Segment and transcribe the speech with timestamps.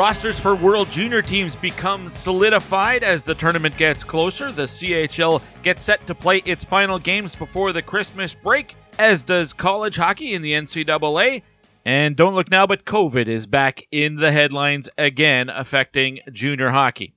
[0.00, 4.50] Rosters for World Junior teams become solidified as the tournament gets closer.
[4.50, 9.52] The CHL gets set to play its final games before the Christmas break, as does
[9.52, 11.42] college hockey in the NCAA.
[11.84, 17.12] And don't look now, but COVID is back in the headlines again, affecting junior hockey.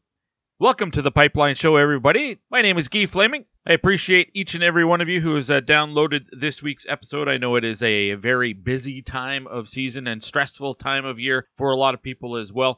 [0.59, 2.37] Welcome to the Pipeline Show, everybody.
[2.51, 3.45] My name is Guy Flaming.
[3.67, 7.27] I appreciate each and every one of you who has uh, downloaded this week's episode.
[7.27, 11.47] I know it is a very busy time of season and stressful time of year
[11.57, 12.77] for a lot of people as well.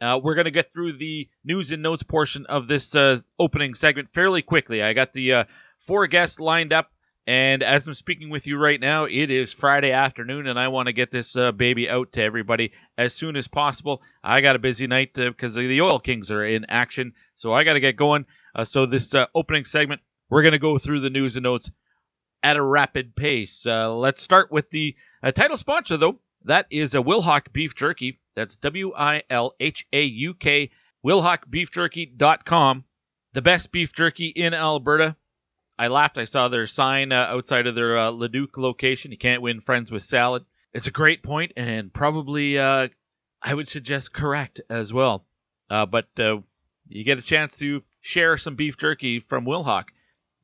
[0.00, 3.74] Uh, we're going to get through the news and notes portion of this uh, opening
[3.74, 4.80] segment fairly quickly.
[4.80, 5.44] I got the uh,
[5.80, 6.92] four guests lined up,
[7.28, 10.86] and as I'm speaking with you right now, it is Friday afternoon, and I want
[10.86, 14.00] to get this uh, baby out to everybody as soon as possible.
[14.24, 17.74] I got a busy night because the Oil Kings are in action, so I got
[17.74, 18.24] to get going.
[18.54, 20.00] Uh, so this opening segment
[20.30, 21.70] we're going to go through the news and notes
[22.42, 23.66] at a rapid pace.
[23.66, 26.20] Uh, let's start with the uh, title sponsor, though.
[26.44, 28.20] That is a Wilhauk Beef Jerky.
[28.36, 30.70] That's W I L H A U K,
[31.04, 32.84] WilhaukBeefJerky.com.
[33.34, 35.16] The best beef jerky in Alberta.
[35.78, 36.18] I laughed.
[36.18, 39.12] I saw their sign uh, outside of their uh, Leduc location.
[39.12, 40.44] You can't win friends with salad.
[40.74, 42.88] It's a great point, and probably uh,
[43.42, 45.24] I would suggest correct as well.
[45.70, 46.38] Uh, but uh,
[46.88, 49.84] you get a chance to share some beef jerky from Wilhauk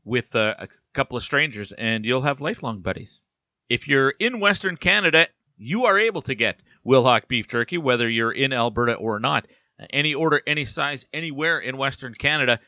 [0.05, 3.21] with uh, a couple of strangers, and you'll have lifelong buddies.
[3.69, 8.33] If you're in Western Canada, you are able to get Wilhauk beef jerky, whether you're
[8.33, 9.47] in Alberta or not.
[9.91, 12.61] Any order, any size, anywhere in Western Canada,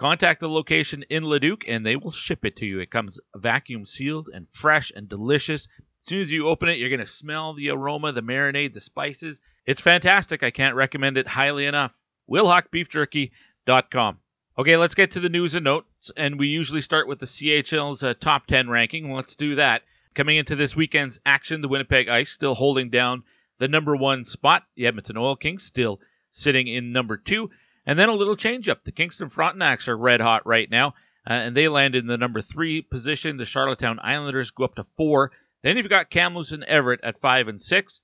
[0.00, 2.80] contact the location in Leduc and they will ship it to you.
[2.80, 5.68] It comes vacuum sealed and fresh and delicious.
[6.00, 8.80] As soon as you open it, you're going to smell the aroma, the marinade, the
[8.80, 9.42] spices.
[9.66, 10.42] It's fantastic.
[10.42, 11.92] I can't recommend it highly enough.
[12.30, 14.18] WilhaukBeefJerky.com.
[14.58, 18.02] Okay, let's get to the news and notes, and we usually start with the CHL's
[18.02, 19.12] uh, top 10 ranking.
[19.12, 19.82] Let's do that.
[20.14, 23.22] Coming into this weekend's action, the Winnipeg Ice still holding down
[23.58, 24.62] the number one spot.
[24.76, 26.00] The Edmonton Oil Kings still
[26.30, 27.50] sitting in number two.
[27.86, 28.84] And then a little change up.
[28.84, 30.94] The Kingston Frontenacs are red hot right now,
[31.28, 33.36] uh, and they land in the number three position.
[33.36, 35.32] The Charlottetown Islanders go up to four.
[35.62, 38.00] Then you've got Kamloops and Everett at five and six.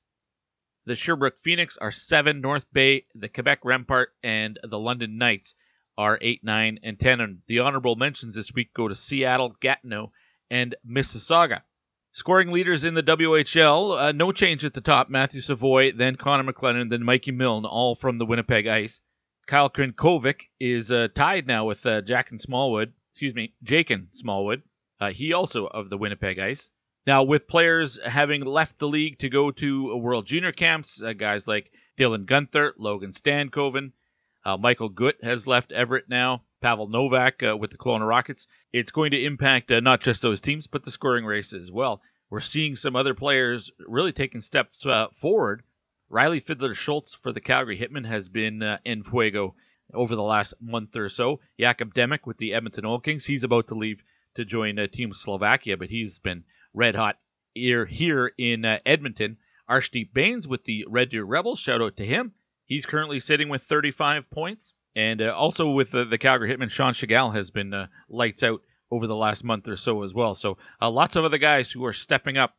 [0.87, 2.41] The Sherbrooke Phoenix are seven.
[2.41, 5.55] North Bay, the Quebec Rempart, and the London Knights
[5.99, 7.21] are 8, 9, and 10.
[7.21, 10.13] And the honorable mentions this week go to Seattle, Gatineau,
[10.51, 11.63] and Mississauga.
[12.13, 15.11] Scoring leaders in the WHL, uh, no change at the top.
[15.11, 19.01] Matthew Savoie, then Connor McClennon, then Mikey Milne, all from the Winnipeg Ice.
[19.47, 22.03] Kyle Krinkovic is uh, tied now with uh,
[22.37, 24.63] Smallwood, excuse me, Jakin Smallwood.
[25.01, 26.69] Uh, he also of the Winnipeg Ice.
[27.07, 31.47] Now, with players having left the league to go to World Junior camps, uh, guys
[31.47, 33.93] like Dylan Guenther, Logan Stankoven,
[34.45, 36.43] uh, Michael Gutt has left Everett now.
[36.63, 38.47] Pavel Novak uh, with the Kelowna Rockets.
[38.73, 42.01] It's going to impact uh, not just those teams, but the scoring race as well.
[42.31, 45.63] We're seeing some other players really taking steps uh, forward.
[46.09, 49.55] Riley Fiddler Schultz for the Calgary Hitmen has been uh, in fuego
[49.93, 51.41] over the last month or so.
[51.59, 53.27] Jakub Demek with the Edmonton Oil Kings.
[53.27, 54.03] He's about to leave
[54.35, 56.45] to join uh, Team Slovakia, but he's been
[56.75, 57.19] red hot
[57.55, 59.39] here, here in Edmonton.
[59.69, 61.59] Arshdeep Bains with the Red Deer Rebels.
[61.59, 62.33] Shout out to him.
[62.67, 64.73] He's currently sitting with 35 points.
[64.95, 68.63] And uh, also with uh, the Calgary Hitmen, Sean Tschigerl has been uh, lights out
[68.91, 70.35] over the last month or so as well.
[70.35, 72.55] So uh, lots of other guys who are stepping up.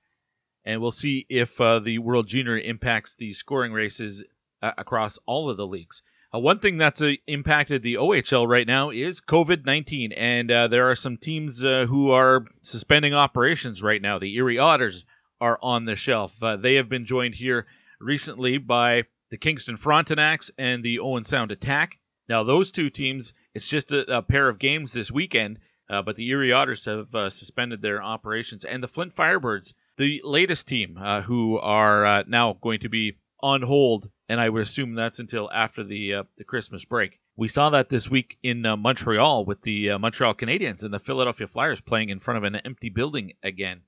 [0.68, 4.22] And we'll see if uh, the World Junior impacts the scoring races
[4.62, 6.02] uh, across all of the leagues.
[6.36, 10.68] Uh, one thing that's uh, impacted the OHL right now is COVID 19, and uh,
[10.68, 14.20] there are some teams uh, who are suspending operations right now.
[14.20, 15.06] The Erie Otters
[15.40, 16.36] are on the shelf.
[16.60, 17.66] They have been joined here
[18.02, 21.98] recently by the Kingston Frontenacs and the Owen Sound Attack.
[22.28, 26.28] Now, those two teams, it's just a, a pair of games this weekend, but the
[26.28, 30.96] Erie Otters have suspended their operations, and the Flint Firebirds, the latest team,
[31.26, 35.84] who are now going to be on hold, and I would assume that's until after
[35.84, 37.20] the uh, the Christmas break.
[37.36, 41.00] We saw that this week in uh, Montreal with the uh, Montreal Canadiens and the
[41.00, 43.82] Philadelphia Flyers playing in front of an empty building again.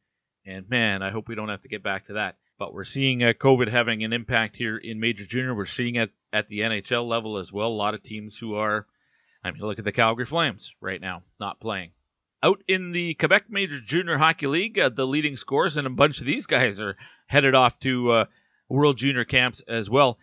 [0.46, 2.38] And man, I hope we don't have to get back to that.
[2.60, 5.56] But we're seeing uh, COVID having an impact here in Major Junior.
[5.56, 7.70] We're seeing it at the NHL level as well.
[7.70, 8.86] A lot of teams who are,
[9.44, 11.92] I mean, look at the Calgary Flames right now, not playing.
[12.42, 16.20] Out in the Quebec Major Junior Hockey League, uh, the leading scores, and a bunch
[16.20, 16.96] of these guys are
[17.28, 18.26] headed off to uh,
[18.70, 20.18] World Junior Camps as well.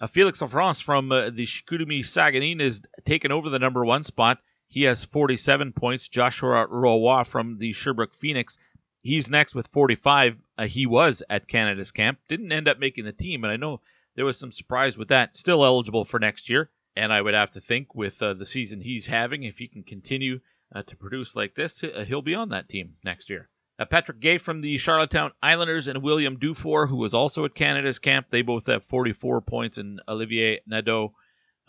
[0.00, 4.38] Uh, Felix Lafrance from uh, the Chicoutimi Saguenay is taken over the number one spot.
[4.66, 6.08] He has 47 points.
[6.08, 8.58] Joshua Roy from the Sherbrooke Phoenix,
[9.00, 10.36] he's next with 45.
[10.56, 13.80] Uh, he was at Canada's camp, didn't end up making the team, and I know
[14.16, 15.36] there was some surprise with that.
[15.36, 18.80] Still eligible for next year, and I would have to think with uh, the season
[18.80, 20.40] he's having, if he can continue
[20.74, 23.48] uh, to produce like this, uh, he'll be on that team next year.
[23.78, 28.00] Uh, Patrick Guay from the Charlottetown Islanders and William Dufour, who was also at Canada's
[28.00, 28.26] camp.
[28.30, 31.14] They both have 44 points, and Olivier Nadeau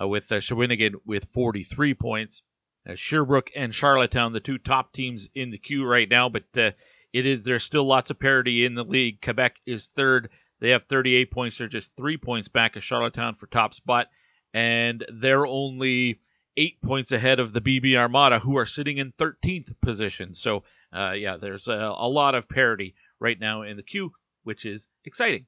[0.01, 2.41] uh, with uh, Shawinigan with 43 points.
[2.89, 6.71] Uh, Sherbrooke and Charlottetown, the two top teams in the queue right now, but uh,
[7.13, 9.21] it is there's still lots of parity in the league.
[9.21, 10.29] Quebec is third;
[10.61, 11.57] they have 38 points.
[11.57, 14.07] They're just three points back of Charlottetown for top spot,
[14.53, 16.21] and they're only
[16.57, 20.33] eight points ahead of the BB Armada, who are sitting in 13th position.
[20.33, 24.11] So uh, yeah, there's a, a, lot of parity right now in the queue,
[24.43, 25.45] which is exciting.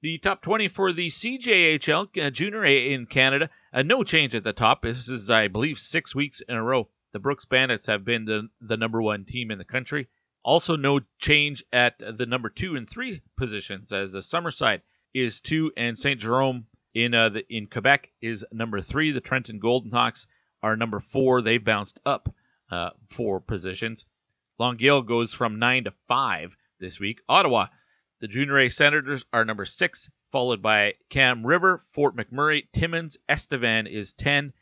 [0.00, 4.44] The top 20 for the CJHL uh, Junior A in Canada, uh, no change at
[4.44, 4.82] the top.
[4.82, 6.88] This is, I believe, six weeks in a row.
[7.12, 10.08] The Brooks Bandits have been the, the number one team in the country.
[10.42, 14.80] Also, no change at the number two and three positions, as the Summerside
[15.14, 19.12] is two and Saint Jerome in uh, the, in Quebec is number three.
[19.12, 20.26] The Trenton Golden Hawks
[20.62, 21.42] are number four.
[21.42, 22.32] They bounced up
[22.70, 24.04] uh, four positions.
[24.58, 27.20] Longueuil goes from 9 to 5 this week.
[27.28, 27.66] Ottawa,
[28.20, 33.86] the Junior A Senators are number 6, followed by Kam River, Fort McMurray, Timmins, Estevan
[33.86, 34.52] is 10.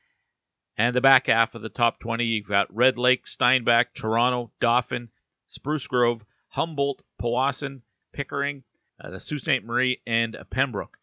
[0.79, 5.11] And the back half of the top 20, you've got Red Lake, Steinbach, Toronto, Dauphin,
[5.49, 7.82] Spruce Grove, Humboldt, Powassan,
[8.12, 8.62] Pickering,
[8.99, 9.62] uh, the Sault Ste.
[9.65, 10.97] Marie, and Pembroke.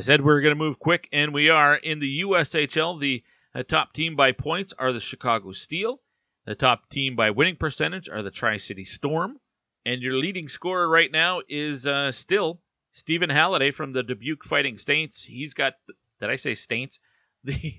[0.00, 1.76] I said we were going to move quick, and we are.
[1.76, 3.22] In the USHL, the
[3.54, 6.00] uh, top team by points are the Chicago Steel.
[6.46, 9.40] The top team by winning percentage are the Tri City Storm.
[9.84, 12.62] And your leading scorer right now is uh, still
[12.94, 15.22] Stephen Halliday from the Dubuque Fighting Saints.
[15.22, 15.74] He's got,
[16.18, 16.98] did I say Saints?
[17.44, 17.74] The,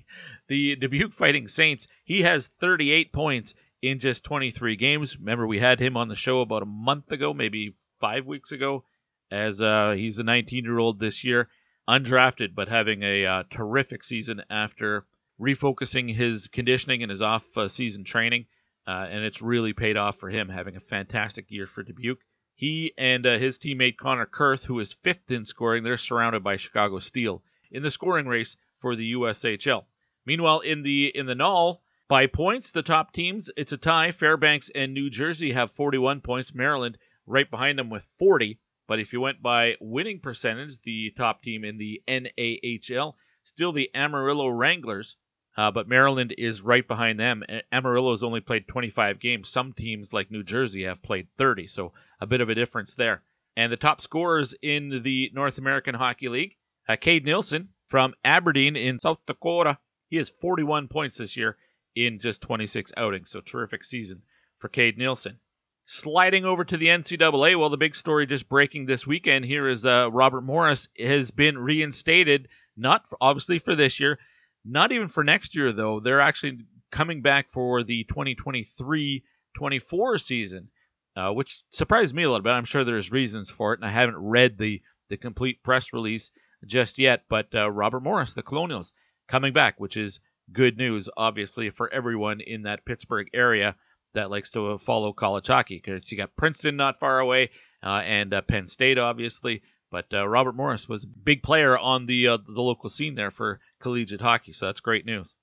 [0.46, 1.88] the Dubuque Fighting Saints.
[2.04, 3.52] He has 38 points
[3.82, 5.18] in just 23 games.
[5.18, 8.84] Remember, we had him on the show about a month ago, maybe five weeks ago,
[9.28, 11.48] as uh, he's a 19 year old this year,
[11.92, 15.04] undrafted, but having a uh, terrific season after
[15.38, 18.46] refocusing his conditioning and his off uh, season training.
[18.86, 22.18] Uh, and it's really paid off for him, having a fantastic year for Dubuque.
[22.54, 26.56] He and uh, his teammate Connor Kurth, who is fifth in scoring, they're surrounded by
[26.56, 29.84] Chicago Steel in the scoring race for the USHL.
[30.24, 34.12] Meanwhile, in the in the NAHL, by points, the top teams it's a tie.
[34.12, 36.54] Fairbanks and New Jersey have 41 points.
[36.54, 38.58] Maryland right behind them with 40.
[38.92, 43.88] But if you went by winning percentage, the top team in the NAHL still the
[43.94, 45.16] Amarillo Wranglers
[45.56, 47.42] uh, but Maryland is right behind them.
[47.72, 49.48] Amarillo has only played 25 games.
[49.48, 53.22] Some teams, like New Jersey, have played 30, so a bit of a difference there.
[53.56, 56.56] And the top scorers in the North American Hockey League,
[56.86, 59.78] uh, Cade Nielsen from Aberdeen in South Dakota.
[60.10, 61.56] He has 41 points this year
[61.94, 64.20] in just 26 outings, so terrific season
[64.58, 65.38] for Cade Nielsen.
[65.86, 69.84] Sliding over to the NCAA, well, the big story just breaking this weekend here is
[69.84, 74.18] uh, Robert Morris has been reinstated, not for, obviously for this year,
[74.64, 75.98] not even for next year, though.
[75.98, 76.58] They're actually
[76.92, 79.24] coming back for the 2023
[79.56, 80.68] 24 season,
[81.16, 82.50] uh, which surprised me a little bit.
[82.50, 86.30] I'm sure there's reasons for it, and I haven't read the, the complete press release
[86.64, 87.24] just yet.
[87.28, 88.92] But uh, Robert Morris, the Colonials,
[89.28, 90.20] coming back, which is
[90.52, 93.74] good news, obviously, for everyone in that Pittsburgh area
[94.14, 95.80] that likes to follow college hockey.
[95.84, 97.50] Because you got Princeton not far away,
[97.82, 99.62] uh, and uh, Penn State, obviously.
[99.90, 103.30] But uh, Robert Morris was a big player on the uh, the local scene there
[103.30, 105.34] for collegiate hockey, so that's great news.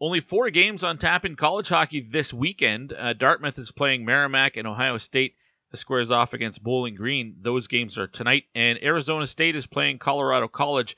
[0.00, 2.92] Only four games on tap in college hockey this weekend.
[2.92, 5.34] Uh, Dartmouth is playing Merrimack, and Ohio State
[5.74, 7.36] squares off against Bowling Green.
[7.42, 10.96] Those games are tonight, and Arizona State is playing Colorado College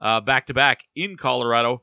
[0.00, 1.82] back to back in Colorado.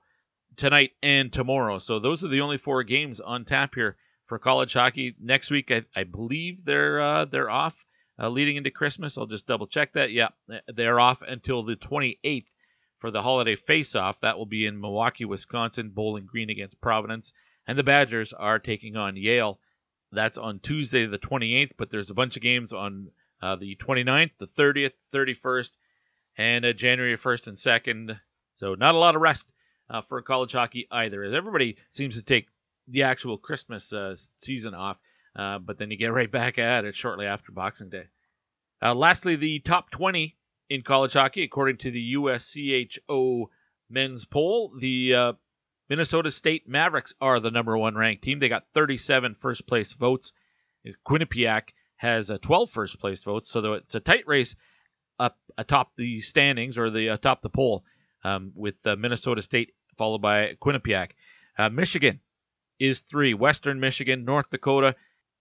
[0.59, 1.79] tonight and tomorrow.
[1.79, 3.95] So those are the only four games on tap here
[4.29, 5.15] for college hockey.
[5.19, 7.73] Next week, I, I believe they're uh, they're off
[8.21, 9.17] uh, leading into Christmas.
[9.17, 10.11] I'll just double check that.
[10.11, 10.29] Yeah,
[10.67, 12.45] they're off until the 28th
[12.99, 14.17] for the holiday face-off.
[14.21, 17.33] That will be in Milwaukee, Wisconsin, Bowling Green against Providence,
[17.67, 19.59] and the Badgers are taking on Yale.
[20.11, 23.09] That's on Tuesday the 28th, but there's a bunch of games on
[23.41, 25.71] uh, the 29th, the 30th, 31st,
[26.37, 28.19] and uh, January 1st and 2nd.
[28.55, 29.53] So not a lot of rest
[29.89, 31.23] uh, for college hockey either.
[31.23, 32.47] As everybody seems to take
[32.89, 34.97] the actual Christmas uh, season off,
[35.35, 38.05] uh, but then you get right back at it shortly after Boxing Day.
[38.81, 40.35] Uh, lastly, the top 20
[40.69, 43.47] in college hockey, according to the USCHO
[43.89, 45.33] men's poll, the uh,
[45.89, 48.39] Minnesota State Mavericks are the number one ranked team.
[48.39, 50.31] They got 37 first place votes.
[51.05, 54.55] Quinnipiac has uh, 12 first place votes, so it's a tight race
[55.19, 57.83] up atop the standings or the atop the poll
[58.23, 61.09] um, with uh, Minnesota State followed by Quinnipiac.
[61.57, 62.21] Uh, Michigan
[62.79, 63.33] is three.
[63.33, 64.95] Western Michigan, North Dakota,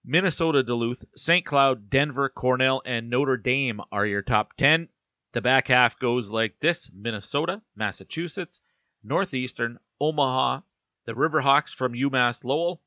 [0.05, 1.45] Minnesota Duluth, St.
[1.45, 4.89] Cloud, Denver, Cornell, and Notre Dame are your top 10.
[5.33, 8.61] The back half goes like this Minnesota, Massachusetts,
[9.03, 10.61] Northeastern, Omaha,
[11.07, 12.81] the Riverhawks from UMass Lowell.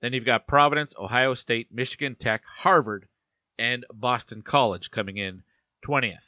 [0.00, 3.08] Then you've got Providence, Ohio State, Michigan Tech, Harvard,
[3.58, 5.42] and Boston College coming in
[5.86, 6.25] 20th.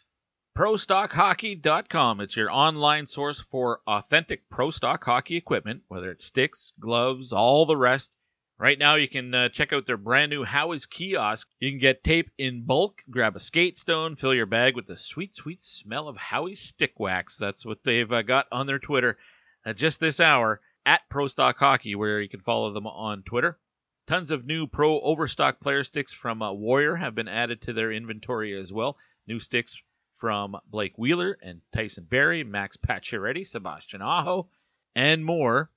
[0.58, 2.20] ProStockHockey.com.
[2.20, 7.64] It's your online source for authentic pro stock hockey equipment, whether it's sticks, gloves, all
[7.64, 8.10] the rest.
[8.58, 11.46] Right now, you can uh, check out their brand new Howie's kiosk.
[11.60, 14.96] You can get tape in bulk, grab a skate stone, fill your bag with the
[14.96, 17.36] sweet, sweet smell of Howie's stick wax.
[17.36, 19.16] That's what they've uh, got on their Twitter
[19.64, 23.60] uh, just this hour at Pro Stock Hockey, where you can follow them on Twitter.
[24.08, 27.92] Tons of new pro overstock player sticks from uh, Warrior have been added to their
[27.92, 28.96] inventory as well.
[29.28, 29.80] New sticks
[30.18, 34.48] from Blake Wheeler and Tyson Barrie, Max Pacioretty, Sebastian Aho,
[34.94, 35.70] and more.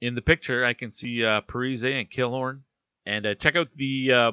[0.00, 2.60] In the picture, I can see uh, Parise and Killorn.
[3.06, 4.32] And uh, check out the uh,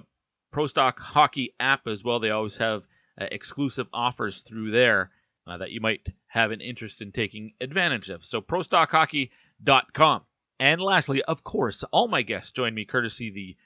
[0.52, 2.20] Pro Stock Hockey app as well.
[2.20, 2.84] They always have
[3.20, 5.12] uh, exclusive offers through there
[5.48, 8.24] uh, that you might have an interest in taking advantage of.
[8.24, 10.22] So, ProStockHockey.com.
[10.60, 13.58] And lastly, of course, all my guests join me courtesy the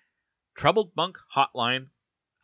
[0.55, 1.87] Troubled Monk Hotline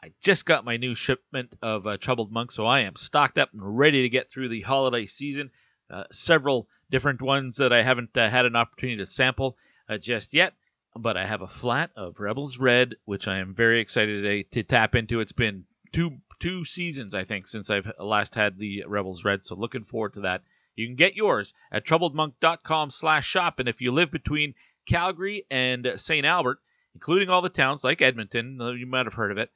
[0.03, 3.53] I just got my new shipment of uh, Troubled Monk, so I am stocked up
[3.53, 5.51] and ready to get through the holiday season.
[5.91, 10.33] Uh, several different ones that I haven't uh, had an opportunity to sample uh, just
[10.33, 10.53] yet,
[10.95, 14.67] but I have a flat of Rebels Red, which I am very excited to, to
[14.67, 15.19] tap into.
[15.19, 19.53] It's been two two seasons, I think, since I've last had the Rebels Red, so
[19.53, 20.41] looking forward to that.
[20.75, 24.55] You can get yours at troubledmonk.com/shop, and if you live between
[24.87, 26.25] Calgary and St.
[26.25, 26.57] Albert,
[26.95, 29.51] including all the towns like Edmonton, you might have heard of it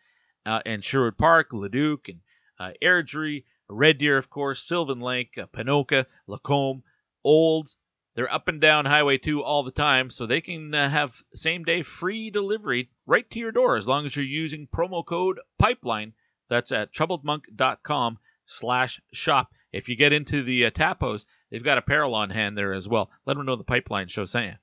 [0.45, 2.19] uh, and Sherwood Park, Leduc, and
[2.59, 6.83] uh, Airdrie, Red Deer, of course, Sylvan Lake, uh, Ponoka, Lacombe,
[7.23, 7.77] Olds.
[8.15, 11.63] They're up and down Highway 2 all the time, so they can uh, have same
[11.63, 16.13] day free delivery right to your door as long as you're using promo code PIPELINE.
[16.47, 19.51] That's at troubledmonk.com slash shop.
[19.73, 23.11] If you get into the uh, Tapos, they've got apparel on hand there as well.
[23.25, 24.53] Let them know the Pipeline Show you.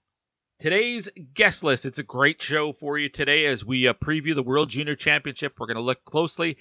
[0.63, 1.87] Today's guest list.
[1.87, 5.55] It's a great show for you today as we uh, preview the World Junior Championship.
[5.59, 6.57] We're going to look closely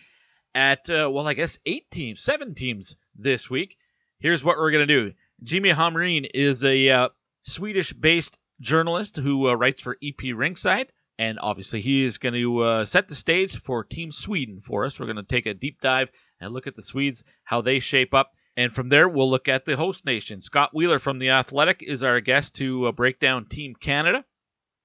[0.55, 3.77] at, uh, well, I guess eight teams, seven teams this week.
[4.17, 5.13] Here's what we're going to do.
[5.43, 7.09] Jimmy Hamrin is a uh,
[7.43, 10.87] Swedish based journalist who uh, writes for EP Rinkside.
[11.19, 14.99] And obviously, he is going to uh, set the stage for Team Sweden for us.
[14.99, 18.15] We're going to take a deep dive and look at the Swedes, how they shape
[18.15, 18.31] up.
[18.61, 20.39] And from there, we'll look at the host nation.
[20.39, 24.23] Scott Wheeler from The Athletic is our guest to uh, break down Team Canada,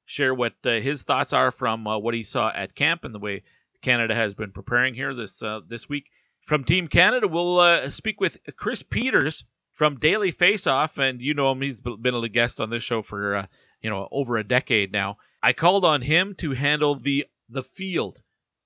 [0.06, 3.18] share what uh, his thoughts are from uh, what he saw at camp and the
[3.18, 3.42] way
[3.82, 6.06] Canada has been preparing here this uh, this week.
[6.46, 11.52] From Team Canada, we'll uh, speak with Chris Peters from Daily Faceoff, and you know
[11.52, 13.46] him; he's been a guest on this show for uh,
[13.82, 15.18] you know over a decade now.
[15.42, 18.20] I called on him to handle the the field.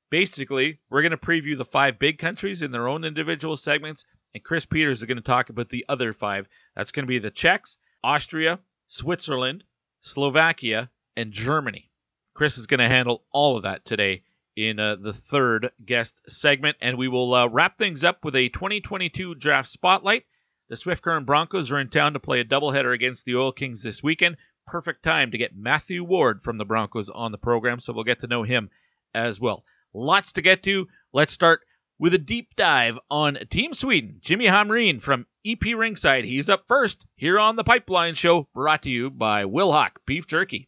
[0.09, 4.45] Basically, we're going to preview the five big countries in their own individual segments and
[4.45, 6.47] Chris Peters is going to talk about the other five.
[6.77, 9.65] That's going to be the Czechs, Austria, Switzerland,
[10.01, 11.91] Slovakia, and Germany.
[12.35, 14.23] Chris is going to handle all of that today
[14.57, 18.49] in uh, the third guest segment, and we will uh, wrap things up with a
[18.49, 20.25] 2022 draft spotlight.
[20.69, 23.83] The Swift Current Broncos are in town to play a doubleheader against the Oil Kings
[23.83, 24.37] this weekend.
[24.67, 28.21] Perfect time to get Mathew Ward from the Broncos on the program, so we'll get
[28.21, 28.71] to know him
[29.15, 29.65] as well.
[29.93, 30.87] Lots to get to.
[31.13, 31.63] Let's start
[32.01, 34.17] with a deep dive on Team Sweden.
[34.23, 36.25] Jimmy Hamrin from EP Rinkside.
[36.25, 40.67] He's up first here on the Pipeline Show, brought to you by Wilhauk Beef Jerky.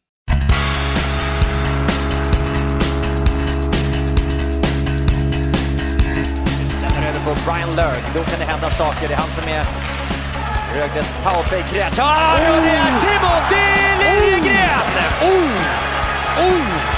[7.02, 8.02] över på Brian Lurg.
[8.14, 9.08] Då kan det hända saker.
[9.08, 9.64] Det är han som är
[10.74, 12.56] Rögles powerplay-kreatör oh!
[12.56, 13.66] och det är Timothy
[14.00, 14.80] Liljegren!
[15.22, 15.28] Oh!
[16.38, 16.48] Oh!
[16.48, 16.92] oh!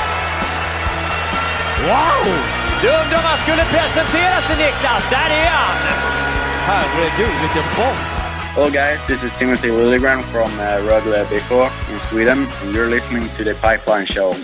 [1.86, 2.63] Wow!
[2.84, 5.76] Du undrar om han skulle presentera sig Niklas, där är han!
[6.66, 7.96] Herregud vilken bomb!
[8.54, 13.24] Hello guys, this is Timothy Liljegren from uh, Rögle BK in Sweden and you're listening
[13.36, 14.34] to the Pipeline Show.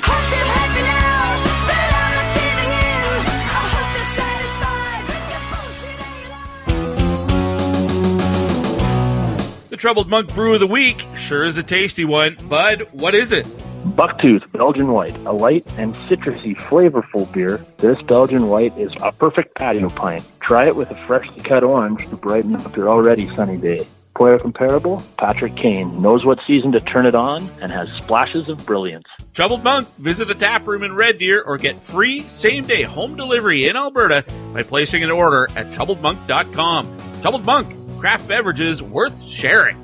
[9.68, 12.38] The Troubled Monk Brew of the Week sure is a tasty one.
[12.48, 13.46] Bud, what is it?
[13.80, 17.64] Bucktooth Belgian White, a light and citrusy, flavorful beer.
[17.78, 20.24] This Belgian White is a perfect patio pint.
[20.40, 23.86] Try it with a freshly cut orange to brighten up your already sunny day.
[24.14, 25.02] Player comparable?
[25.16, 29.06] Patrick Kane knows what season to turn it on and has splashes of brilliance.
[29.32, 33.16] Troubled Monk, visit the tap room in Red Deer or get free same day home
[33.16, 36.98] delivery in Alberta by placing an order at troubledmonk.com.
[37.22, 39.78] Troubled Monk, craft beverages worth sharing.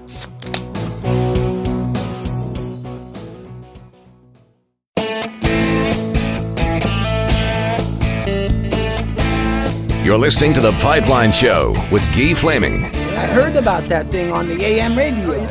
[10.06, 12.84] You're listening to The Pipeline Show with Guy Flaming.
[12.84, 15.44] I heard about that thing on the AM radio.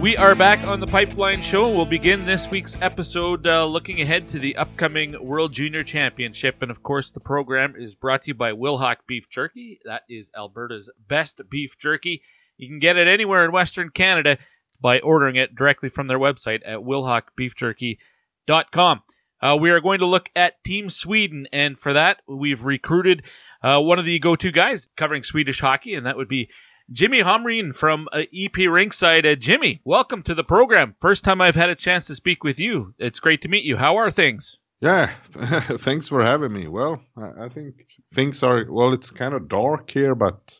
[0.00, 1.68] We are back on the Pipeline Show.
[1.68, 6.62] We'll begin this week's episode uh, looking ahead to the upcoming World Junior Championship.
[6.62, 9.78] And of course, the program is brought to you by Wilhauk Beef Jerky.
[9.84, 12.22] That is Alberta's best beef jerky.
[12.56, 14.36] You can get it anywhere in Western Canada
[14.80, 19.02] by ordering it directly from their website at wilhaukbeefjerky.com.
[19.44, 23.24] Uh, we are going to look at Team Sweden, and for that, we've recruited
[23.62, 26.48] uh, one of the go to guys covering Swedish hockey, and that would be
[26.90, 29.30] Jimmy Hamrin from uh, EP Rinkside.
[29.30, 30.94] Uh, Jimmy, welcome to the program.
[30.98, 32.94] First time I've had a chance to speak with you.
[32.98, 33.76] It's great to meet you.
[33.76, 34.56] How are things?
[34.80, 36.66] Yeah, thanks for having me.
[36.66, 37.74] Well, I think
[38.14, 38.94] things are well.
[38.94, 40.58] It's kind of dark here, but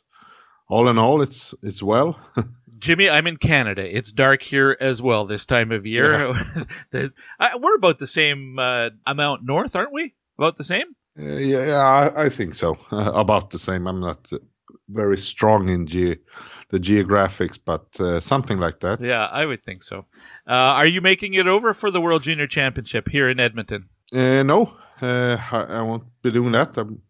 [0.68, 2.20] all in all, it's it's well.
[2.84, 3.80] Jimmy, I'm in Canada.
[3.82, 6.36] It's dark here as well this time of year.
[6.92, 7.08] Yeah.
[7.58, 10.12] we're about the same uh, amount north, aren't we?
[10.36, 10.94] About the same?
[11.18, 12.76] Uh, yeah, yeah I, I, think so.
[12.92, 13.86] Uh, about the same.
[13.86, 14.28] I'm not
[14.90, 16.20] very strong in ge-
[16.68, 19.00] the geographics, but uh, something like that.
[19.00, 20.04] Yeah, I would think so.
[20.46, 23.88] Uh, are you making it over for the World Junior Championship here in Edmonton?
[24.12, 26.76] Uh, no, I, I, won't be doing that.
[26.76, 27.00] I'm,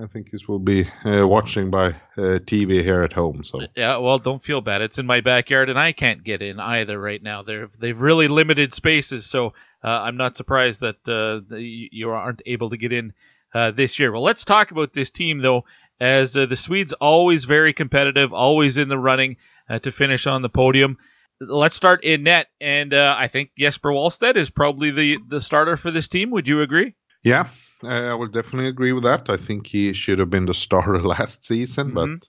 [0.00, 3.44] i think this will be watching by TV here at home.
[3.44, 4.82] So yeah, well, don't feel bad.
[4.82, 7.42] It's in my backyard, and I can't get in either right now.
[7.42, 12.92] They're they've really limited spaces, so I'm not surprised that you aren't able to get
[12.92, 13.12] in
[13.54, 14.12] uh, this year.
[14.12, 15.64] Well, let's talk about this team though,
[16.00, 19.36] as uh, the Swedes always very competitive, always in the running
[19.68, 20.98] uh, to finish on the podium.
[21.40, 25.76] Let's start in net, and uh, I think Jesper Wallstedt is probably the the starter
[25.76, 26.30] for this team.
[26.30, 26.94] Would you agree?
[27.28, 27.48] Yeah,
[27.82, 29.30] I would definitely agree with that.
[29.30, 32.14] I think he should have been the starter last season, mm-hmm.
[32.16, 32.28] but.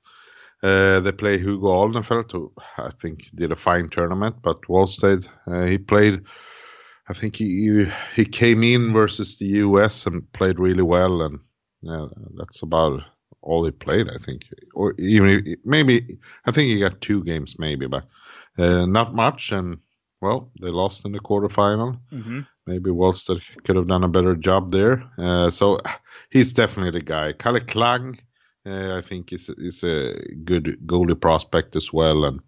[0.61, 5.63] Uh, they play Hugo Alnefelt, who I think did a fine tournament, but Wallstedt, uh,
[5.63, 6.25] he played
[7.09, 7.85] I think he
[8.15, 10.05] he came in versus the U.S.
[10.05, 11.39] and played really well, and
[11.81, 12.05] yeah,
[12.37, 13.01] that's about
[13.41, 14.07] all he played.
[14.09, 14.43] I think,
[14.75, 18.05] or even maybe I think he got two games, maybe, but
[18.59, 19.51] uh, not much.
[19.51, 19.79] And
[20.21, 21.99] well, they lost in the quarterfinal.
[22.11, 22.41] Mm-hmm.
[22.69, 25.03] Maybe Wallstedt could have done a better job there.
[25.17, 25.79] Uh, so
[26.29, 27.33] he's definitely the guy.
[27.33, 28.19] Kalle Klang,
[28.65, 32.41] uh, I think, is is a good goalie prospect as well, and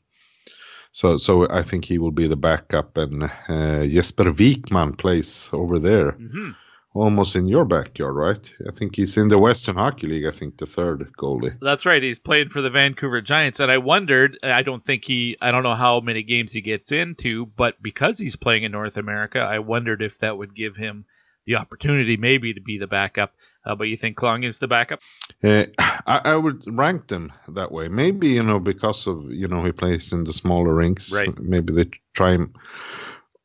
[0.91, 5.79] so so I think he will be the backup, and uh, Jesper Vikman plays over
[5.79, 6.51] there, mm-hmm.
[6.93, 8.53] Almost in your backyard, right?
[8.67, 10.25] I think he's in the Western Hockey League.
[10.25, 11.57] I think the third goalie.
[11.61, 12.01] That's right.
[12.01, 14.37] He's playing for the Vancouver Giants, and I wondered.
[14.43, 15.37] I don't think he.
[15.41, 18.97] I don't know how many games he gets into, but because he's playing in North
[18.97, 21.05] America, I wondered if that would give him
[21.45, 23.33] the opportunity maybe to be the backup.
[23.63, 24.99] Uh, but you think Klang is the backup?
[25.43, 27.89] Uh, I, I, would rank them that way.
[27.89, 31.11] Maybe you know because of you know he plays in the smaller rinks.
[31.11, 31.29] Right.
[31.39, 32.55] Maybe they try him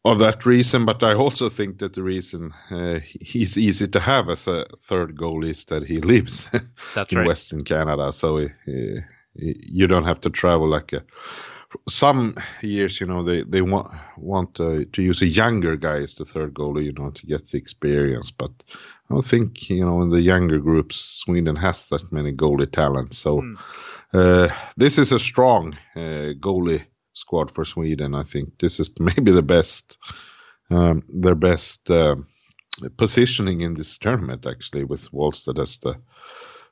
[0.07, 0.85] of that reason.
[0.85, 5.17] But I also think that the reason uh, he's easy to have as a third
[5.17, 7.27] goal is that he lives in right.
[7.27, 9.03] Western Canada, so he, he,
[9.35, 11.03] you don't have to travel like a
[11.89, 16.15] some years, you know, they they want want uh, to use a younger guy as
[16.15, 18.31] the third goalie, you know, to get the experience.
[18.31, 22.71] But I don't think you know in the younger groups Sweden has that many goalie
[22.71, 23.19] talents.
[23.19, 23.59] So mm.
[24.13, 26.85] uh, this is a strong uh, goalie
[27.17, 28.15] squad for Sweden.
[28.15, 29.99] I think this is maybe the best
[30.71, 32.17] um, their best uh,
[32.97, 35.97] positioning in this tournament actually with Wallstedt as the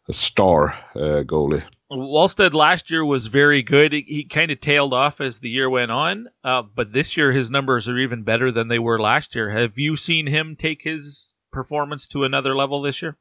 [0.08, 1.64] a star uh, goalie.
[1.90, 3.92] Wallstedt last year was very good.
[3.92, 7.32] He, he kind of tailed off as the year went on, uh, but this year
[7.32, 9.50] his numbers are even better than they were last year.
[9.50, 13.16] Have you seen him take his performance to another level this year?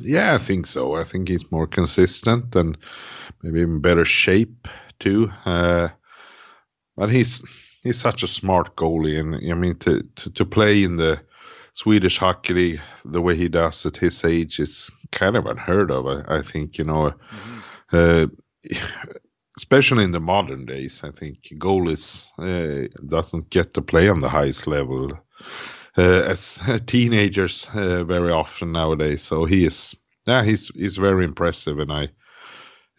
[0.00, 0.94] Yeah, I think so.
[0.94, 2.76] I think he's more consistent and
[3.42, 5.30] maybe in better shape too.
[5.44, 5.88] Uh,
[6.96, 7.42] but he's
[7.82, 11.20] he's such a smart goalie, and I mean to to, to play in the
[11.74, 16.06] Swedish hockey league the way he does at his age is kind of unheard of.
[16.06, 18.30] I, I think you know, mm-hmm.
[18.72, 18.76] uh,
[19.58, 21.02] especially in the modern days.
[21.04, 25.12] I think goalies uh, doesn't get to play on the highest level
[25.98, 29.22] uh, as teenagers uh, very often nowadays.
[29.22, 29.94] So he is,
[30.26, 32.08] yeah, he's he's very impressive, and I.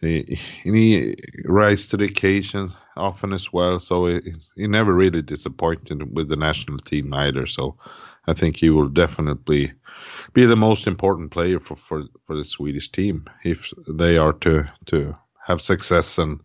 [0.00, 4.20] He, rise to the occasion often as well, so he,
[4.54, 7.46] he never really disappointed with the national team either.
[7.46, 7.76] So
[8.28, 9.72] I think he will definitely
[10.34, 14.70] be the most important player for, for, for the Swedish team if they are to
[14.86, 16.40] to have success and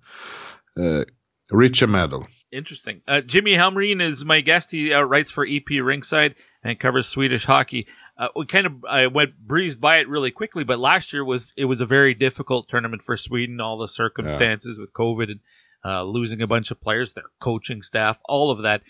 [0.80, 1.04] uh,
[1.52, 2.28] reach a medal.
[2.52, 3.02] Interesting.
[3.08, 4.72] Uh, Jimmy Hamrin is my guest.
[4.72, 7.88] He uh, writes for EP Rinkside and covers Swedish hockey.
[8.17, 11.52] Uh, we kind of I went breezed by it really quickly, but last year was
[11.58, 13.60] it was a very difficult tournament for Sweden.
[13.60, 14.82] All the circumstances yeah.
[14.82, 15.39] with COVID and
[15.84, 18.82] uh, losing a bunch of players, their coaching staff, all of that.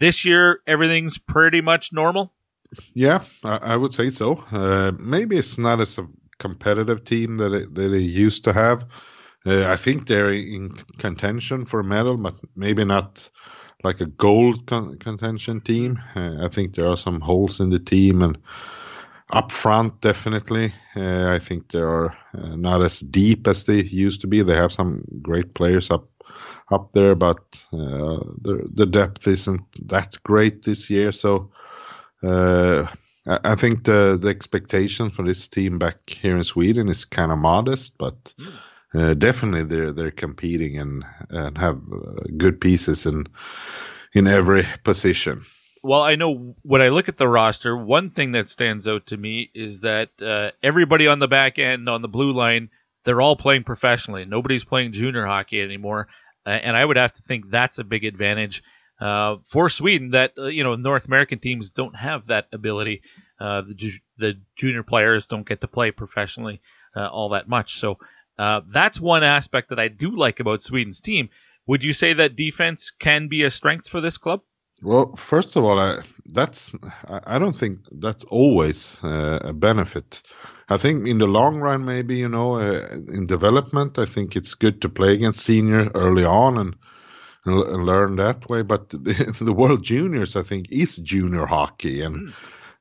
[0.00, 2.32] This year, everything's pretty much normal.
[2.94, 4.42] Yeah, I, I would say so.
[4.50, 8.84] Uh, maybe it's not as a competitive team that it, that they used to have.
[9.46, 13.28] Uh, I think they're in contention for a medal, but maybe not
[13.84, 16.00] like a gold con- contention team.
[16.14, 18.38] Uh, I think there are some holes in the team, and
[19.30, 20.74] up front, definitely.
[20.94, 24.42] Uh, I think they are uh, not as deep as they used to be.
[24.42, 26.06] They have some great players up
[26.70, 27.38] up there, but
[27.72, 31.12] uh, the the depth isn't that great this year.
[31.12, 31.50] So
[32.22, 32.86] uh,
[33.26, 37.38] I think the the expectation for this team back here in Sweden is kind of
[37.38, 38.34] modest, but
[38.94, 43.26] uh, definitely they're they're competing and and have uh, good pieces in
[44.14, 45.44] in every position.
[45.82, 49.16] Well, I know when I look at the roster, one thing that stands out to
[49.16, 52.70] me is that uh, everybody on the back end on the blue line,
[53.04, 54.24] they're all playing professionally.
[54.24, 56.06] Nobody's playing junior hockey anymore,
[56.46, 58.62] uh, and I would have to think that's a big advantage
[59.00, 63.02] uh, for Sweden that uh, you know North American teams don't have that ability.
[63.40, 66.60] Uh, the, ju- the junior players don't get to play professionally
[66.94, 67.80] uh, all that much.
[67.80, 67.98] So
[68.38, 71.28] uh, that's one aspect that I do like about Sweden's team.
[71.66, 74.40] Would you say that defense can be a strength for this club?
[74.82, 76.74] Well, first of all, I, that's
[77.26, 80.22] I don't think that's always uh, a benefit.
[80.68, 84.82] I think in the long run, maybe you know, in development, I think it's good
[84.82, 86.74] to play against senior early on and
[87.44, 88.62] and learn that way.
[88.62, 92.32] But the, the World Juniors, I think, is junior hockey, and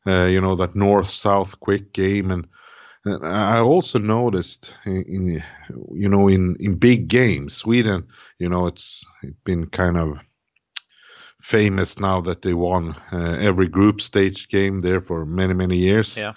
[0.07, 0.25] mm.
[0.25, 2.31] uh, you know that north-south quick game.
[2.31, 2.47] And,
[3.05, 5.43] and, I also noticed in, in,
[5.93, 8.07] you know in in big games, Sweden,
[8.39, 9.05] you know, it's
[9.43, 10.19] been kind of
[11.41, 16.17] famous now that they won uh, every group stage game there for many many years.
[16.17, 16.33] Yeah.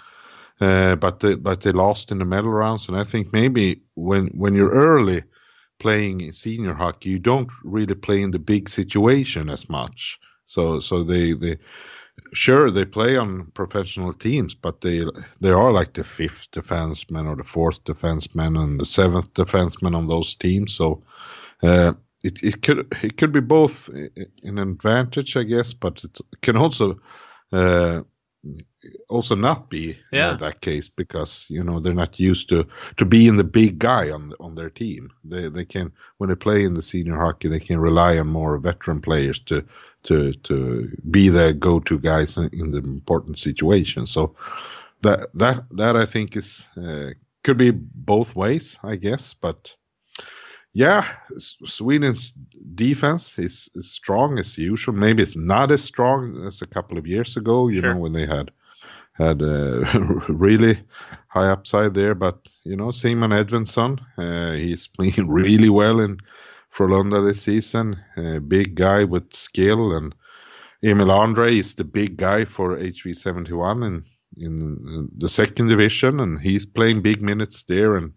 [0.61, 4.27] Uh, but they, but they lost in the medal rounds, and I think maybe when
[4.27, 5.23] when you're early
[5.79, 10.17] playing senior hockey, you don't really play in the big situation as much.
[10.45, 11.57] So so they they
[12.33, 15.03] sure they play on professional teams, but they
[15.41, 20.05] they are like the fifth defenseman or the fourth defenseman and the seventh defenseman on
[20.07, 20.73] those teams.
[20.73, 21.03] So
[21.63, 26.57] uh, it it could it could be both an advantage, I guess, but it can
[26.57, 26.99] also
[27.51, 28.01] uh,
[29.09, 30.33] also not be yeah.
[30.33, 32.65] that case because you know they're not used to
[32.97, 35.11] to being the big guy on on their team.
[35.23, 38.57] They they can when they play in the senior hockey they can rely on more
[38.57, 39.63] veteran players to
[40.03, 44.11] to to be the go to guys in, in, the important situations.
[44.11, 44.35] So
[45.01, 47.11] that that that I think is uh,
[47.43, 49.75] could be both ways, I guess, but
[50.75, 52.33] yeah, Sweden's
[52.75, 54.93] defense is, is, strong as usual.
[54.93, 57.93] Maybe it's not as strong as a couple of years ago, you sure.
[57.93, 58.51] know, when they had
[59.15, 59.41] had
[60.29, 60.79] really
[61.27, 62.15] high upside there.
[62.15, 66.17] But you know, Simon Edvinsson, uh, he's playing really well in
[66.75, 67.97] Frölunda this season.
[68.47, 70.13] Big guy with skill, and
[70.83, 74.03] Emil Andrae is the big guy for HV71 in
[74.37, 78.11] in the second division, and he's playing big minutes there and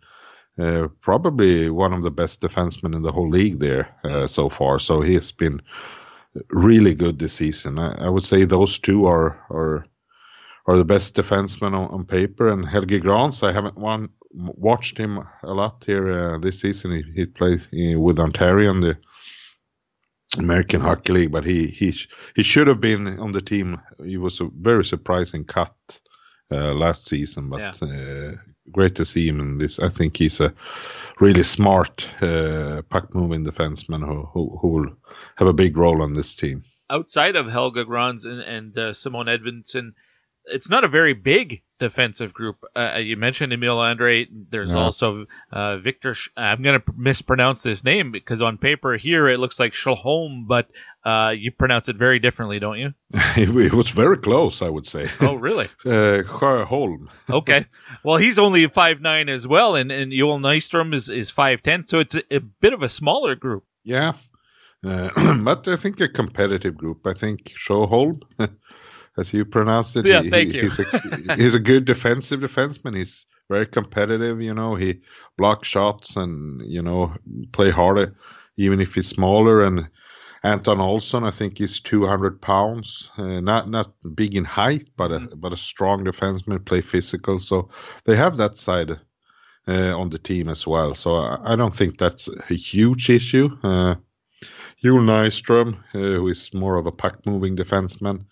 [0.59, 4.79] uh, probably one of the best defensemen in the whole league there uh, so far.
[4.79, 5.63] So he has been
[6.51, 7.79] really good this season.
[7.79, 9.85] I, I, would say those two are are
[10.69, 12.49] are the best defensemen on, on paper.
[12.49, 16.93] And Helge Grans, I haven't one, watched him a lot here uh, this season.
[16.93, 18.99] He, he plays uh, with Ontario in the
[20.37, 21.95] American Hockey League, but he he
[22.37, 23.81] he should have been on the team.
[24.05, 25.75] He was a very surprising cut
[26.53, 27.89] uh, last season, but yeah.
[27.89, 28.33] uh,
[28.71, 29.79] great to see him in this.
[29.79, 30.53] I think he's a
[31.19, 34.97] really smart uh, puck moving defenseman who, who, who will
[35.37, 36.63] have a big role on this team.
[36.91, 39.93] Outside of Helge Grans and, and uh, Simon Edvinsson,
[40.51, 42.57] it's not a very big defensive group.
[42.77, 44.27] Uh, you mentioned Emil Andrae.
[44.51, 44.77] There's Yeah.
[44.79, 46.15] also uh, Victor.
[46.15, 50.47] Sch- I'm going to mispronounce this name because on paper here it looks like Schalholm,
[50.49, 50.67] but
[51.05, 52.93] uh, you pronounce it very differently, don't you?
[53.37, 55.09] it was very close, I would say.
[55.21, 55.69] Oh, really?
[55.87, 57.09] uh, Holm.
[57.31, 57.67] okay.
[58.03, 61.87] Well, he's only five nine as well, and and Joel Nystrom is is five ten,
[61.87, 63.65] so it's a, a bit of a smaller group.
[63.85, 64.15] Yeah,
[64.85, 67.07] uh, but I think a competitive group.
[67.07, 68.21] I think Sjöholm,
[69.19, 70.63] as you pronounce it, Yeah, he- thank he- you.
[70.63, 70.85] he's a
[71.37, 72.97] he's a good defensive defenseman.
[72.97, 74.41] He's very competitive.
[74.41, 75.01] You know, he
[75.37, 77.13] blocks shots and you know
[77.53, 78.15] play harder,
[78.57, 79.63] even if he's smaller.
[79.65, 79.89] And
[80.45, 85.19] Anton Olsson, I think he's 200 pounds, uh, not not big in height, but a
[85.37, 87.39] but a strong defenseman, play physical.
[87.41, 87.71] So
[88.05, 88.93] they have that side
[89.67, 90.95] uh, on the team as well.
[90.95, 93.49] So I, I don't think that's a huge issue.
[93.63, 93.97] Uh,
[94.83, 98.25] Joel Nystrom, uh, who is more of a puck moving defenseman.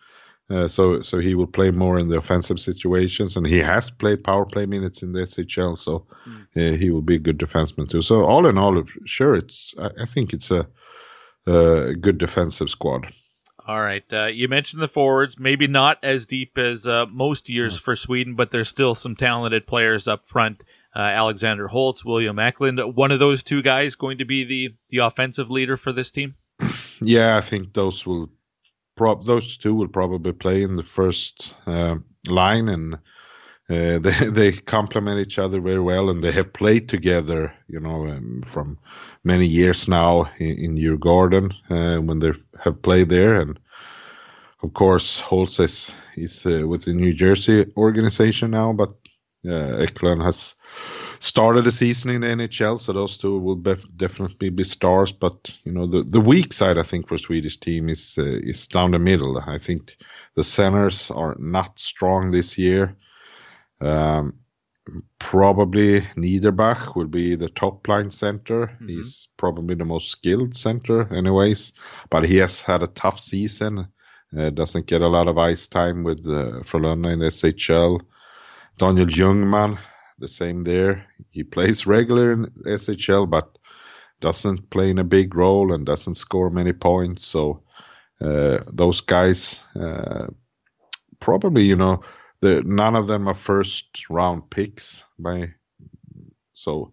[0.48, 4.22] Uh, so so he will play more in the offensive situations, and he has played
[4.22, 6.06] power play minutes in the SHL, so
[6.56, 8.00] uh, he will be a good defenseman too.
[8.00, 10.68] So all in all, sure, it's I, I think it's a,
[11.46, 13.12] a good defensive squad.
[13.66, 14.04] All right.
[14.12, 18.36] Uh, you mentioned the forwards, maybe not as deep as uh, most years for Sweden,
[18.36, 20.62] but there's still some talented players up front.
[20.94, 22.80] Uh, Alexander Holtz, William Eklund.
[22.94, 26.36] One of those two guys going to be the the offensive leader for this team.
[27.02, 28.30] Yeah, I think those will
[28.96, 31.96] prob those two will probably play in the first uh,
[32.28, 37.52] line, and uh, they they complement each other very well, and they have played together,
[37.68, 38.78] you know, um, from
[39.24, 42.32] many years now in, in Djurgården uh, when they
[42.64, 43.58] have played there, and
[44.62, 48.90] of course Holtz is is uh, with the New Jersey organization now, but
[49.46, 50.56] uh, Eklund has
[51.20, 55.12] started the season in the NHL, so those two will bef- definitely be stars.
[55.12, 58.66] But you know, the the weak side I think for Swedish team is uh, is
[58.66, 59.38] down the middle.
[59.38, 59.96] I think
[60.34, 62.96] the centers are not strong this year.
[63.80, 64.34] Um,
[65.18, 68.76] probably Niederbach will be the top line center.
[68.86, 71.72] He's probably the most skilled center, anyways.
[72.10, 73.88] But he has had a tough season.
[74.36, 78.00] Uh, doesn't get a lot of ice time with uh, Frölunda in the SHL.
[78.78, 79.78] Daniel Ljungman,
[80.18, 81.06] the same there.
[81.30, 83.58] He plays regular in SHL, but
[84.20, 87.26] doesn't play in a big role and doesn't score many points.
[87.26, 87.62] So
[88.20, 90.28] uh, those guys, uh,
[91.20, 92.02] probably you know,
[92.40, 95.04] the none of them are first round picks.
[95.18, 95.54] By
[96.54, 96.92] so,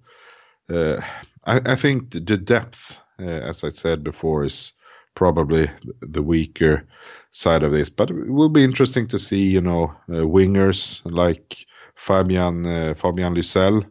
[0.70, 1.02] uh,
[1.46, 4.74] I, I think the depth, uh, as I said before, is
[5.16, 5.70] probably
[6.02, 6.88] the weaker
[7.32, 7.90] side of this.
[7.90, 11.66] But it will be interesting to see, you know, uh, wingers like
[12.04, 13.90] Fabian uh, Fabian Lysell, who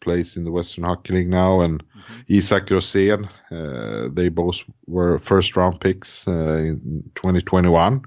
[0.00, 1.82] plays in the Western Hockey League now, and
[2.28, 3.28] Isak Rosén.
[3.50, 8.02] Uh, they both were first round picks uh, in 2021.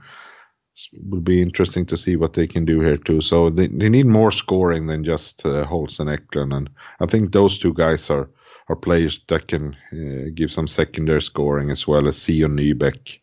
[0.93, 3.19] It will be interesting to see what they can do here too.
[3.19, 6.69] So they, they need more scoring than just uh, Holtz and Eklund, and
[7.01, 8.29] I think those two guys are
[8.69, 13.19] are players that can uh, give some secondary scoring as well as Zion Nybeck,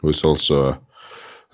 [0.00, 0.78] who is also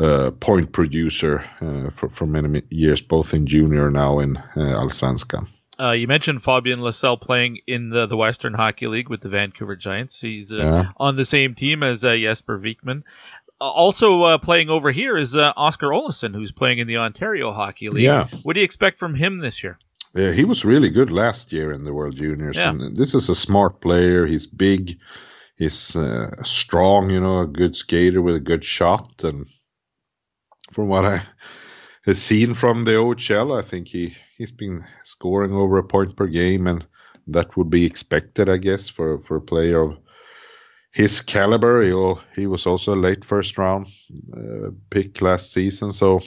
[0.01, 5.47] a point producer uh, for for many years, both in junior now in uh, Allsvenskan.
[5.79, 9.77] Uh, you mentioned Fabian Lysell playing in the, the Western Hockey League with the Vancouver
[9.77, 10.21] Giants.
[10.21, 10.93] He's uh, Yeah.
[10.99, 13.03] on the same team as uh, Jesper Vikman.
[13.61, 17.53] Uh, also uh, playing over here is uh, Oskar Olausson, who's playing in the Ontario
[17.53, 18.05] Hockey League.
[18.05, 18.29] Yeah.
[18.43, 19.79] What do you expect from him this year?
[20.15, 22.57] Yeah, he was really good last year in the World Juniors.
[22.57, 22.71] Yeah.
[22.71, 24.27] And this is a smart player.
[24.27, 24.99] He's big.
[25.57, 29.23] He's uh, strong, you know, a good skater with a good shot.
[29.23, 29.47] And
[30.71, 31.23] from what I
[32.03, 36.27] have seen from the OHL, I think he, he's been scoring over a point per
[36.27, 36.67] game.
[36.67, 36.85] And
[37.27, 39.99] that would be expected, I guess, for, for a player of
[40.93, 41.83] his caliber.
[41.83, 43.87] He, al- he was also a late first round
[44.37, 45.93] uh, pick last season.
[45.93, 46.21] So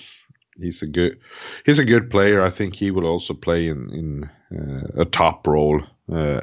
[0.59, 1.19] he's a good
[1.65, 2.41] he's a good player.
[2.41, 5.81] I think he will also play in in uh, a top role.
[6.11, 6.41] Uh,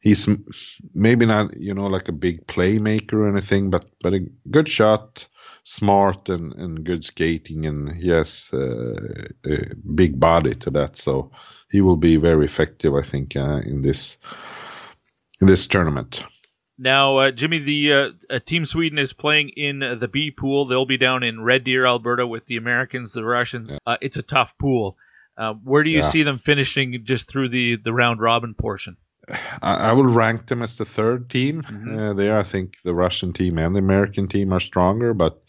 [0.00, 0.28] he's
[0.94, 5.26] maybe not you know like a big playmaker or anything, but but a good shot,
[5.64, 8.94] smart and and good skating, and he has uh,
[9.44, 10.96] a big body to that.
[10.96, 11.30] So
[11.70, 14.18] he will be very effective, I think, uh, in this
[15.40, 16.24] in this tournament.
[16.78, 20.66] Now, uh, Jimmy, the uh, Team Sweden is playing in the B pool.
[20.66, 23.70] They'll be down in Red Deer, Alberta, with the Americans, the Russians.
[23.86, 24.96] Uh, it's a tough pool.
[25.36, 26.10] Uh, where do you Yeah.
[26.10, 28.96] see them finishing just through the, the round robin portion?
[29.62, 31.64] I, I will rank them as the third team.
[31.90, 35.40] Uh, there, I think the Russian team and the American team are stronger, but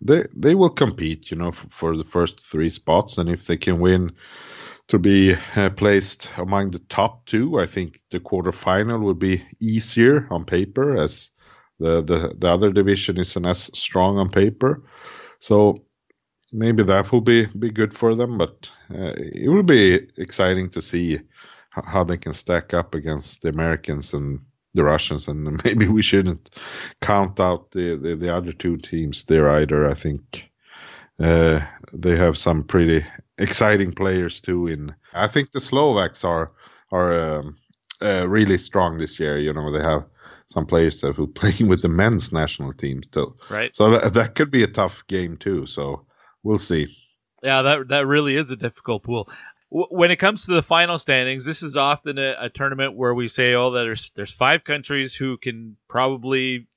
[0.00, 3.56] they they will compete, you know, f- for the first three spots, and if they
[3.56, 4.12] can win
[4.88, 10.26] to be uh, placed among the top two, I think the quarterfinal will be easier
[10.30, 11.30] on paper, as
[11.78, 14.82] the the, the other division isn't as strong on paper.
[15.40, 15.84] So
[16.52, 18.38] maybe that will be be good for them.
[18.38, 21.20] But uh, it will be exciting to see
[21.84, 24.40] how they can stack up against the Americans and
[24.74, 26.50] the Russians, and maybe we shouldn't
[27.00, 29.88] count out the, the, the other two teams there either.
[29.88, 30.50] I think
[31.18, 31.60] uh,
[31.92, 33.04] they have some pretty
[33.38, 34.66] exciting players too.
[34.66, 36.52] In I think the Slovaks are
[36.90, 37.56] are um,
[38.00, 39.38] uh, really strong this year.
[39.38, 40.04] You know they have
[40.48, 43.36] some players that who playing with the men's national team still.
[43.50, 43.74] Right.
[43.74, 45.66] So that that could be a tough game too.
[45.66, 46.06] So
[46.42, 46.96] we'll see.
[47.42, 49.28] Yeah, that that really is a difficult pool
[49.70, 53.28] when it comes to the final standings, this is often a, a, tournament where we
[53.28, 56.68] say, "Oh, there's there's five countries who can probably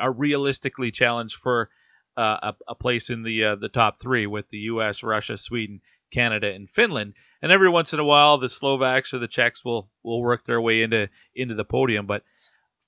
[0.00, 1.68] are realistically challenged for
[2.16, 5.82] uh, a, a, place in the uh, the top three with the U.S., Russia, Sweden,
[6.10, 9.90] Canada, and Finland." And every once in a while, the Slovaks or the Czechs will
[10.02, 12.06] will work their way into into the podium.
[12.06, 12.22] But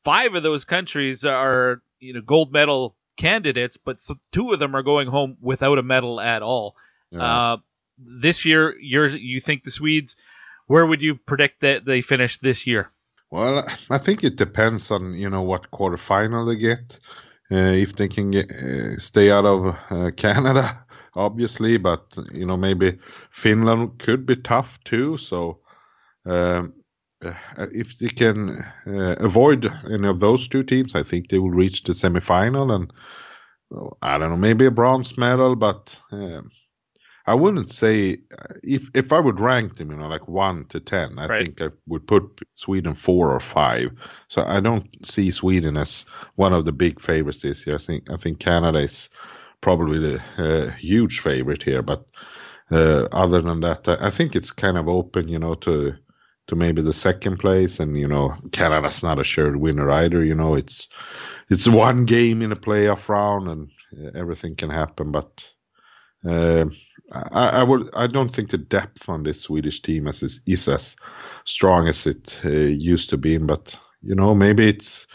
[0.04, 4.74] five of those countries are you know gold medal candidates, but th- two of them
[4.74, 6.76] are going home without a medal at all.
[7.10, 7.56] Yeah.
[7.98, 10.16] This year, you're you think the Swedes?
[10.66, 12.90] Where would you predict that they finish this year?
[13.30, 16.98] Well, I think it depends on you know what quarterfinal they get.
[17.50, 22.56] Uh, if they can get, uh, stay out of uh, Canada, obviously, but you know
[22.56, 22.98] maybe
[23.30, 25.16] Finland could be tough too.
[25.16, 25.60] So
[26.26, 26.74] um,
[27.24, 27.34] uh,
[27.72, 31.82] if they can uh, avoid any of those two teams, I think they will reach
[31.82, 32.92] the semifinal and.
[34.00, 36.50] I don't know, maybe a bronze medal, but um,
[37.26, 38.18] I wouldn't say
[38.62, 41.46] if if I would rank them, you know, like one to ten, I right.
[41.46, 43.92] think I would put Sweden four or five.
[44.28, 47.76] So I don't see Sweden as one of the big favorites this year.
[47.76, 49.08] I think I think Canada is
[49.62, 52.04] probably the uh, huge favorite here, but
[52.70, 55.94] uh, other than that, I think it's kind of open, you know, to
[56.48, 60.22] to maybe the second place, and you know, Canada's not a sure winner either.
[60.22, 60.90] You know, it's
[61.48, 65.50] it's one game in a playoff round, and uh, everything can happen, but.
[66.26, 66.64] Uh,
[67.12, 67.90] I, I would.
[67.94, 70.96] I don't think the depth on this Swedish team is, is, is as
[71.44, 73.36] strong as it uh, used to be.
[73.36, 75.06] But you know, maybe it's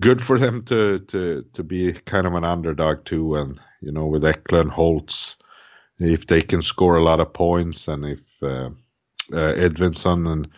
[0.00, 3.34] good for them to to to be kind of an underdog too.
[3.34, 5.36] And you know, with Eklund, Holtz,
[5.98, 8.70] if they can score a lot of points, and if uh,
[9.32, 10.48] uh, Edvinsson and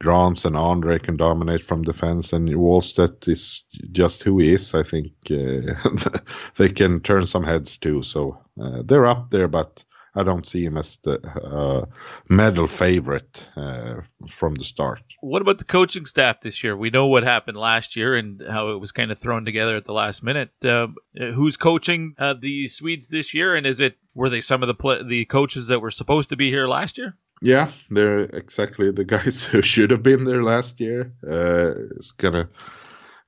[0.00, 4.74] Grans and Andrae can dominate from defense, and Wallstedt is just who he is.
[4.74, 6.18] I think uh,
[6.56, 8.02] they can turn some heads too.
[8.02, 11.86] So uh, they're up there, but I don't see him as the uh,
[12.28, 14.02] medal favorite uh,
[14.36, 15.02] from the start.
[15.20, 16.76] What about the coaching staff this year?
[16.76, 19.84] We know what happened last year and how it was kind of thrown together at
[19.84, 20.50] the last minute.
[20.64, 24.68] Uh, who's coaching uh, the Swedes this year, and is it were they some of
[24.68, 27.16] the pl- the coaches that were supposed to be here last year?
[27.42, 31.12] Yeah, they're exactly the guys who should have been there last year.
[31.26, 32.48] Uh, it's gonna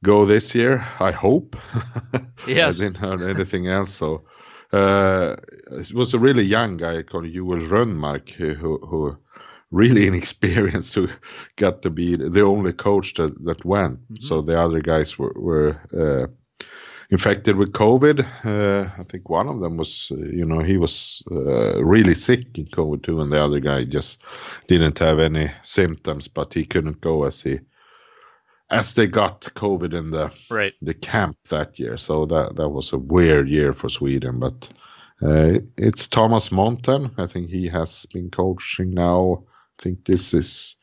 [0.05, 1.57] go this year, I hope.
[2.46, 2.77] Yes.
[2.77, 4.22] I didn't heard anything else, so
[4.72, 5.37] uh,
[5.72, 9.16] it was a really young guy called Joel Rönnmark who, who
[9.70, 11.09] really inexperienced who
[11.57, 14.00] got to be the only coach that, that went.
[14.12, 14.24] Mm-hmm.
[14.24, 16.66] So the other guys were, were uh,
[17.11, 18.26] infected with COVID.
[18.44, 22.59] Uh, I think one of them was, uh, you know, he was uh, really sick
[22.59, 24.22] in COVID too, and the other guy just
[24.68, 27.61] didn't have any symptoms, but he couldn't go as he
[28.70, 30.72] as they got COVID in the right.
[30.83, 31.96] the camp that year.
[31.96, 34.40] So that that was a weird year for Sweden.
[34.40, 34.68] But
[35.22, 37.18] uh, it's Tomas Montén.
[37.18, 39.44] I think he has been coaching now.
[39.79, 40.76] I think this is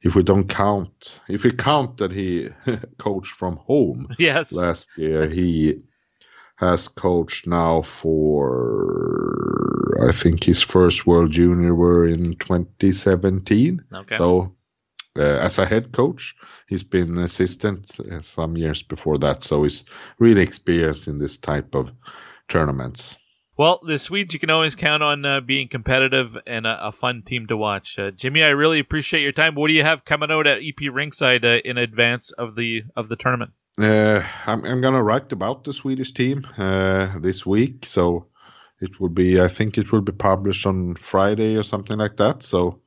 [0.00, 2.50] if we don't count if we count that he
[2.98, 4.52] coached from home yes.
[4.52, 5.82] last year, he
[6.56, 9.28] has coached now for
[10.08, 13.84] I think his first World Junior were in 2017.
[13.92, 14.16] Okay.
[14.16, 14.54] So
[15.16, 16.34] uh, as a head coach,
[16.68, 19.84] he's been assistant uh, some years before that, so he's
[20.18, 21.90] really experienced in this type of
[22.48, 23.18] tournaments.
[23.58, 27.22] Well, the Swedes you can always count on uh, being competitive and a, a, fun
[27.22, 27.98] team to watch.
[27.98, 29.56] Uh, Jimmy, I really appreciate your time.
[29.56, 33.08] What do you have coming out at EP Rinkside uh, in advance of the of
[33.08, 33.50] the tournament?
[33.76, 38.26] Uh, I'm, I'm gonna write about the Swedish team uh, this week, so
[38.80, 39.40] it will be.
[39.40, 42.44] I think it will be published on Friday or something like that.
[42.44, 42.80] So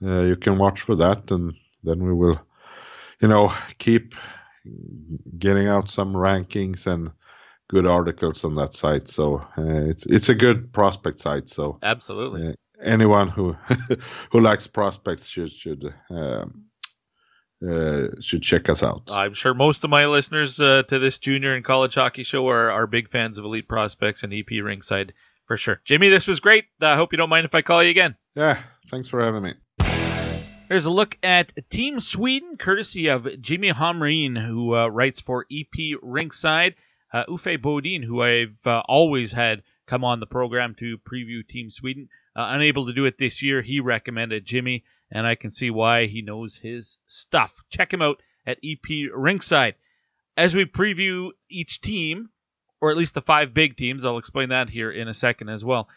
[0.00, 2.40] you can watch for that, and then we will
[3.20, 4.14] you know, keep
[5.38, 7.10] getting out some rankings and
[7.68, 9.08] good articles on that site.
[9.08, 11.48] So uh, it's it's a good prospect site.
[11.48, 12.52] So absolutely, uh,
[12.82, 13.56] anyone who
[14.32, 15.94] who likes prospects should should.
[16.10, 16.64] Um,
[17.62, 19.02] uh, should check us out.
[19.10, 22.70] I'm sure most of my listeners uh, to this junior and college hockey show are,
[22.70, 25.10] are big fans of Elite Prospects and EP Rinkside
[25.44, 25.78] for sure.
[25.84, 26.64] Jimmy, this was great.
[26.80, 28.16] I hope you don't mind if I call you again.
[28.34, 29.52] Yeah, thanks for having me.
[30.70, 35.98] There's a look at Team Sweden, courtesy of Jimmy Hamrin, who uh, writes for EP
[36.00, 36.74] Rinkside.
[37.12, 41.72] Uh, Uffe Bodin, who I've uh, always had come on the program to preview Team
[41.72, 42.08] Sweden.
[42.36, 46.06] Uh, unable to do it this year, he recommended Jimmy, and I can see why
[46.06, 47.64] he knows his stuff.
[47.70, 49.74] Check him out at EP Rinkside.
[50.36, 52.30] As we preview each team,
[52.80, 55.64] or at least the five big teams, I'll explain that here in a second as
[55.64, 55.88] well.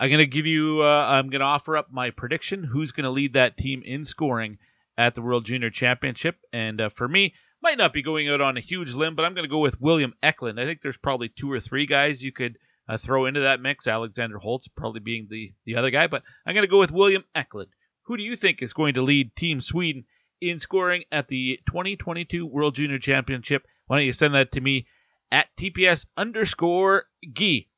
[0.00, 3.10] I'm going to give you, uh, I'm to offer up my prediction who's going to
[3.10, 4.56] lead that team in scoring
[4.96, 6.36] at the World Junior Championship.
[6.54, 9.34] And uh, for me, might not be going out on a huge limb, but I'm
[9.34, 10.58] going to go with William Eklund.
[10.58, 12.56] I think there's probably two or three guys you could
[12.88, 13.86] uh, throw into that mix.
[13.86, 17.24] Alexander Holtz probably being the, the other guy, but I'm going to go with William
[17.34, 17.68] Eklund.
[18.04, 20.04] Who do you think is going to lead Team Sweden
[20.40, 23.66] in scoring at the 2022 World Junior Championship?
[23.86, 24.86] Why don't you send that to me
[25.30, 27.68] at TPS underscore Gee.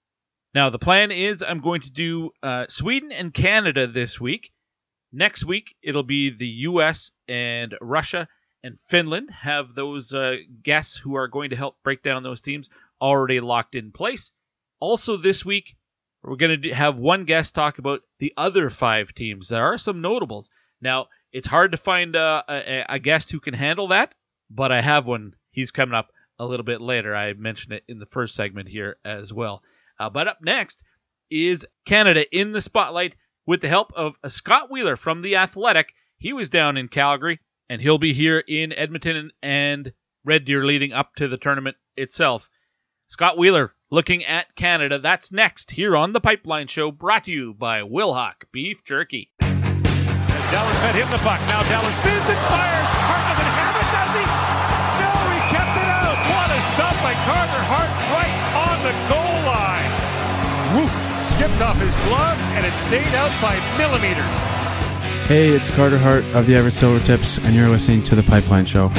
[0.54, 4.52] Now, the plan is I'm going to do uh, Sweden and Canada this week.
[5.12, 7.10] Next week, it'll be the U.S.
[7.26, 8.28] and Russia
[8.62, 9.30] and Finland.
[9.30, 12.68] Have those uh, guests who are going to help break down those teams
[13.00, 14.30] already locked in place.
[14.78, 15.74] Also, this week,
[16.22, 19.48] we're going to have one guest talk about the other five teams.
[19.48, 20.50] There are some notables.
[20.80, 24.14] Now, it's hard to find uh, a, a guest who can handle that,
[24.50, 25.34] but I have one.
[25.50, 27.14] He's coming up a little bit later.
[27.14, 29.62] I mentioned it in the first segment here as well.
[30.02, 30.82] Uh, but up next
[31.30, 33.14] is Canada in the spotlight
[33.46, 35.92] with the help of Scott Wheeler from The Athletic.
[36.18, 37.38] He was down in Calgary,
[37.68, 39.92] and he'll be here in Edmonton and
[40.24, 42.48] Red Deer leading up to the tournament itself.
[43.06, 44.98] Scott Wheeler looking at Canada.
[44.98, 49.30] That's next here on the Pipeline Show, brought to you by Wilhauk Beef Jerky.
[49.38, 51.38] Dallas fed him the puck.
[51.46, 52.86] Now Dallas spins and fires.
[52.90, 53.81] Hart doesn't have it,
[60.74, 60.88] Woo!
[61.36, 64.24] Skipped off his glove and it stayed out by millimeters.
[65.26, 68.90] Hey, it's Carter Hart of the Everett Silvertips, and you're listening to The Pipeline Show.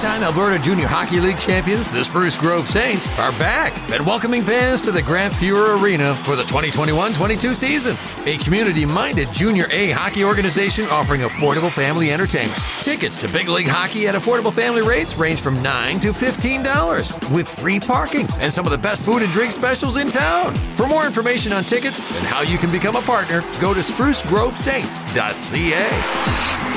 [0.00, 4.80] Five-time Alberta Junior Hockey League champions, the Spruce Grove Saints, are back and welcoming fans
[4.80, 7.94] to the Grant Fuhr Arena for the 2021-22 season.
[8.24, 12.58] A community-minded Junior A hockey organization offering affordable family entertainment.
[12.80, 17.46] Tickets to big league hockey at affordable family rates range from 9 to $15 with
[17.46, 20.54] free parking and some of the best food and drink specials in town.
[20.76, 26.69] For more information on tickets and how you can become a partner, go to sprucegrovesaints.ca.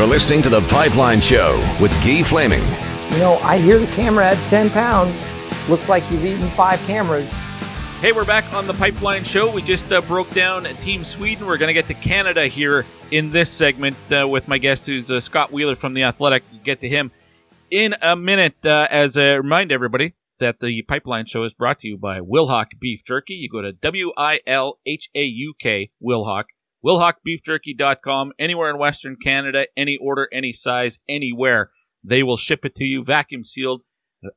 [0.00, 2.62] You're listening to The Pipeline Show with Guy Flaming.
[3.12, 5.30] You know, I hear the camera adds 10 pounds.
[5.68, 7.30] Looks like you've eaten five cameras.
[8.00, 9.52] Hey, we're back on the Pipeline Show.
[9.52, 11.46] We just uh, broke down Team Sweden.
[11.46, 15.10] We're going to get to Canada here in this segment uh, with my guest, who's
[15.10, 16.44] uh, Scott Wheeler from The Athletic.
[16.50, 17.10] We'll get to him
[17.70, 18.56] in a minute.
[18.64, 22.68] Uh, as a remind everybody that the Pipeline Show is brought to you by Wilhauk
[22.80, 23.34] Beef Jerky.
[23.34, 26.44] You go to W I L H A U K, Wilhauk
[26.84, 28.32] WilhaukBeefJerky.com.
[28.38, 31.70] Anywhere in Western Canada, any order, any size, anywhere,
[32.02, 33.82] they will ship it to you, vacuum sealed.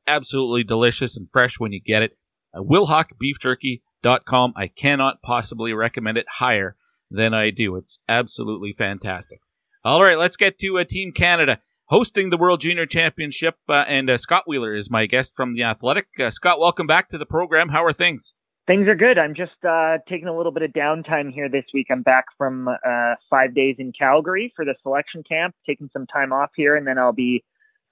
[0.06, 2.16] Absolutely delicious and fresh when you get it.
[2.54, 4.52] Uh, WilhaukBeefJerky.com.
[4.56, 6.76] I cannot possibly recommend it higher
[7.10, 7.76] than I do.
[7.76, 9.40] It's absolutely fantastic.
[9.84, 14.08] All right, let's get to uh, Team Canada hosting the World Junior Championship, uh, and
[14.08, 16.06] uh, Scott Wheeler is my guest from the Athletic.
[16.18, 17.68] Uh, Scott, welcome back to the program.
[17.68, 18.34] How are things?
[18.66, 19.18] Things are good.
[19.18, 21.88] I'm just uh, taking a little bit of downtime here this week.
[21.90, 26.32] I'm back from uh, five days in Calgary for the selection camp, taking some time
[26.32, 27.44] off here, and then I'll be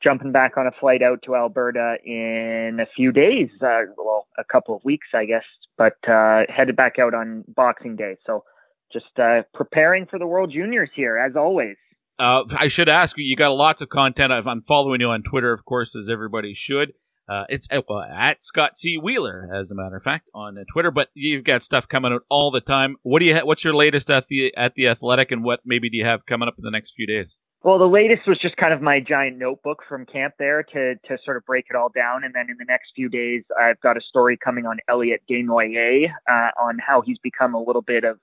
[0.02, 3.50] jumping back on a flight out to Alberta in a few days.
[3.60, 5.44] Uh, well, a couple of weeks, I guess,
[5.76, 8.16] but uh, headed back out on Boxing Day.
[8.26, 8.44] So
[8.90, 11.76] just uh, preparing for the World Juniors here, as always.
[12.18, 14.32] Uh, I should ask you, you got lots of content.
[14.32, 16.92] I'm following you on Twitter, of course, as everybody should.
[17.28, 18.98] Uh, it's uh, well, at Scott C.
[18.98, 20.90] Wheeler, as a matter of fact, on Twitter.
[20.90, 22.96] But you've got stuff coming out all the time.
[23.02, 23.34] What do you?
[23.34, 26.26] Ha- what's your latest at the at the Athletic, and what maybe do you have
[26.26, 27.36] coming up in the next few days?
[27.64, 31.18] Well, the latest was just kind of my giant notebook from camp there to to
[31.24, 33.96] sort of break it all down, and then in the next few days, I've got
[33.96, 38.18] a story coming on Elliot Desnoyers uh, on how he's become a little bit of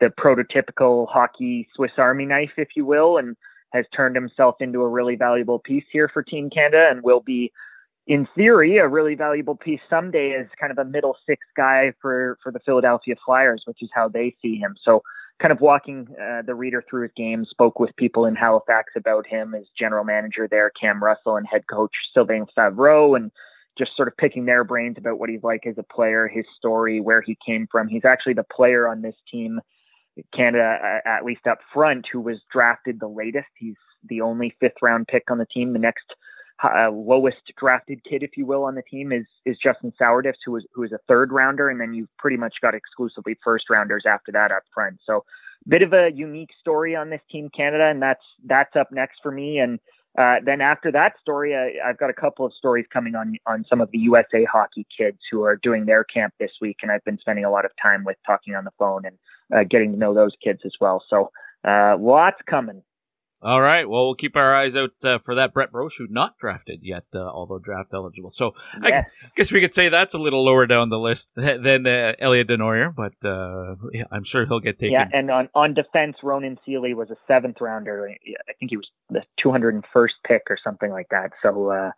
[0.00, 3.36] the prototypical hockey Swiss Army knife, if you will, and
[3.74, 7.52] has turned himself into a really valuable piece here for Team Canada, and will be
[8.08, 12.38] in theory, a really valuable piece someday as kind of a middle six guy for
[12.42, 14.74] for the Philadelphia Flyers, which is how they see him.
[14.82, 15.02] So,
[15.40, 19.26] kind of walking uh, the reader through his game, spoke with people in Halifax about
[19.26, 23.30] him as general manager there, Cam Russell, and head coach Sylvain Favreau, and
[23.76, 27.00] just sort of picking their brains about what he's like as a player, his story,
[27.00, 27.88] where he came from.
[27.88, 29.60] He's actually the player on this team,
[30.34, 33.48] Canada, at least up front, who was drafted the latest.
[33.56, 33.76] He's
[34.08, 35.74] the only fifth round pick on the team.
[35.74, 36.14] The next
[36.62, 40.52] uh, lowest drafted kid, if you will, on the team is is Justin Sourdifs, who
[40.52, 44.04] was who is a third rounder, and then you've pretty much got exclusively first rounders
[44.06, 44.98] after that up front.
[45.06, 45.24] So,
[45.66, 49.30] bit of a unique story on this team Canada, and that's that's up next for
[49.30, 49.58] me.
[49.58, 49.78] And
[50.18, 53.64] uh, then after that story, I, have got a couple of stories coming on on
[53.70, 57.04] some of the USA hockey kids who are doing their camp this week, and I've
[57.04, 59.16] been spending a lot of time with talking on the phone and
[59.54, 61.04] uh, getting to know those kids as well.
[61.08, 61.30] So
[61.66, 62.82] uh, lots coming.
[63.40, 63.88] All right.
[63.88, 67.18] Well, we'll keep our eyes out uh, for that Brett Brochu, not drafted yet, uh,
[67.18, 68.30] although draft eligible.
[68.30, 69.08] So yes.
[69.22, 72.48] I guess we could say that's a little lower down the list than uh, Elliot
[72.48, 74.92] Desnoyers, but uh, yeah, I'm sure he'll get taken.
[74.92, 78.10] Yeah, and on, on defense, Ronan Seeley was a seventh rounder.
[78.10, 81.30] I think he was the 201st pick or something like that.
[81.40, 81.90] So, uh,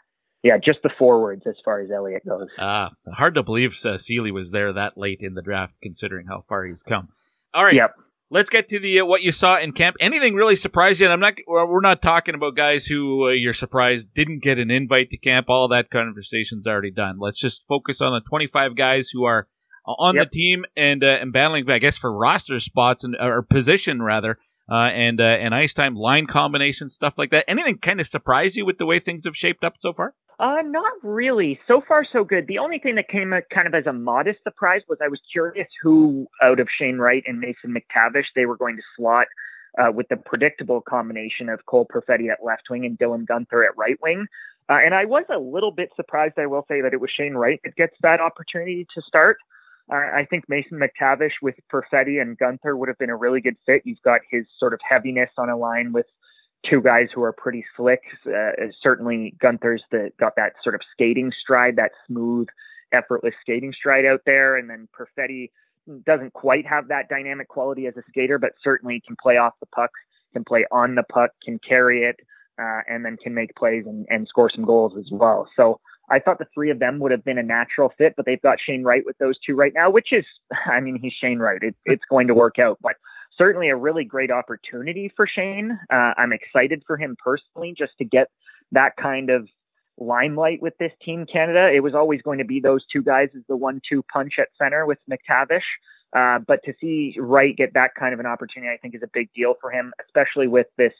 [0.42, 2.48] yeah, just the forwards as far as Elliot goes.
[2.58, 6.44] Ah, hard to believe uh, Seeley was there that late in the draft, considering how
[6.50, 7.08] far he's come.
[7.54, 7.74] All right.
[7.74, 7.94] Yep
[8.30, 9.96] let's get to the uh, what you saw in camp.
[10.00, 11.06] Anything really surprised you?
[11.06, 11.34] And I'm not.
[11.46, 15.48] We're not talking about guys who uh, you're surprised didn't get an invite to camp.
[15.48, 17.18] All that conversation's already done.
[17.18, 19.48] Let's just focus on the 25 guys who are
[19.86, 20.30] uh, on yep.
[20.30, 24.38] the team and uh, and battling, I guess, for roster spots and or position rather.
[24.70, 27.44] Uh, and uh, and ice time line combinations stuff like that.
[27.48, 30.14] Anything kind of surprised you with the way things have shaped up so far?
[30.40, 31.60] Uh, not really.
[31.68, 32.46] So far, so good.
[32.46, 35.68] The only thing that came kind of as a modest surprise was I was curious
[35.82, 39.26] who out of Shane Wright and Mason McTavish they were going to slot
[39.78, 43.76] uh, with the predictable combination of Cole Perfetti at left wing and Dylan Guenther at
[43.76, 44.26] right wing.
[44.70, 47.34] Uh, and I was a little bit surprised, I will say, that it was Shane
[47.34, 49.36] Wright that gets that opportunity to start.
[49.92, 53.56] Uh, I think Mason McTavish with Perfetti and Guenther would have been a really good
[53.66, 53.82] fit.
[53.84, 56.06] You've got his sort of heaviness on a line with
[56.68, 58.02] two guys who are pretty slick.
[58.26, 58.50] Uh,
[58.82, 62.48] certainly, Guenther's the, got that sort of skating stride, that smooth,
[62.92, 64.56] effortless skating stride out there.
[64.56, 65.50] And then Perfetti
[66.04, 69.66] doesn't quite have that dynamic quality as a skater, but certainly can play off the
[69.66, 69.90] puck,
[70.32, 72.16] can play on the puck, can carry it,
[72.60, 75.48] uh, and then can make plays and, and score some goals as well.
[75.56, 75.80] So
[76.10, 78.58] I thought the three of them would have been a natural fit, but they've got
[78.60, 80.24] Shane Wright with those two right now, which is,
[80.66, 81.62] I mean, he's Shane Wright.
[81.62, 82.78] It, it's going to work out.
[82.82, 82.96] But
[83.40, 85.78] certainly a really great opportunity for Shane.
[85.90, 88.28] Uh, I'm excited for him personally just to get
[88.72, 89.48] that kind of
[89.96, 91.70] limelight with this team Canada.
[91.74, 94.84] It was always going to be those two guys as the one-two punch at center
[94.84, 95.62] with McTavish.
[96.14, 99.10] Uh, but to see Wright get that kind of an opportunity, I think is a
[99.12, 100.92] big deal for him, especially with this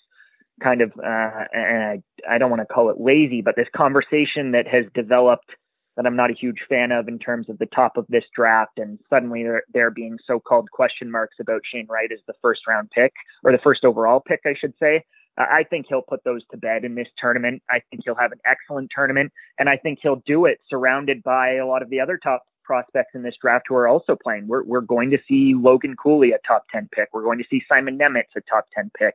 [0.62, 4.66] kind of, uh, I, I don't want to call it lazy, but this conversation that
[4.66, 5.50] has developed
[5.96, 8.78] that I'm not a huge fan of in terms of the top of this draft.
[8.78, 12.62] And suddenly there, there being so called question marks about Shane Wright as the first
[12.66, 13.12] round pick
[13.44, 15.04] or the first overall pick, I should say.
[15.38, 17.62] I think he'll put those to bed in this tournament.
[17.70, 19.32] I think he'll have an excellent tournament.
[19.58, 23.14] And I think he'll do it surrounded by a lot of the other top prospects
[23.14, 24.46] in this draft who are also playing.
[24.46, 27.08] We're, we're going to see Logan Cooley a top 10 pick.
[27.12, 29.14] We're going to see Simon Nemec a top 10 pick.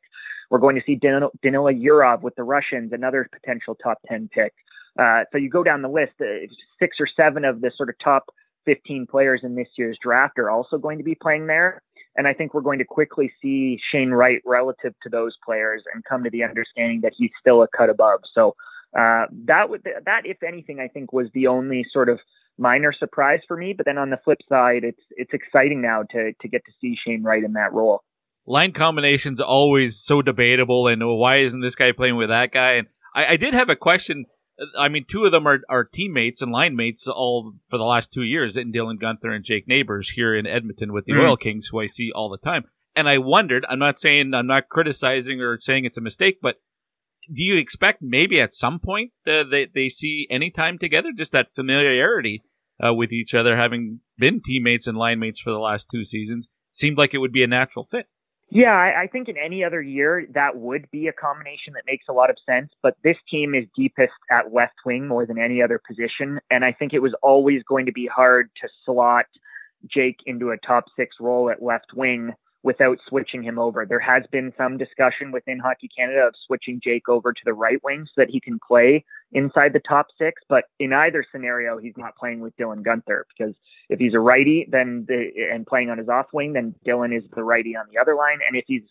[0.50, 4.54] We're going to see Danila Yurov with the Russians, another potential top 10 pick.
[5.00, 6.48] Uh, so you go down the list, uh,
[6.80, 8.26] six or seven of the sort of top
[8.66, 11.82] 15 players in this year's draft are also going to be playing there.
[12.18, 16.04] And I think we're going to quickly see Shane Wright relative to those players and
[16.06, 18.22] come to the understanding that he's still a cut above.
[18.34, 18.56] So
[18.98, 22.20] uh, that would that, if anything, I think was the only sort of
[22.58, 23.74] minor surprise for me.
[23.74, 26.96] But then on the flip side, it's it's exciting now to to get to see
[27.06, 28.02] Shane Wright in that role.
[28.48, 32.74] Line combinations always so debatable, and why isn't this guy playing with that guy?
[32.74, 34.26] And I, I did have a question
[34.78, 38.12] I mean, two of them are, are teammates and line mates all for the last
[38.12, 41.28] two years, in Dylan Guenther and Jake Neighbours here in Edmonton with the mm.
[41.28, 42.66] Oil Kings, who I see all the time.
[42.96, 46.56] And I wondered, I'm not saying, I'm not criticizing or saying it's a mistake, but
[47.28, 51.34] do you expect maybe at some point uh, they, they see any time together, just
[51.34, 52.44] that familiarity
[52.86, 56.48] uh, with each other, having been teammates and line mates for the last two seasons,
[56.72, 58.08] seemed like it would be a natural fit?
[58.50, 62.06] Yeah, I, I think in any other year that would be a combination that makes
[62.08, 62.72] a lot of sense.
[62.82, 66.72] But this team is deepest at left wing more than any other position, and I
[66.72, 69.26] think it was always going to be hard to slot
[69.88, 72.34] Jake into a top six role at left wing
[72.66, 73.86] without switching him over.
[73.86, 77.78] There has been some discussion within Hockey Canada of switching Jake over to the right
[77.84, 80.42] wing so that he can play inside the top six.
[80.50, 83.54] But in either scenario, he's not playing with Dylan Guenther because
[83.90, 87.24] if he's a righty, then the, and playing on his off wing, then Dylan is
[87.36, 88.40] the righty on the other line.
[88.48, 88.82] And if he's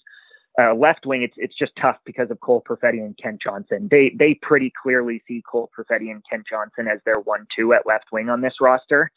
[0.57, 3.89] uh, left wing, it's it's just tough because of Cole Perfetti and Kent Johnson.
[3.91, 7.87] They they pretty clearly see Cole Perfetti and Kent Johnson as their one two at
[7.87, 9.11] left wing on this roster.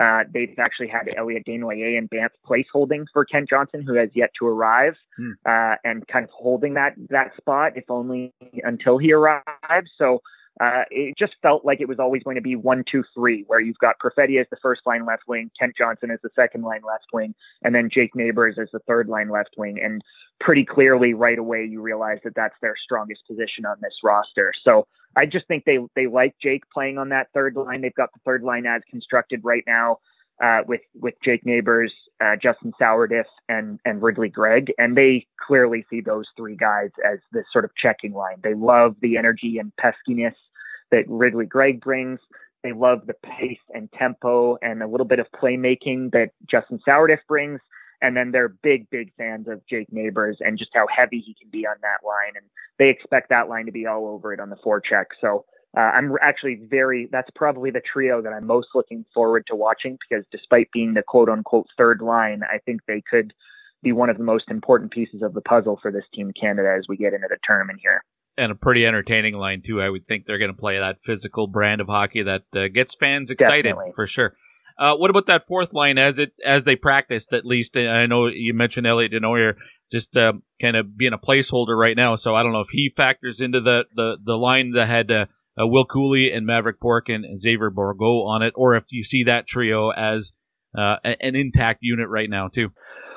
[0.00, 4.30] Uh, they've actually had Elliot Desnoyers and Bance placeholding for Kent Johnson, who has yet
[4.38, 5.32] to arrive, hmm.
[5.44, 8.32] uh, and kind of holding that that spot, if only
[8.62, 9.90] until he arrives.
[9.96, 10.20] So
[10.60, 13.60] uh, it just felt like it was always going to be one, two, three, where
[13.60, 16.82] you've got Perfetti as the first line left wing, Kent Johnson as the second line
[16.86, 19.78] left wing, and then Jake Neighbours as the third line left wing.
[19.82, 20.02] And
[20.40, 24.52] pretty clearly, right away, you realize that that's their strongest position on this roster.
[24.64, 24.86] So
[25.16, 27.80] I just think they they like Jake playing on that third line.
[27.80, 29.98] They've got the third line as constructed right now.
[30.40, 35.84] Uh, with with Jake Neighbours, uh, Justin Sourdif, and and Ridly Greig, and they clearly
[35.90, 38.36] see those three guys as this sort of checking line.
[38.44, 40.36] They love the energy and peskiness
[40.90, 42.20] that Ridly Greig brings.
[42.62, 47.20] They love the pace and tempo and a little bit of playmaking that Justin Sourdif
[47.28, 47.60] brings.
[48.00, 51.50] And then they're big, big fans of Jake Neighbours and just how heavy he can
[51.50, 52.32] be on that line.
[52.36, 52.44] And
[52.78, 55.06] they expect that line to be all over it on the forecheck.
[55.20, 55.44] So
[55.76, 59.98] uh, I'm actually very, that's probably the trio that I'm most looking forward to watching
[60.08, 63.32] because despite being the quote unquote third line, I think they could
[63.82, 66.86] be one of the most important pieces of the puzzle for this team Canada as
[66.88, 68.02] we get into the tournament here
[68.38, 69.82] and a pretty entertaining line too.
[69.82, 72.94] I would think they're going to play that physical brand of hockey that uh, gets
[72.94, 73.92] fans excited Definitely.
[73.94, 74.34] for sure.
[74.78, 77.76] Uh, what about that fourth line as it as they practiced at least?
[77.76, 79.56] I know you mentioned Elliot Desnoyers
[79.90, 82.92] just uh, kind of being a placeholder right now, so I don't know if he
[82.96, 85.26] factors into the the, the line that had uh,
[85.60, 89.24] uh, Will Cuylle and Maverick Bourque and, Xavier Bourgault on it, or if you see
[89.24, 90.32] that trio as
[90.76, 92.70] uh, an intact unit right now too.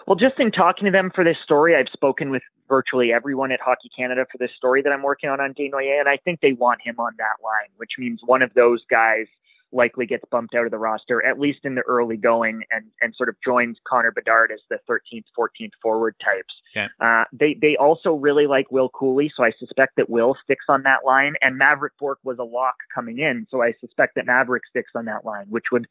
[0.07, 3.59] Well, just in talking to them for this story, I've spoken with virtually everyone at
[3.59, 6.53] Hockey Canada for this story that I'm working on on Desnoyers, and I think they
[6.53, 9.27] want him on that line, which means one of those guys
[9.73, 13.15] likely gets bumped out of the roster, at least in the early going, and and
[13.15, 16.53] sort of joins Connor Bedard as the 13th, 14th forward types.
[16.75, 16.87] Okay.
[16.99, 20.83] Uh, they they also really like Will Cuylle, so I suspect that Will sticks on
[20.83, 21.33] that line.
[21.41, 25.05] And Maverick Bourque was a lock coming in, so I suspect that Maverick sticks on
[25.05, 25.87] that line, which would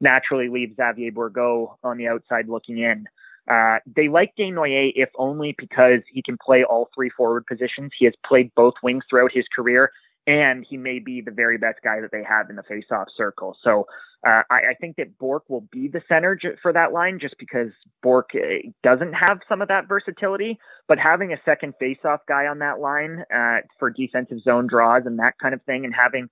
[0.00, 3.06] naturally leave Xavier Bourgault on the outside looking in.
[3.50, 7.92] Uh, they like Desnoyers if only because he can play all three forward positions.
[7.98, 9.90] He has played both wings throughout his career,
[10.26, 13.56] and he may be the very best guy that they have in the face-off circle.
[13.62, 13.86] So
[14.26, 17.34] uh, I, I, think that Bourque will be the center j- for that line just
[17.38, 17.72] because
[18.02, 20.58] Bourque uh, doesn't have some of that versatility.
[20.88, 25.18] But having a second face-off guy on that line uh, for defensive zone draws and
[25.18, 26.30] that kind of thing, and having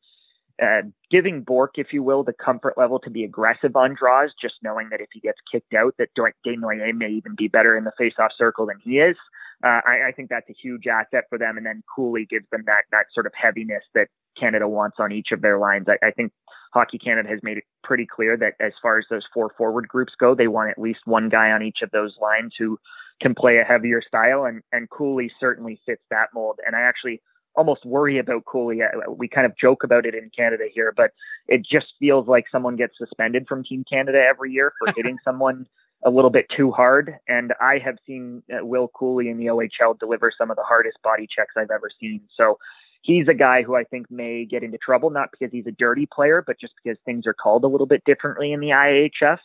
[0.63, 4.55] uh, giving Bourque, if you will, the comfort level to be aggressive on draws, just
[4.63, 7.93] knowing that if he gets kicked out, that Desnoyers may even be better in the
[7.99, 9.17] face-off circle than he is.
[9.65, 11.57] Uh, I, I, think that's a huge asset for them.
[11.57, 14.09] And then Cuylle gives them that that sort of heaviness that
[14.39, 15.87] Canada wants on each of their lines.
[15.89, 16.33] I, I think
[16.75, 20.15] Hockey Canada has made it pretty clear that as far as those four forward groups
[20.19, 22.77] go, they want at least one guy on each of those lines who
[23.21, 24.45] can play a heavier style.
[24.45, 26.59] And and Cuylle certainly fits that mold.
[26.67, 27.23] And I actually
[27.55, 28.81] almost worry about Cuylle.
[29.09, 31.13] We kind of joke about it in Canada here, but
[31.49, 35.67] it just feels like someone gets suspended from Team Canada every year for hitting someone
[36.05, 37.15] a little bit too hard.
[37.29, 40.99] And I have seen uh, Will Cuylle in the OHL deliver some of the hardest
[41.03, 42.23] body checks I've ever seen.
[42.37, 42.59] So
[43.03, 46.09] he's a guy who I think may get into trouble, not because he's a dirty
[46.13, 49.39] player, but just because things are called a little bit differently in the IHF.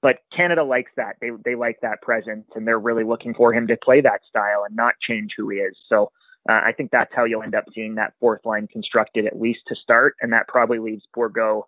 [0.00, 1.16] But Canada likes that.
[1.20, 4.64] They they like that presence, and they're really looking for him to play that style
[4.66, 5.76] and not change who he is.
[5.88, 6.10] So
[6.48, 9.60] uh, I think that's how you'll end up seeing that fourth line constructed at least
[9.68, 11.64] to start, and that probably leaves Bourgault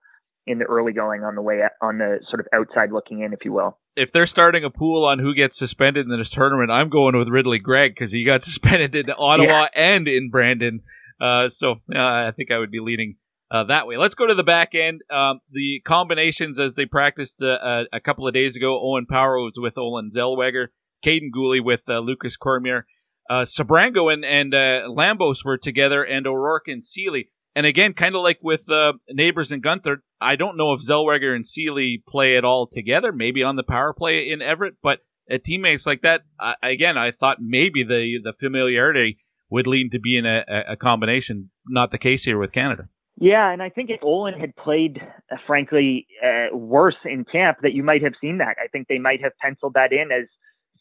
[0.46, 3.44] in the early going on the way on the sort of outside looking in, if
[3.44, 3.78] you will.
[3.96, 7.28] If they're starting a pool on who gets suspended in this tournament, I'm going with
[7.28, 9.94] Ridly Greig because he got suspended in Ottawa yeah.
[9.94, 10.82] and in Brandon.
[11.20, 13.16] Uh, so uh, I think I would be leaning
[13.52, 13.96] uh, that way.
[13.96, 15.02] Let's go to the back end.
[15.08, 18.80] Um, the combinations as they practiced uh, a couple of days ago.
[18.82, 20.66] Owen Power was with Olen Zellweger,
[21.06, 22.86] Kaiden Guhle with uh, Lucas Cormier
[23.30, 27.30] uh, Sebrango and, and uh, Lambos were together, and O'Rourke and Seeley.
[27.56, 31.34] And again, kind of like with uh, Neighbours and Guenther, I don't know if Zellweger
[31.34, 35.00] and Seeley play at all together, maybe on the power play in Everett, but
[35.30, 39.18] at teammates like that, I, again, I thought maybe the, the familiarity
[39.50, 41.50] would lead to being a, a combination.
[41.66, 42.88] Not the case here with Canada.
[43.16, 45.00] Yeah, and I think if Olen had played,
[45.30, 48.56] uh, frankly, uh, worse in camp, that you might have seen that.
[48.62, 50.26] I think they might have penciled that in as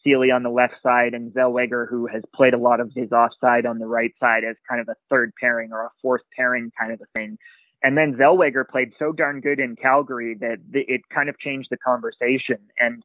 [0.04, 3.66] Seeley on the left side and Zellweger, who has played a lot of his offside
[3.66, 6.92] on the right side as kind of a third pairing or a fourth pairing kind
[6.92, 7.38] of a thing.
[7.82, 11.76] And then Zellweger played so darn good in Calgary that it kind of changed the
[11.76, 12.58] conversation.
[12.78, 13.02] And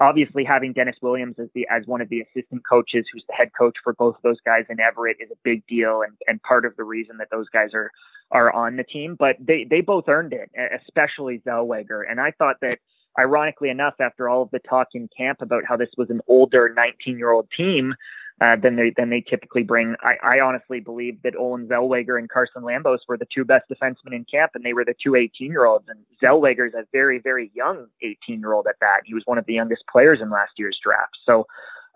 [0.00, 3.50] obviously having Dennis Williams as the as one of the assistant coaches who's the head
[3.58, 6.64] coach for both of those guys in Everett is a big deal and, and part
[6.64, 7.90] of the reason that those guys are
[8.30, 9.16] are on the team.
[9.18, 10.50] But they they both earned it,
[10.86, 12.02] especially Zellweger.
[12.08, 12.78] And I thought that
[13.18, 16.72] ironically enough, after all of the talk in camp about how this was an older
[16.74, 17.94] 19 year old team
[18.40, 22.28] uh, than they than they typically bring, I, I honestly believe that Olen Zellweger and
[22.28, 25.50] Carson Lambos were the two best defensemen in camp, and they were the two 18
[25.50, 25.86] year olds.
[25.88, 29.00] And Zellweger is a very very young 18 year old at that.
[29.04, 31.16] He was one of the youngest players in last year's draft.
[31.24, 31.46] So.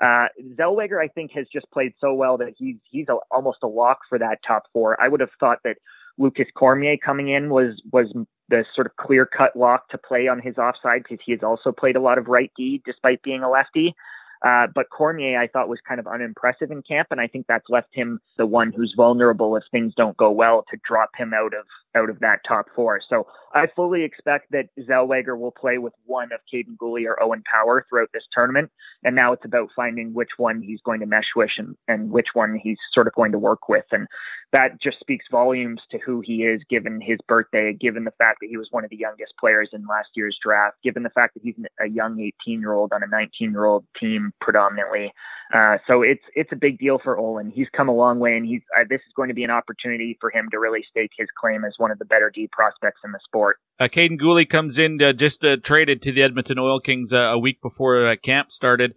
[0.02, 0.26] Uh,
[0.58, 3.98] Zellweger, I think, has just played so well that he's he's a, almost a lock
[4.08, 5.00] for that top four.
[5.00, 5.76] I would have thought that
[6.18, 8.12] Lucas Cormier coming in was was
[8.48, 11.72] the sort of clear cut lock to play on his offside because he has also
[11.72, 13.94] played a lot of right D despite being a lefty.
[14.44, 17.68] Uh, but Cormier, I thought, was kind of unimpressive in camp, and I think that's
[17.68, 21.54] left him the one who's vulnerable if things don't go well to drop him out
[21.54, 23.00] of out of that top four.
[23.08, 27.42] So I fully expect that Zellweger will play with one of Kaiden Guhle or Owen
[27.50, 28.70] Power throughout this tournament,
[29.04, 32.28] and now it's about finding which one he's going to mesh with and, and which
[32.34, 34.06] one he's sort of going to work with, and
[34.52, 38.48] that just speaks volumes to who he is, given his birthday, given the fact that
[38.48, 41.42] he was one of the youngest players in last year's draft, given the fact that
[41.42, 45.12] he's a young 18 year old on a 19 year old team predominantly.
[45.54, 47.50] Uh, so it's it's a big deal for Olen.
[47.50, 50.16] He's come a long way, and he's uh, this is going to be an opportunity
[50.20, 53.12] for him to really stake his claim as one of the better D prospects in
[53.12, 53.58] the sport.
[53.78, 57.16] Uh, Kaiden Guhle comes in uh, just uh, traded to the Edmonton Oil Kings uh,
[57.16, 58.94] a week before uh, camp started.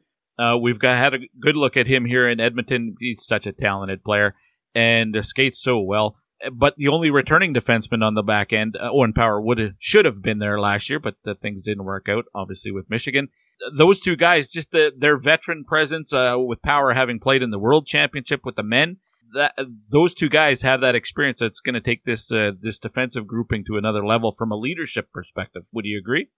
[0.61, 2.95] we've got had a good look at him here in Edmonton.
[2.99, 4.35] He's such a talented player
[4.75, 6.17] and skates so well.
[6.53, 10.39] But the only returning defenseman on the back end, Owen Power, would should have been
[10.39, 13.29] there last year, but the things didn't work out, obviously with Michigan
[13.77, 17.59] those two guys, just the, their veteran presence, uh, with Power having played in the
[17.59, 18.97] World Championship with the men,
[19.35, 19.53] that
[19.91, 23.63] those two guys have that experience that's going to take this uh, this defensive grouping
[23.65, 25.63] to another level from a leadership perspective.
[25.73, 26.29] Would you agree?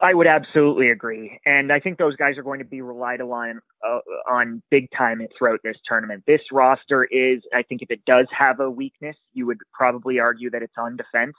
[0.00, 3.60] I would absolutely agree, and I think those guys are going to be relied on
[3.86, 3.98] uh,
[4.30, 6.24] on big time throughout this tournament.
[6.26, 10.50] This roster is, I think, if it does have a weakness, you would probably argue
[10.50, 11.34] that it's on defense.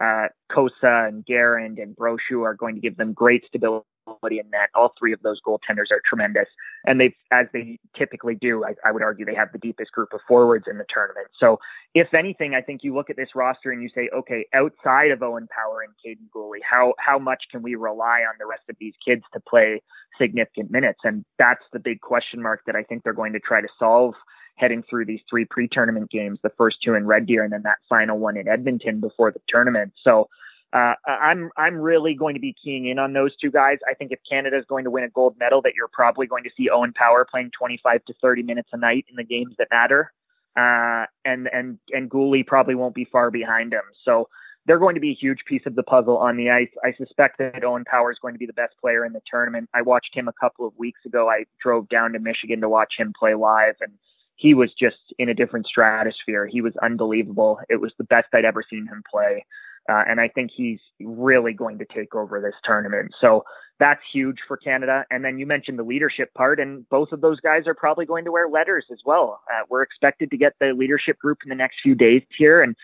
[0.00, 4.70] Uh, Cossa and Garand and Brochu are going to give them great stability in net.
[4.74, 6.46] All three of those goaltenders are tremendous,
[6.86, 10.12] and they've, as they typically do, I, I, would argue they have the deepest group
[10.12, 11.28] of forwards in the tournament.
[11.38, 11.58] So,
[11.94, 15.22] if anything, I think you look at this roster and you say, okay, outside of
[15.22, 18.76] Owen Power and Kaiden Guhle, how how much can we rely on the rest of
[18.80, 19.82] these kids to play
[20.18, 21.00] significant minutes?
[21.04, 24.14] And that's the big question mark that I think they're going to try to solve
[24.56, 27.78] heading through these three pre-tournament games, the first two in Red Deer, and then that
[27.88, 29.92] final one in Edmonton before the tournament.
[30.02, 30.28] So
[30.74, 33.78] uh, I'm I'm really going to be keying in on those two guys.
[33.88, 36.42] I think if Canada is going to win a gold medal, that you're probably going
[36.44, 39.68] to see Owen Power playing 25 to 30 minutes a night in the games that
[39.70, 40.12] matter,
[40.56, 43.84] uh, and and and Guhle probably won't be far behind him.
[44.04, 44.28] So
[44.66, 46.70] they're going to be a huge piece of the puzzle on the ice.
[46.82, 49.68] I suspect that Owen Power is going to be the best player in the tournament.
[49.74, 51.28] I watched him a couple of weeks ago.
[51.28, 53.92] I drove down to Michigan to watch him play live, and
[54.36, 56.46] he was just in a different stratosphere.
[56.46, 57.60] He was unbelievable.
[57.68, 59.44] It was the best I'd ever seen him play.
[59.88, 63.12] Uh, and I think he's really going to take over this tournament.
[63.20, 63.44] So
[63.78, 65.04] that's huge for Canada.
[65.10, 68.24] And then you mentioned the leadership part, and both of those guys are probably going
[68.24, 69.40] to wear letters as well.
[69.52, 72.62] Uh, we're expected to get the leadership group in the next few days here.
[72.62, 72.76] And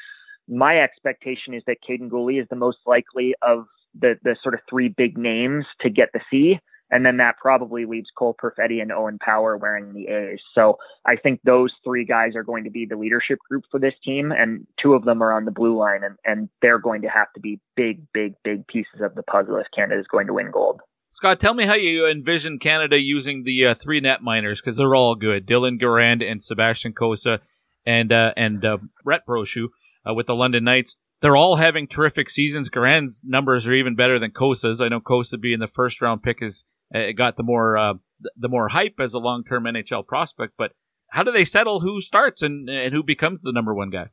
[0.48, 3.66] my expectation is that Kaiden Guhle is the most likely of
[3.98, 6.58] the, the sort of three big names to get the C.
[6.90, 10.40] And then that probably leaves Cole Perfetti and Owen Power wearing the A's.
[10.54, 13.94] So I think those three guys are going to be the leadership group for this
[14.04, 14.32] team.
[14.32, 17.32] And two of them are on the blue line, and, and they're going to have
[17.34, 20.50] to be big, big, big pieces of the puzzle if Canada is going to win
[20.50, 20.80] gold.
[21.12, 25.16] Scott, tell me how you envision Canada using the uh, three netminders because they're all
[25.16, 25.46] good.
[25.46, 27.40] Dylan Garand and Sebastian Cossa
[27.84, 29.68] and uh, and uh, Brett Brochu
[30.08, 30.96] uh, with the London Knights.
[31.20, 32.70] They're all having terrific seasons.
[32.70, 34.80] Garand's numbers are even better than Cossa's.
[34.80, 37.94] I know Cossa being the first round pick is it got the more uh,
[38.36, 40.54] the more hype as a long term NHL prospect.
[40.56, 40.72] But
[41.10, 44.08] how do they settle who starts and and who becomes the number one guy?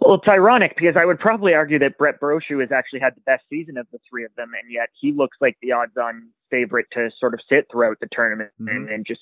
[0.00, 3.20] Well, it's ironic because I would probably argue that Brett Brochu has actually had the
[3.20, 6.86] best season of the three of them, and yet he looks like the odds-on favorite
[6.92, 8.76] to sort of sit throughout the tournament mm-hmm.
[8.76, 9.20] and, and just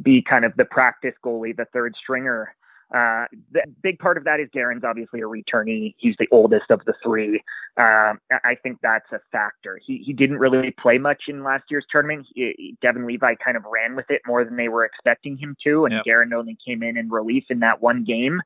[0.00, 2.54] be kind of the practice goalie, the third stringer
[2.94, 5.94] uh, the big part of that is Garand's obviously a returnee.
[5.98, 7.40] He's the oldest of the three.
[7.76, 9.80] Uh, I think that's a factor.
[9.84, 12.26] He he didn't really play much in last year's tournament.
[12.34, 15.84] He, Devon Levi kind of ran with it more than they were expecting him to,
[15.84, 16.04] and yep.
[16.04, 18.40] Garand only came in in relief in that one game.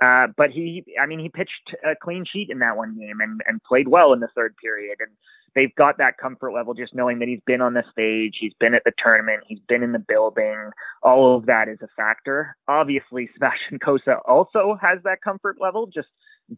[0.00, 3.40] Uh, but he, I mean, he pitched a clean sheet in that one game and,
[3.46, 4.98] and played well in the third period.
[5.00, 5.10] And
[5.54, 8.74] they've got that comfort level just knowing that he's been on the stage, he's been
[8.74, 10.70] at the tournament, he's been in the building.
[11.02, 12.56] All of that is a factor.
[12.68, 16.08] Obviously, Sebastian Cossa also has that comfort level, just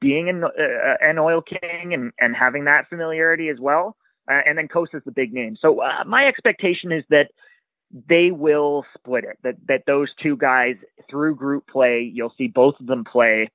[0.01, 0.49] being an, uh,
[1.01, 3.97] an oil king and, and having that familiarity as well.
[4.30, 5.57] Uh, and then Cossa's the big name.
[5.61, 7.30] So uh, my expectation is that
[8.09, 9.38] they will split it.
[9.43, 10.76] That that those two guys
[11.11, 13.49] through group play, you'll see both of them play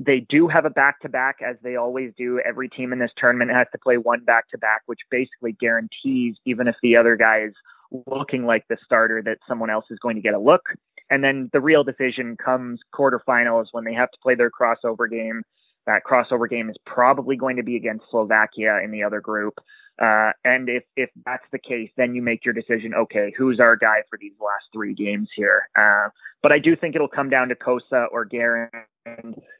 [0.00, 2.40] they do have a back to back, as they always do.
[2.40, 6.36] Every team in this tournament has to play one back to back, which basically guarantees,
[6.46, 7.52] even if the other guy is
[8.06, 10.62] looking like the starter, that someone else is going to get a look.
[11.10, 15.42] And then the real decision comes quarterfinals when they have to play their crossover game.
[15.86, 19.54] That crossover game is probably going to be against Slovakia in the other group.
[20.00, 22.94] Uh, and if, if that's the case, then you make your decision.
[22.94, 25.68] Okay, who's our guy for these last three games here?
[25.76, 26.08] Uh,
[26.42, 28.70] but I do think it'll come down to Cossa or Garand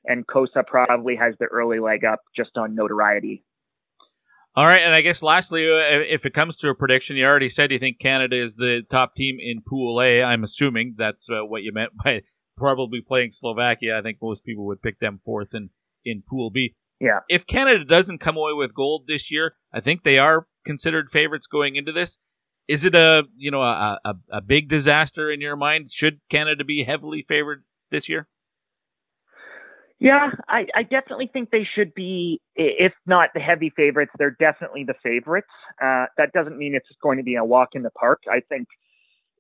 [0.05, 3.45] and Cossa probably has the early leg up just on notoriety.
[4.57, 7.49] All right, and I guess lastly, uh, if it comes to a prediction, you already
[7.49, 10.23] said you think Canada is the top team in Pool A.
[10.23, 12.23] I'm assuming that's uh, what you meant by
[12.57, 13.99] probably playing Slovakia.
[13.99, 15.71] I think most people would pick them fourth in
[16.05, 16.75] in Pool B.
[17.01, 17.21] Yeah.
[17.29, 21.47] If Canada doesn't come away with gold this year, I think they are considered favorites
[21.47, 22.19] going into this.
[22.69, 25.91] Is it a you know a, a, a big disaster in your mind?
[25.91, 28.29] Should Canada be heavily favored this year?
[29.99, 34.85] Yeah, I, I definitely think they should be, if not the heavy favorites, they're definitely
[34.85, 35.51] the favorites.
[35.83, 38.23] Uh, that doesn't mean it's going to be a walk in the park.
[38.27, 38.67] I think,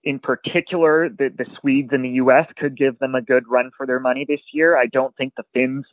[0.04, 2.46] in particular, the, the Swedes and the U.S.
[2.58, 4.76] could give them a good run for their money this year.
[4.76, 5.86] I don't think the Finns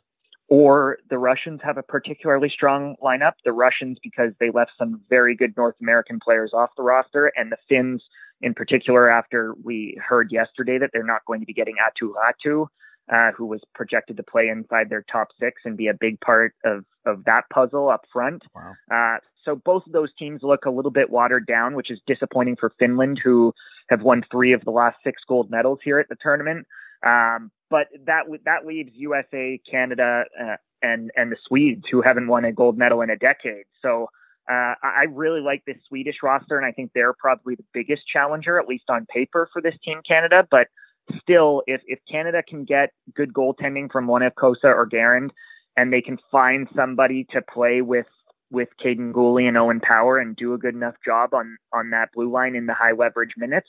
[0.48, 3.32] or the Russians have a particularly strong lineup.
[3.44, 7.52] The Russians, because they left some very good North American players off the roster, and
[7.52, 8.02] the Finns,
[8.40, 12.66] in particular, after we heard yesterday that they're not going to be getting Aatu Räty
[13.12, 16.54] uh, who was projected to play inside their top six and be a big part
[16.64, 18.42] of, of that puzzle up front.
[18.54, 18.74] Wow.
[18.92, 22.56] Uh, so both of those teams look a little bit watered down, which is disappointing
[22.56, 23.54] for Finland, who
[23.88, 26.66] have won three of the last six gold medals here at the tournament.
[27.04, 32.44] Um, but that that leaves USA, Canada, uh, and and the Swedes, who haven't won
[32.44, 33.64] a gold medal in a decade.
[33.82, 34.08] So
[34.50, 38.58] uh, I really like this Swedish roster, and I think they're probably the biggest challenger,
[38.58, 40.46] at least on paper, for this team, Canada.
[40.50, 40.68] But
[41.20, 45.30] still, if if Canada can get good goaltending from one of Cossa or Garand,
[45.76, 48.06] and they can find somebody to play with
[48.50, 52.10] with Kaiden Guhle and Owen Power and do a good enough job on on that
[52.14, 53.68] blue line in the high leverage minutes,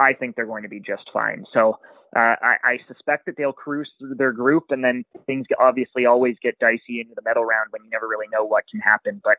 [0.00, 1.44] I think they're going to be just fine.
[1.52, 1.78] So
[2.16, 6.36] uh, I, I suspect that they'll cruise through their group, and then things obviously always
[6.42, 9.20] get dicey into the medal round when you never really know what can happen.
[9.22, 9.38] But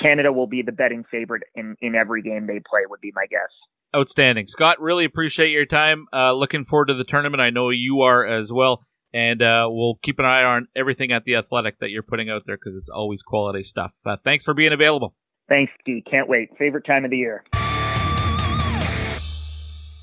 [0.00, 3.26] Canada will be the betting favorite in in every game they play, would be my
[3.30, 3.50] guess.
[3.96, 4.46] Outstanding.
[4.48, 6.06] Scott, really appreciate your time.
[6.12, 7.40] Uh, looking forward to the tournament.
[7.40, 8.84] I know you are as well.
[9.14, 12.42] And uh, we'll keep an eye on everything at the Athletic that you're putting out
[12.44, 13.90] there because it's always quality stuff.
[14.04, 15.14] Uh, thanks for being available.
[15.50, 16.02] Thanks, Steve.
[16.10, 16.50] Can't wait.
[16.58, 17.42] Favorite time of the year.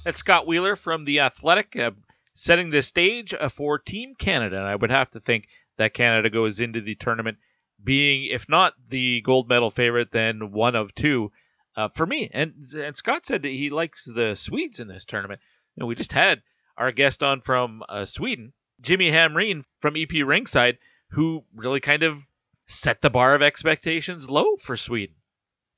[0.05, 1.89] That's Scott Wheeler from the Athletic, uh,
[2.35, 4.59] setting the stage uh, for Team Canada.
[4.59, 5.47] And I would have to think
[5.77, 7.39] that Canada goes into the tournament
[7.83, 11.31] being, if not the gold medal favorite, then one of two
[11.75, 12.29] uh, for me.
[12.31, 15.41] And and Scott said that he likes the Swedes in this tournament.
[15.75, 16.43] And we just had
[16.77, 20.77] our guest on from uh, Sweden, Jimmy Hamrin from EP Rinkside,
[21.09, 22.19] who really kind of
[22.67, 25.15] set the bar of expectations low for Sweden.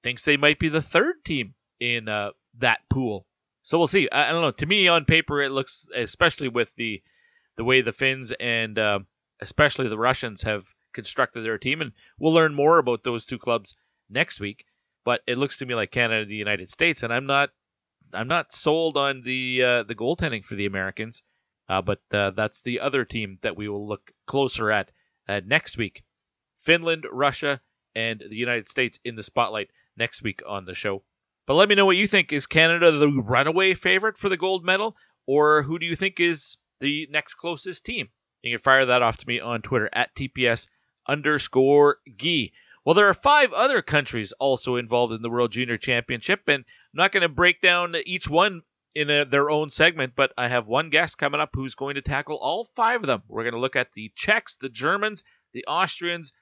[0.03, 3.25] Thinks they might be the third team in uh, that pool.
[3.68, 4.09] So we'll see.
[4.09, 4.51] I, I, don't know.
[4.51, 7.01] To me, on paper, it looks, especially with the
[7.55, 8.99] the way the Finns and uh,
[9.41, 10.63] especially the Russians have
[10.93, 13.76] constructed their team, and we'll learn more about those two clubs
[14.09, 14.65] next week
[15.07, 17.51] but it looks to me like Canada and the United States, and I'm not
[18.11, 21.24] I'm not sold on the uh, the goaltending for the Americans.
[21.70, 24.91] Uh, but uh, that's the other team that we will look closer at
[25.30, 26.03] uh, next week.
[26.59, 27.61] Finland, Russia,
[27.95, 31.03] and the United States in the spotlight next week on the show.
[31.48, 32.34] But let me know what you think.
[32.34, 36.58] Is Canada the runaway favorite for the gold medal, or who do you think is
[36.82, 38.10] the next closest team?
[38.43, 40.68] You can fire that off to me on Twitter at TPS
[41.08, 42.52] underscore Gee.
[42.84, 46.98] Well, there are five other countries also involved in the World Junior Championship, and I'm
[46.98, 50.68] not going to break down each one in a, their own segment, but I have
[50.68, 53.24] one guest coming up who's going to tackle all five of them.
[53.28, 55.24] We're going to look at the Czechs, the Germans,
[55.54, 56.34] the Austrians,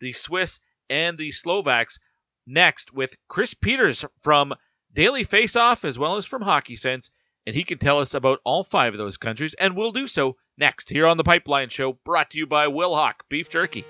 [0.00, 0.58] the Swiss,
[0.88, 1.98] and the Slovaks
[2.46, 4.54] next with Chris Peters from
[4.94, 7.10] Daily Faceoff as well as from Hockey Sense,
[7.46, 10.36] and he can tell us about all five of those countries, and we'll do so
[10.56, 13.84] next here on the Pipeline Show, brought to you by Wilhauk Beef Jerky.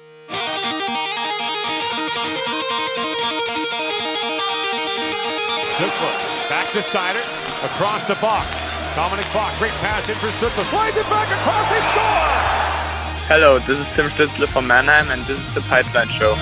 [5.74, 7.20] Stützle back to Seider,
[7.64, 8.46] across to Bokk.
[8.94, 12.64] Dominik Bokk, great pass in for Stützle, slides it back across, they score!
[13.26, 16.36] Hello, this is Tim Stützle from Mannheim, and this is the Pipeline Show.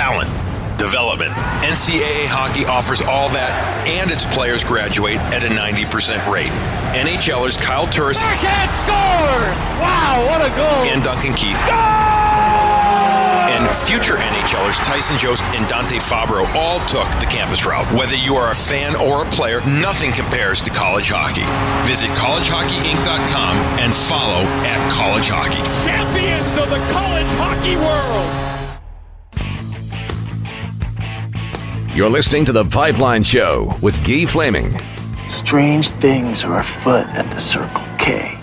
[0.00, 0.32] Talent
[0.80, 1.28] development.
[1.60, 3.52] NCAA hockey offers all that,
[3.84, 6.48] and its players graduate at a 90% rate.
[6.96, 9.52] NHLers Kyle Turris Backhand scores!
[9.76, 10.88] Wow, what a goal!
[10.88, 11.60] And Duncan Keith.
[13.52, 17.84] And future NHLers Tyson Jost and Dante Fabro all took the campus route.
[17.92, 21.44] Whether you are a fan or a player, nothing compares to college hockey.
[21.84, 23.52] Visit collegehockeyinc.com
[23.84, 25.60] and follow at college hockey.
[25.84, 28.49] Champions of the college hockey world!
[31.92, 34.78] You're listening to The Pipeline Show with Guy Flaming.
[35.28, 38.38] Strange things are afoot at the Circle K.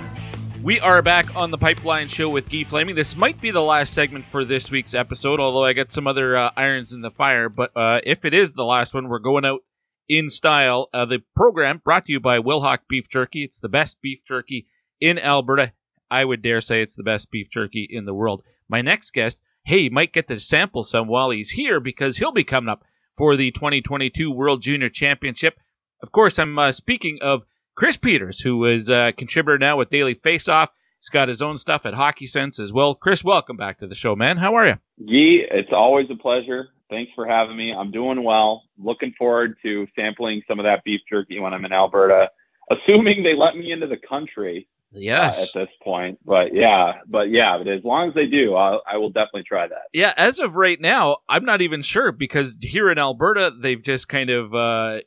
[0.61, 2.95] We are back on the Pipeline Show with Guy Flaming.
[2.95, 6.35] This might be the last segment for this week's episode, although I got some other
[6.35, 7.47] uh, irons in the fire.
[7.47, 9.61] But uh, if it is the last one, we're going out
[10.09, 10.89] in style.
[10.93, 13.45] Uh, the program brought to you by Wilhauk Beef Jerky.
[13.45, 14.67] It's the best beef jerky
[14.99, 15.71] in Alberta.
[16.11, 18.43] I would dare say it's the best beef jerky in the world.
[18.67, 22.43] My next guest, hey, might get to sample some while he's here because he'll be
[22.43, 22.83] coming up
[23.17, 25.59] for the 2022 World Junior Championship.
[26.01, 27.43] Of course, I'm uh, speaking of
[27.75, 30.69] Chris Peters, who is a contributor now with Daily Faceoff.
[30.99, 32.95] He's got his own stuff at Hockey Sense as well.
[32.95, 34.37] Chris, welcome back to the show, man.
[34.37, 34.75] How are you?
[35.07, 36.69] Gee, it's always a pleasure.
[36.89, 37.73] Thanks for having me.
[37.73, 38.63] I'm doing well.
[38.77, 42.29] Looking forward to sampling some of that beef jerky when I'm in Alberta,
[42.71, 44.67] assuming they let me into the country.
[44.97, 45.37] Yes.
[45.37, 48.81] Uh, at this point, but yeah, but yeah, but as long as they do, I'll,
[48.91, 49.83] I will definitely try that.
[49.93, 54.07] Yeah, as of right now, I'm not even sure because here in Alberta, they've just
[54.07, 54.99] kind of uh,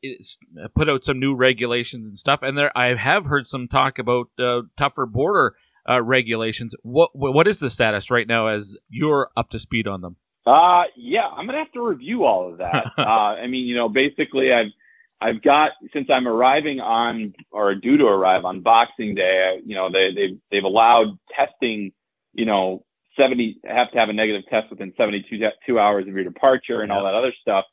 [0.74, 4.28] put out some new regulations and stuff, and there I have heard some talk about
[4.38, 5.55] uh, tougher border
[5.88, 6.74] uh, regulations.
[6.82, 10.16] What what is the status right now as you're up to speed on them?
[10.47, 12.93] Uh yeah, I'm gonna have to review all of that.
[12.99, 14.72] uh, I mean, you know, basically, I've
[15.20, 19.60] I've got since I'm arriving on or due to arrive on Boxing Day.
[19.64, 21.92] You know, they they've they've allowed testing.
[22.32, 22.84] You know,
[23.16, 26.92] 70 have to have a negative test within 72 two hours of your departure and
[26.92, 27.64] all that other stuff.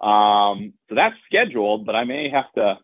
[0.00, 2.78] Um, so that's scheduled, but I may have to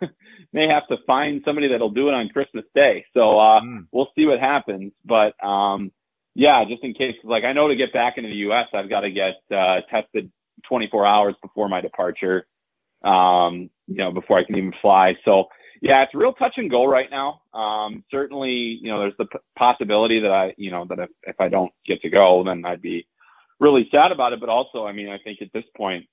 [0.52, 3.04] may have to find somebody that'll do it on Christmas Day.
[3.14, 3.86] So uh, mm.
[3.92, 4.92] we'll see what happens.
[5.04, 5.92] But um,
[6.34, 9.00] yeah, just in case, like I know to get back into the U.S., I've got
[9.00, 10.30] to get uh, tested
[10.68, 12.46] 24 hours before my departure
[13.04, 15.16] um, you know, before I can even fly.
[15.24, 15.48] So
[15.82, 17.42] yeah, it's real touch and go right now.
[17.52, 21.40] Um, certainly, you know, there's the p- possibility that I, you know, that if, if
[21.40, 23.06] I don't get to go, then I'd be
[23.58, 24.38] really sad about it.
[24.38, 26.06] But also, I mean, I think at this point,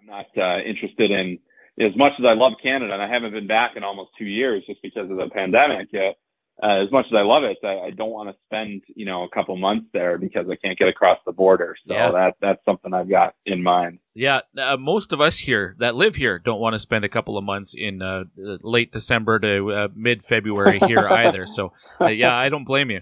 [0.00, 1.38] I'm not uh, interested in
[1.78, 4.64] as much as I love Canada, and I haven't been back in almost two years
[4.66, 5.88] just because of the pandemic.
[5.92, 6.16] Yet
[6.62, 9.22] uh, as much as I love it, I, I don't want to spend you know
[9.22, 11.74] a couple months there because I can't get across the border.
[11.86, 12.10] So yeah.
[12.10, 13.98] that that's something I've got in mind.
[14.14, 17.38] Yeah, uh, most of us here that live here don't want to spend a couple
[17.38, 21.46] of months in uh, late December to uh, mid February here either.
[21.46, 23.00] So uh, yeah, I don't blame you.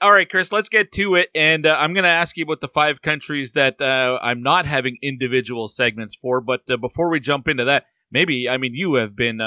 [0.00, 1.28] All right, Chris, let's get to it.
[1.34, 4.96] And uh, I'm going to ask you about the five countries that I'm not having
[5.02, 6.40] individual segments for.
[6.40, 9.40] But before we jump into that, maybe I mean you have been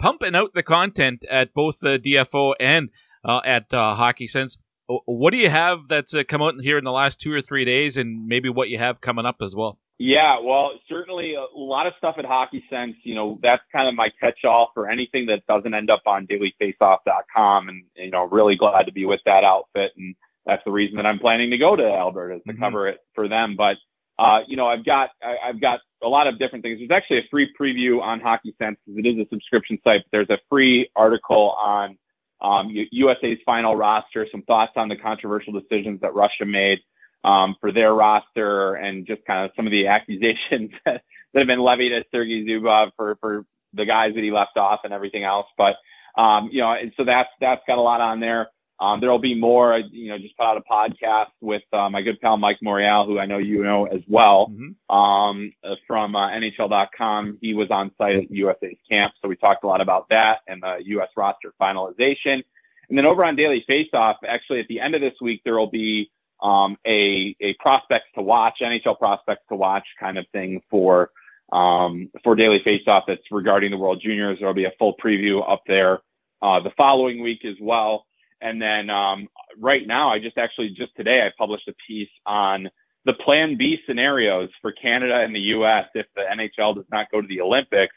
[0.00, 2.90] pumping out the content at both the DFO and
[3.24, 4.56] uh, at uh, Hockey Sense.
[4.86, 7.64] What do you have that's uh, come out here in the last two or three
[7.64, 9.78] days, and maybe what you have coming up as well?
[9.98, 12.96] Yeah, well, certainly a lot of stuff at Hockey Sense.
[13.04, 17.68] You know, that's kind of my catch-all for anything that doesn't end up on DailyFaceoff.com,
[17.68, 20.14] and you know, really glad to be with that outfit, and
[20.44, 22.62] that's the reason that I'm planning to go to Alberta to mm-hmm.
[22.62, 23.54] cover it for them.
[23.56, 23.76] But
[24.18, 26.78] uh, you know, I've got I, have got a lot of different things.
[26.78, 30.02] There's actually a free preview on Hockey Sense because it is a subscription site.
[30.04, 31.96] But there's a free article on
[32.40, 36.80] um, USA's final roster, some thoughts on the controversial decisions that Russia made
[37.24, 41.02] um, for their roster, and just kind of some of the accusations that,
[41.34, 44.92] have been levied at Sergei Zubov for for the guys that he left off and
[44.92, 45.46] everything else.
[45.56, 45.76] But
[46.16, 48.48] um, you know, and so that's that's got a lot on there.
[48.80, 49.78] Um, there will be more.
[49.78, 53.18] You know, just put out a podcast with uh, my good pal Mike Morreale, who
[53.18, 54.94] I know you know as well, mm-hmm.
[54.94, 57.38] um, uh, from uh, NHL.com.
[57.40, 60.62] He was on site at USA's camp, so we talked a lot about that and
[60.62, 61.08] the U.S.
[61.16, 62.42] roster finalization.
[62.88, 65.70] And then over on Daily Faceoff, actually at the end of this week, there will
[65.70, 66.10] be
[66.42, 71.10] um, a a prospects to watch, NHL prospects to watch kind of thing for
[71.52, 74.38] um, for Daily Faceoff that's regarding the World Juniors.
[74.38, 76.00] There will be a full preview up there
[76.42, 78.06] uh, the following week as well.
[78.44, 79.26] And then um,
[79.58, 82.68] right now, I just actually just today I published a piece on
[83.06, 85.86] the Plan B scenarios for Canada and the U.S.
[85.94, 87.94] if the NHL does not go to the Olympics.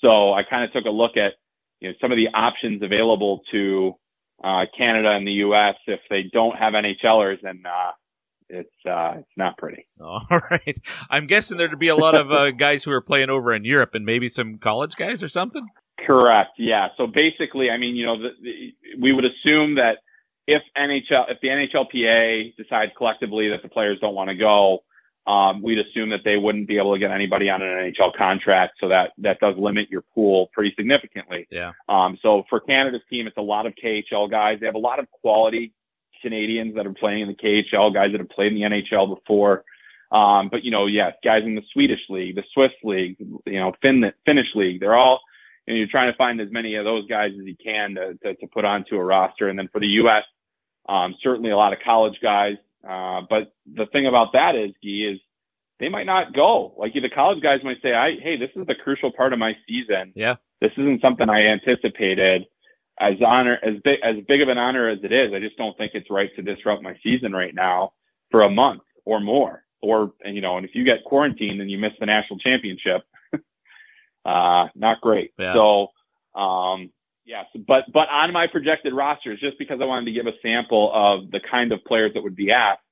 [0.00, 1.32] So I kind of took a look at
[1.80, 3.94] you know some of the options available to
[4.44, 5.74] uh, Canada and the U.S.
[5.88, 7.92] if they don't have NHLers, and uh,
[8.48, 9.88] it's uh, it's not pretty.
[10.00, 10.80] All right,
[11.10, 13.94] I'm guessing there'd be a lot of uh, guys who are playing over in Europe,
[13.94, 15.66] and maybe some college guys or something.
[15.98, 16.52] Correct.
[16.58, 16.88] Yeah.
[16.96, 19.98] So basically, I mean, you know, the, the, we would assume that
[20.46, 24.82] if NHL, if the NHLPA decides collectively that the players don't want to go,
[25.26, 28.74] um, we'd assume that they wouldn't be able to get anybody on an NHL contract.
[28.80, 31.46] So that that does limit your pool pretty significantly.
[31.50, 31.72] Yeah.
[31.88, 34.58] Um, so for Canada's team, it's a lot of KHL guys.
[34.58, 35.72] They have a lot of quality
[36.22, 39.64] Canadians that are playing in the KHL, guys that have played in the NHL before.
[40.10, 43.72] Um, but you know, yes, guys in the Swedish league, the Swiss league, you know,
[43.80, 45.20] Fin- Finnish league, they're all
[45.66, 48.34] and you're trying to find as many of those guys as you can to, to,
[48.34, 49.48] to put onto a roster.
[49.48, 50.24] And then for the U.S.,
[50.88, 52.56] um, certainly a lot of college guys.
[52.88, 55.20] Uh, but the thing about that is, Guy, is
[55.78, 56.74] they might not go.
[56.76, 59.56] Like the college guys might say, I, hey, this is the crucial part of my
[59.68, 60.12] season.
[60.16, 60.36] Yeah.
[60.60, 62.46] This isn't something I anticipated.
[63.00, 65.76] as honor as big as big of an honor as it is, I just don't
[65.78, 67.92] think it's right to disrupt my season right now
[68.30, 69.64] for a month or more.
[69.80, 73.02] Or and you know, and if you get quarantined and you miss the national championship,
[74.24, 75.32] uh, not great.
[75.38, 75.54] Yeah.
[75.54, 75.88] So
[76.40, 76.90] um,
[77.24, 80.90] yes, but but on my projected rosters, just because I wanted to give a sample
[80.94, 82.82] of the kind of players that would be asked,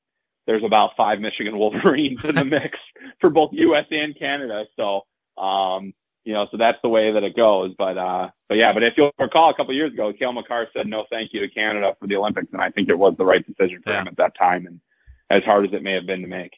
[0.46, 2.78] there's about five Michigan Wolverines in the mix
[3.20, 3.86] for both U.S.
[3.90, 4.64] and Canada.
[4.76, 5.02] So
[5.38, 7.74] um, you know, so that's the way that it goes.
[7.78, 10.68] But uh, but yeah, but if you'll recall, a couple of years ago, Cale Makar
[10.72, 13.24] said no, thank you to Canada for the Olympics, and I think it was the
[13.24, 14.02] right decision for Yeah.
[14.02, 14.80] him at that time, and
[15.30, 16.52] as hard as it may have been to make.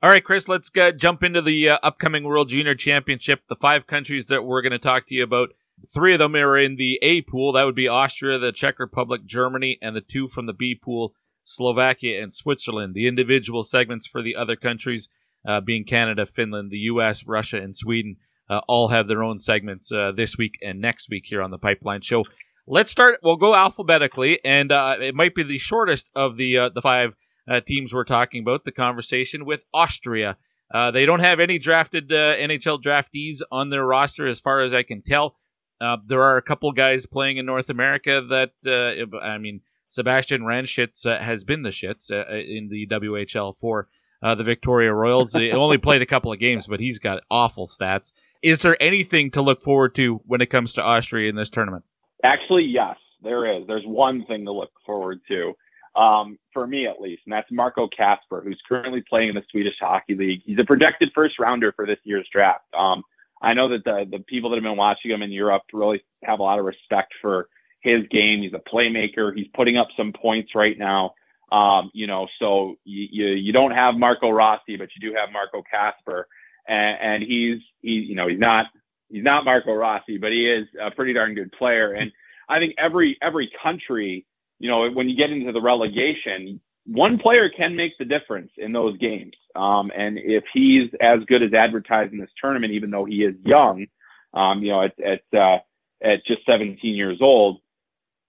[0.00, 3.40] All right, Chris, let's jump into the uh, upcoming World Junior Championship.
[3.48, 5.48] The five countries that we're going to talk to you about,
[5.92, 7.54] three of them are in the A pool.
[7.54, 11.14] That would be Austria, the Czech Republic, Germany, and the two from the B pool,
[11.42, 12.94] Slovakia and Switzerland.
[12.94, 15.08] The individual segments for the other countries,
[15.44, 18.18] uh, being Canada, Finland, the U.S., Russia, and Sweden,
[18.48, 21.58] uh, all have their own segments uh, this week and next week here on the
[21.58, 22.24] Pipeline Show.
[22.68, 23.18] Let's start.
[23.24, 27.14] We'll go alphabetically, and uh, it might be the shortest of the uh, the five
[27.48, 28.64] uh, teams we're talking about.
[28.64, 30.36] The conversation with Austria.
[30.72, 34.72] Uh, they don't have any drafted uh, NHL draftees on their roster, as far as
[34.72, 35.36] I can tell.
[35.80, 40.42] Uh, there are a couple guys playing in North America that, uh, I mean, Sebastian
[40.42, 43.88] Wraneschitz uh, has been the shits uh, in the WHL for
[44.22, 45.32] uh, the Victoria Royals.
[45.32, 48.12] He only played a couple of games, but he's got awful stats.
[48.42, 51.84] Is there anything to look forward to when it comes to Austria in this tournament?
[52.22, 53.66] Actually, yes, there is.
[53.66, 55.54] There's one thing to look forward to,
[55.98, 59.74] um, for me at least, and that's Marco Kasper, who's currently playing in the Swedish
[59.80, 60.42] Hockey League.
[60.44, 62.64] He's a projected first rounder for this year's draft.
[62.72, 63.02] Um,
[63.42, 66.38] I know that the the people that have been watching him in Europe really have
[66.38, 67.48] a lot of respect for
[67.80, 68.42] his game.
[68.42, 69.34] He's a playmaker.
[69.34, 71.14] He's putting up some points right now.
[71.50, 75.32] Um, you know, so you, you you don't have Marco Rossi, but you do have
[75.32, 76.28] Marco Kasper,
[76.68, 78.66] and, and he's he you know he's not
[79.08, 81.92] he's not Marco Rossi, but he is a pretty darn good player.
[81.92, 82.12] And
[82.48, 84.26] I think every every country,
[84.58, 88.72] you know, when you get into the relegation, one player can make the difference in
[88.72, 89.34] those games.
[89.54, 93.34] Um, and if he's as good as advertised in this tournament, even though he is
[93.44, 93.86] young,
[94.34, 95.58] um, you know, at at uh,
[96.02, 97.60] at just 17 years old,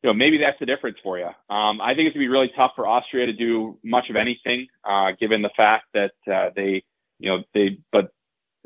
[0.03, 1.29] you know, maybe that's the difference for you.
[1.49, 4.67] Um, I think it's gonna be really tough for Austria to do much of anything,
[4.83, 6.83] uh, given the fact that uh, they,
[7.19, 8.11] you know, they, but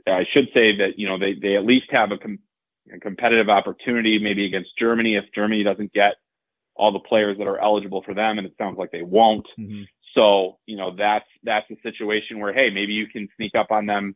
[0.08, 2.40] I should say that you know they they at least have a, com-
[2.94, 6.16] a competitive opportunity maybe against Germany if Germany doesn't get
[6.76, 9.48] all the players that are eligible for them, and it sounds like they won't.
[10.14, 13.86] So you know that's that's a situation where hey maybe you can sneak up on
[13.86, 14.16] them,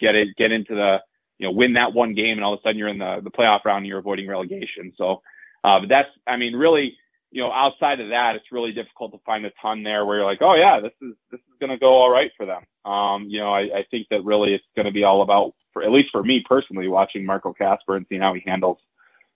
[0.00, 1.00] get it get into the
[1.38, 3.30] you know win that one game, and all of a sudden you're in the the
[3.30, 4.92] playoff round and you're avoiding relegation.
[4.96, 5.22] So,
[5.64, 6.96] uh, but that's I mean really
[7.30, 10.24] you know outside of that it's really difficult to find a ton there where you're
[10.24, 12.62] like oh yeah this is this is going to go all right for them.
[12.90, 15.82] Um, you know I, I think that really it's going to be all about for
[15.82, 18.78] at least for me personally watching Marco Kasper and seeing how he handles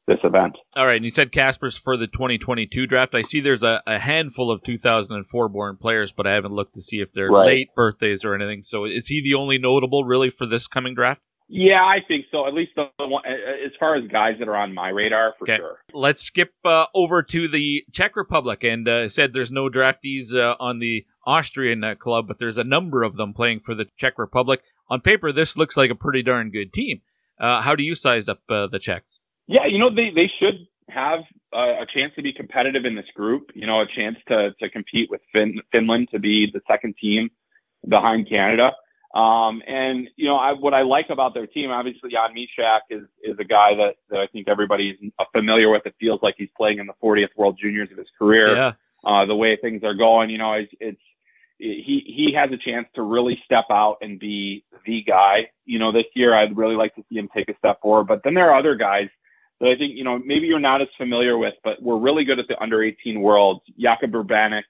[0.07, 0.57] this event.
[0.75, 3.15] All right, and you said Kasper's for the 2022 draft.
[3.15, 6.83] I see there's a, a handful of 2004 born players, but I haven't looked to
[6.83, 7.47] see if they're Right.
[7.47, 8.63] late birthdays or anything.
[8.63, 11.21] So is he the only notable really for this coming draft?
[11.49, 12.47] Yeah, I think so.
[12.47, 15.59] At least the one, as far as guys that are on my radar for Okay.
[15.59, 15.79] sure.
[15.93, 20.57] Let's skip uh, over to the Czech Republic and uh, said there's no draftees uh,
[20.59, 24.19] on the Austrian uh, club, but there's a number of them playing for the Czech
[24.19, 24.61] Republic.
[24.89, 27.03] On paper, this looks like a pretty darn good team.
[27.39, 29.21] Uh, how do you size up uh, the Czechs?
[29.53, 31.21] Yeah, you know they they should have
[31.53, 33.51] a, a chance to be competitive in this group.
[33.55, 37.31] You know, a chance to to compete with fin- Finland to be the second team
[37.89, 38.73] behind Canada.
[39.15, 43.03] Um, and you know, I, what I like about their team, obviously, Jan Mysak is
[43.23, 44.97] is a guy that, that I think everybody's
[45.33, 45.83] familiar with.
[45.85, 48.57] It feels like he's playing in the 40th World Juniors of his career.
[48.57, 48.73] Yeah.
[49.05, 51.01] Uh, the way things are going, you know, it's, it's
[51.59, 55.51] he he has a chance to really step out and be the guy.
[55.67, 58.05] You know, this year I'd really like to see him take a step forward.
[58.05, 59.09] But then there are other guys
[59.63, 62.39] that I think you know maybe you're not as familiar with, but we're really good
[62.39, 63.63] at the under 18 world.
[63.81, 64.65] Jakub Urbanek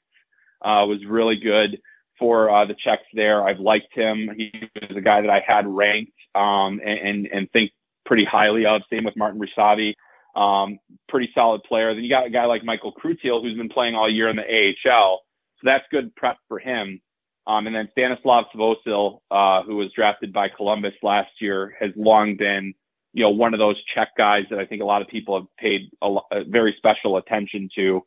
[0.61, 1.81] uh, was really good
[2.19, 3.43] for uh, the Czechs there.
[3.43, 4.31] I've liked him.
[4.37, 7.73] He was a guy that I had ranked um, and, and think
[8.07, 8.83] pretty highly of.
[8.91, 9.95] Same with Martin Rysavy.
[10.37, 11.95] Um, pretty solid player.
[11.95, 14.45] Then you got a guy like Michael Krutiel who's been playing all year in the
[14.45, 15.21] AHL.
[15.57, 17.01] So that's good prep for him.
[17.47, 22.37] Um, and then Stanislav Svozil, uh, who was drafted by Columbus last year, has long
[22.37, 22.73] been,
[23.13, 25.47] you know, one of those Czech guys that I think a lot of people have
[25.59, 28.05] paid a, a very special attention to.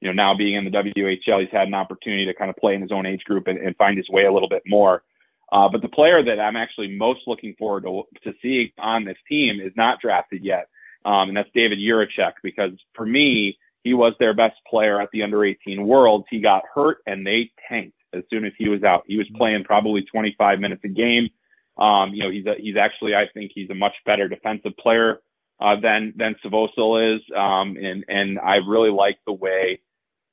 [0.00, 2.74] You know, now being in the WHL, he's had an opportunity to kind of play
[2.74, 5.02] in his own age group and, and find his way a little bit more.
[5.50, 9.16] Uh, but the player that I'm actually most looking forward to, to seeing on this
[9.28, 10.68] team is not drafted yet,
[11.04, 15.22] um, and that's David Jiricek because for me, he was their best player at the
[15.22, 16.24] under 18 Worlds.
[16.30, 19.04] He got hurt and they tanked as soon as he was out.
[19.06, 21.28] He was playing probably 25 minutes a game.
[21.76, 25.20] Um, you know, he's a, he's actually, I think he's a much better defensive player
[25.60, 29.80] uh, than than Svozil is, um, and and I really like the way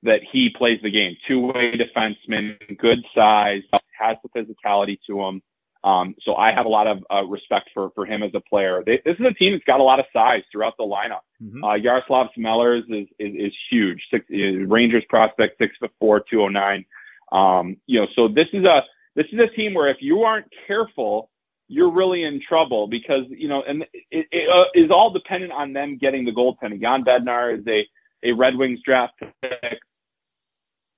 [0.03, 1.15] that he plays the game.
[1.27, 3.61] Two way defenseman, good size,
[3.97, 5.41] has the physicality to him.
[5.83, 8.83] Um, so I have a lot of uh, respect for for him as a player.
[8.85, 11.21] They, this is a team that's got a lot of size throughout the lineup.
[11.41, 11.63] Mm-hmm.
[11.63, 13.99] Uh, Jaroslav Chmelar is, is, is huge.
[14.11, 16.85] Six, is Rangers prospect, six foot four, two oh nine.
[17.31, 18.83] Um, you know, so this is a
[19.15, 21.30] this is a team where if you aren't careful,
[21.71, 25.71] you're really in trouble because you know, and it, it uh, is all dependent on
[25.71, 26.81] them getting the goaltending.
[26.81, 27.87] Jan Bednar is a
[28.23, 29.79] a Red Wings draft pick.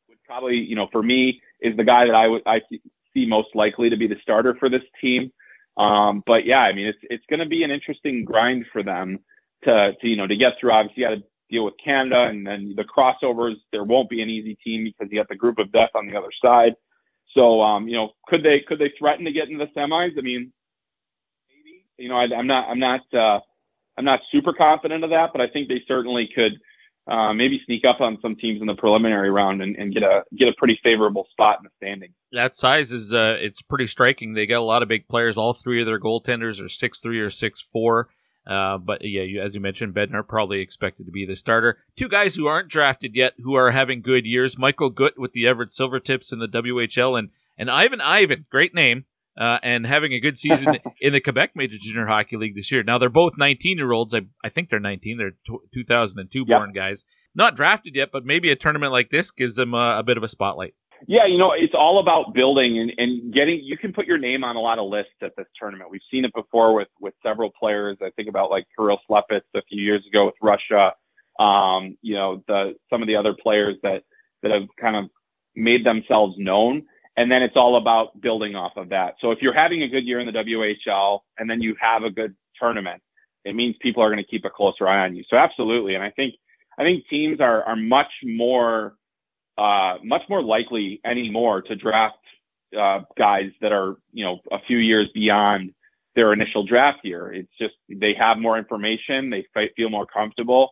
[0.10, 2.62] Would probably, you know, for me, is the guy that I would I
[3.14, 5.32] see most likely to be the starter for this team.
[5.78, 9.20] Um, but yeah, I mean, it's it's going to be an interesting grind for them
[9.66, 10.72] to, to you know to get through.
[10.72, 13.58] Obviously, you got to deal with Canada, and then the crossovers.
[13.72, 16.18] There won't be an easy team because you got the group of death on the
[16.18, 16.74] other side.
[17.36, 20.18] So um, you know, could they could they threaten to get into the semis?
[20.18, 20.52] I mean.
[21.98, 23.40] You know, I, I'm not I'm not uh,
[23.98, 26.54] I'm not super confident of that, but I think they certainly could
[27.08, 30.24] uh, maybe sneak up on some teams in the preliminary round and, and, get a
[30.38, 32.14] get a pretty favorable spot in the standing.
[32.32, 34.34] That size is uh, it's pretty striking.
[34.34, 35.38] They got a lot of big players.
[35.38, 38.08] All three of their goaltenders are six three or six four.
[38.48, 41.78] Uh, but yeah, you, as you mentioned, Bednar probably expected to be the starter.
[41.98, 45.48] Two guys who aren't drafted yet, who are having good years: Michael Gutt with the
[45.48, 49.06] Everett Silvertips in the WHL, and and Ivan Ivan, great name,
[49.40, 52.84] uh, and having a good season in the Quebec Major Junior Hockey League this year.
[52.84, 54.14] Now they're both 19 year olds.
[54.14, 55.18] I, I think they're 19.
[55.18, 56.48] They're t- 2002 yep.
[56.48, 57.06] born guys.
[57.36, 60.24] Not drafted yet, but maybe a tournament like this gives them a, a bit of
[60.24, 60.76] a spotlight.
[61.08, 63.60] Yeah, you know, it's all about building and, and getting.
[63.62, 65.90] You can put your name on a lot of lists at this tournament.
[65.90, 67.98] We've seen it before with with several players.
[68.02, 70.94] I think about like Kirill Slepets a few years ago with Russia.
[71.40, 74.04] Um, you know, the some of the other players that
[74.44, 75.10] that have kind of
[75.56, 76.84] made themselves known.
[77.16, 79.16] And then it's all about building off of that.
[79.22, 82.10] So if you're having a good year in the WHL and then you have a
[82.10, 83.02] good tournament,
[83.46, 85.24] it means people are going to keep a closer eye on you.
[85.30, 85.96] So absolutely.
[85.96, 86.36] And I think,
[86.78, 88.96] I think teams are, are much more,
[89.58, 92.18] uh, much more likely anymore to draft,
[92.78, 95.74] uh, guys that are, you know, a few years beyond
[96.16, 97.32] their initial draft year.
[97.32, 99.30] It's just, they have more information.
[99.30, 99.46] They
[99.76, 100.72] feel more comfortable.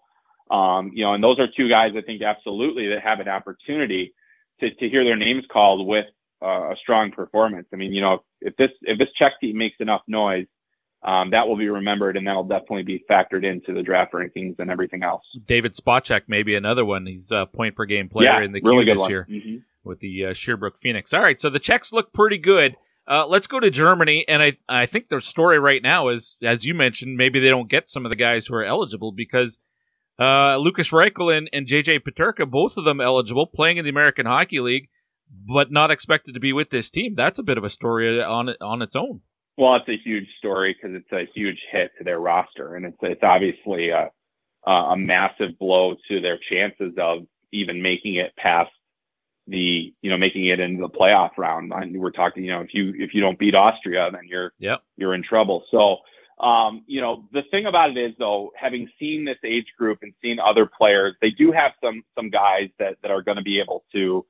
[0.49, 4.13] Um, you know, and those are two guys I think absolutely that have an opportunity
[4.59, 6.05] to, to hear their names called with
[6.41, 7.67] uh, a strong performance.
[7.73, 10.47] I mean, you know, if this if this Czech team makes enough noise,
[11.03, 14.69] um, that will be remembered, and that'll definitely be factored into the draft rankings and
[14.69, 15.23] everything else.
[15.47, 17.05] David Spacek, maybe another one.
[17.05, 19.09] He's a point per game player yeah, in the really Q this one.
[19.09, 19.57] year mm-hmm.
[19.83, 21.13] with the uh, Sherbrooke Phoenix.
[21.13, 22.75] All right, so the Czechs look pretty good.
[23.07, 26.63] Uh, let's go to Germany, and I I think their story right now is, as
[26.63, 29.57] you mentioned, maybe they don't get some of the guys who are eligible because
[30.19, 34.27] uh, Lukas Reichel and, and JJ Peterka, both of them eligible, playing in the American
[34.27, 34.89] Hockey League
[35.31, 37.15] but not expected to be with this team.
[37.15, 39.21] That's a bit of a story on on its own.
[39.57, 42.97] Well, it's a huge story because it's a huge hit to their roster, and it's
[43.01, 44.09] it's obviously a
[44.65, 48.71] a massive blow to their chances of even making it past
[49.47, 51.73] the you know making it into the playoff round.
[51.93, 54.81] We're talking you know if you if you don't beat Austria, then you're yep.
[54.97, 55.63] you're in trouble.
[55.71, 55.97] So.
[56.39, 60.11] Um, you know, the thing about it is though, having seen this age group and
[60.23, 63.59] seen other players, they do have some some guys that that are going to be
[63.59, 64.25] able to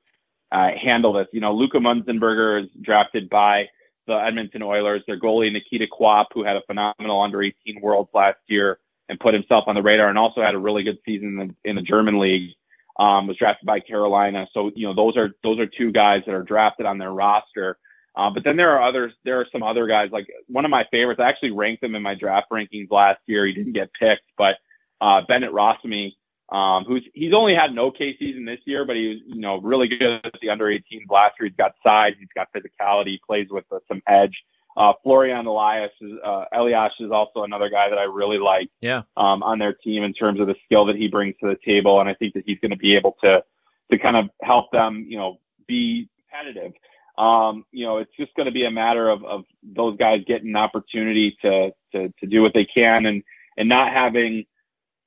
[0.52, 1.28] uh, handle this.
[1.32, 3.68] You know, Luca Münzenberger is drafted by
[4.06, 5.02] the Edmonton Oilers.
[5.06, 9.34] Their goalie Nikita Quapp, who had a phenomenal under 18 Worlds last year and put
[9.34, 11.82] himself on the radar, and also had a really good season in the, in the
[11.82, 12.50] German league.
[12.98, 14.46] Um, was drafted by Carolina.
[14.52, 17.78] So you know those are those are two guys that are drafted on their roster.
[18.14, 19.14] Uh, but then there are others.
[19.24, 21.18] There are some other guys like one of my favorites.
[21.18, 23.46] I actually ranked him in my draft rankings last year.
[23.46, 24.56] He didn't get picked, but
[25.00, 26.12] uh, Bennet Rossmy
[26.52, 29.58] um, who's he's only had an okay season this year, but he was you know
[29.60, 31.48] really good at the under 18 last year.
[31.48, 34.36] He's got size, he's got physicality, he plays with uh, some edge.
[34.76, 38.68] Uh, Florian Elias is uh, Elias is also another guy that I really like.
[38.80, 39.02] Yeah.
[39.16, 42.00] Um, on their team in terms of the skill that he brings to the table,
[42.00, 43.42] and I think that he's going to be able to
[43.90, 46.72] to kind of help them, you know, be competitive.
[47.18, 50.48] Um, you know, it's just going to be a matter of, of those guys getting
[50.48, 53.22] an opportunity to, to to do what they can and
[53.56, 54.44] and not having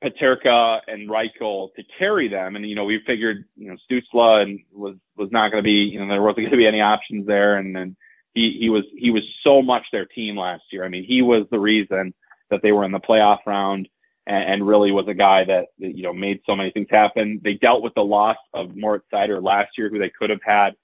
[0.06, 2.56] Peterka and Reichel to carry them.
[2.56, 5.84] And, you know, we figured, you know, Stützle and was, was not going to be,
[5.84, 7.58] you know, there wasn't going to be any options there.
[7.58, 7.96] And then
[8.34, 10.86] he, he was, he was so much their team last year.
[10.86, 12.14] I mean, he was the reason
[12.52, 13.90] that they were in the playoff round
[14.28, 17.42] and, and really was a guy that, that, you know, made so many things happen.
[17.44, 20.76] They dealt with the loss of Moritz Seider last year, who they could have had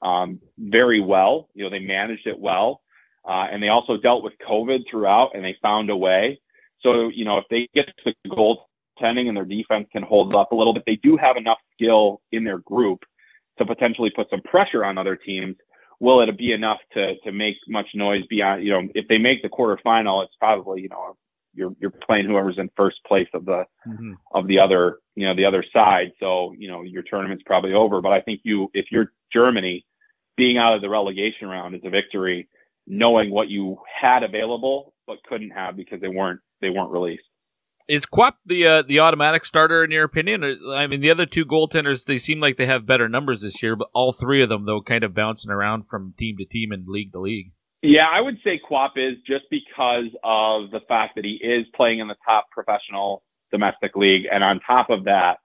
[0.00, 1.48] um, very well.
[1.54, 2.80] You know, they managed it well.
[3.28, 6.40] Uh, and they also dealt with COVID throughout and they found a way.
[6.80, 8.14] So, you know, if they get the
[9.00, 12.20] goaltending and their defense can hold up a little bit, they do have enough skill
[12.32, 13.04] in their group
[13.58, 15.56] to potentially put some pressure on other teams.
[15.98, 19.42] Will it be enough to to make much noise beyond, you know, if they make
[19.42, 21.16] the quarterfinal, it's probably, you know,
[21.54, 24.12] you're you're playing whoever's in first place of the mm-hmm.
[24.32, 26.12] of the other you know the other side.
[26.20, 28.00] So you know your tournament's probably over.
[28.00, 29.84] But I think you if you're Germany,
[30.36, 32.48] being out of the relegation round is a victory,
[32.86, 37.24] knowing what you had available but couldn't have because they weren't they weren't released.
[37.90, 40.44] Is Quapp the uh, the automatic starter in your opinion?
[40.72, 43.74] I mean, the other two goaltenders they seem like they have better numbers this year,
[43.74, 46.86] but all three of them though kind of bouncing around from team to team and
[46.86, 47.50] league to league.
[47.82, 51.98] Yeah, I would say Quapp is just because of the fact that he is playing
[51.98, 55.38] in the top professional domestic league, and on top of that,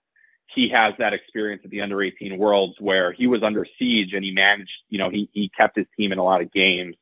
[0.54, 4.24] he has that experience at the under 18 worlds where he was under siege and
[4.24, 6.96] he managed, you know, he, he kept his team in a lot of games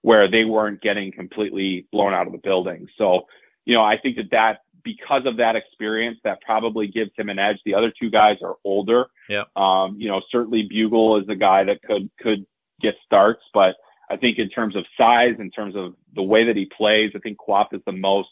[0.00, 2.86] where they weren't getting completely blown out of the building.
[2.96, 3.26] So,
[3.66, 7.38] you know, I think that that because of that experience, that probably gives him an
[7.38, 7.58] edge.
[7.66, 9.06] The other two guys are older.
[9.28, 9.42] Yeah.
[9.56, 12.46] Um, you know, certainly Bugl is a guy that could could
[12.80, 13.74] get starts, but
[14.08, 17.18] I think in terms of size, in terms of the way that he plays, I
[17.18, 18.28] think Quapp is the most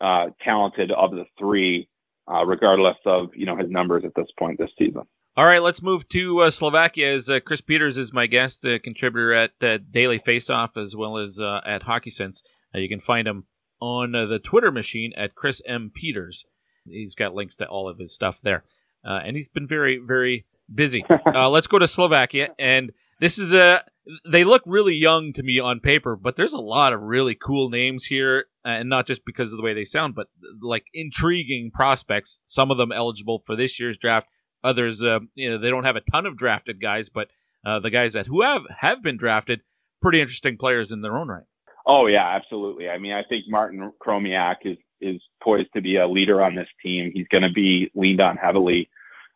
[0.00, 1.88] uh, talented of the three,
[2.26, 5.02] uh, regardless of you know his numbers at this point this season.
[5.36, 7.14] All right, let's move to uh, Slovakia.
[7.14, 11.18] As uh, Chris Peters is my guest uh, contributor at uh, Daily Faceoff as well
[11.18, 12.42] as uh, at Hockey Sense.
[12.74, 13.44] Uh, you can find him
[13.80, 16.44] on the Twitter machine at Chris M Peters.
[16.86, 18.64] He's got links to all of his stuff there,
[19.04, 21.04] and he's been very very busy.
[21.34, 23.84] let's go to Slovakia, and this is a
[24.30, 27.68] they look really young to me on paper, but there's a lot of really cool
[27.68, 30.28] names here, and not just because of the way they sound, but
[30.62, 32.38] like intriguing prospects.
[32.46, 34.28] Some of them eligible for this year's draft.
[34.64, 37.28] Others, uh, you know, they don't have a ton of drafted guys, but
[37.66, 39.60] uh, the guys that who have have been drafted,
[40.00, 41.44] pretty interesting players in their own right.
[41.88, 42.90] Oh yeah, absolutely.
[42.90, 46.68] I mean, I think Martin Chromiak is is poised to be a leader on this
[46.82, 47.10] team.
[47.14, 48.90] He's going to be leaned on heavily.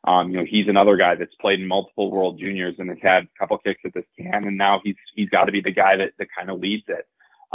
[0.05, 3.25] Um, you know, he's another guy that's played in multiple World Juniors and has had
[3.25, 5.97] a couple kicks at this can, and now he's he's got to be the guy
[5.97, 7.07] that that kind of leads it.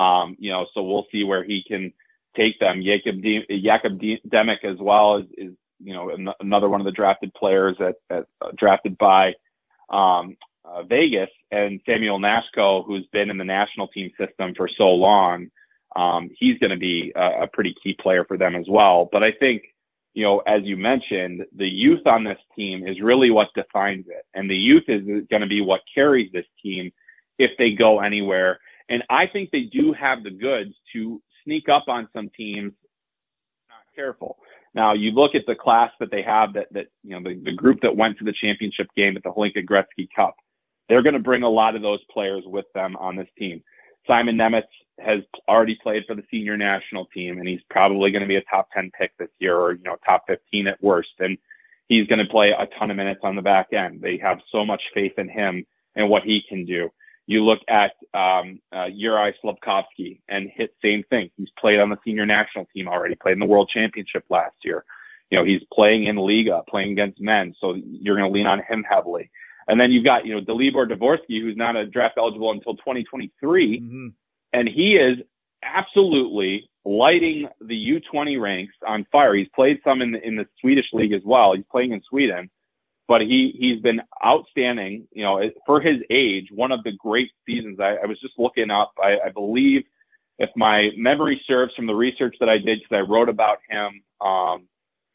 [0.01, 1.93] Um, you know, so we'll see where he can
[2.35, 2.81] take them.
[2.81, 5.53] Jakub Jakub Demek as well is, is
[5.83, 9.35] you know an- another one of the drafted players that, that uh, drafted by
[9.89, 10.37] um,
[10.67, 15.47] uh, Vegas, and Samuel Knazko, who's been in the national team system for so long.
[15.95, 19.09] Um, he's going to be a, a pretty key player for them as well.
[19.11, 19.63] But I think
[20.17, 24.25] you know, as you mentioned, the youth on this team is really what defines it.
[24.33, 26.91] And the youth is going to be what carries this team
[27.37, 28.59] if they go anywhere.
[28.89, 32.73] And I think they do have the goods to sneak up on some teams
[33.69, 34.39] not careful.
[34.73, 37.53] Now you look at the class that they have that that you know the, the
[37.53, 40.35] group that went to the championship game at the Hlinka Gretzky Cup.
[40.89, 43.63] They're going to bring a lot of those players with them on this team.
[44.05, 44.63] Simon Nemec
[44.99, 48.43] has already played for the senior national team, and he's probably going to be a
[48.43, 51.09] top 10 pick this year, or you know, top 15 at worst.
[51.19, 51.37] And
[51.87, 54.01] he's going to play a ton of minutes on the back end.
[54.01, 55.65] They have so much faith in him
[55.95, 56.89] and what he can do.
[57.27, 61.29] You look at um, uh, Juraj Slafkovsky and hit same thing.
[61.35, 64.85] He's played on the senior national team already, played in the World Championship last year.
[65.29, 68.63] You know, he's playing in Liiga, playing against men, so you're going to lean on
[68.63, 69.29] him heavily.
[69.67, 73.79] And then you've got, you know, Dalibor Dvorsky, who's not a draft eligible until 2023.
[73.79, 74.07] Mm-hmm
[74.53, 75.17] and he is
[75.63, 79.33] absolutely lighting the U20 ranks on fire.
[79.33, 81.53] He's played some in the, in the Swedish league as well.
[81.53, 82.49] He's playing in Sweden,
[83.07, 85.07] but he he's been outstanding.
[85.11, 87.79] You know, for his age, one of the great seasons.
[87.79, 88.93] I, I was just looking up.
[89.03, 89.83] I, I believe,
[90.39, 94.01] if my memory serves from the research that I did, because I wrote about him
[94.21, 94.67] um,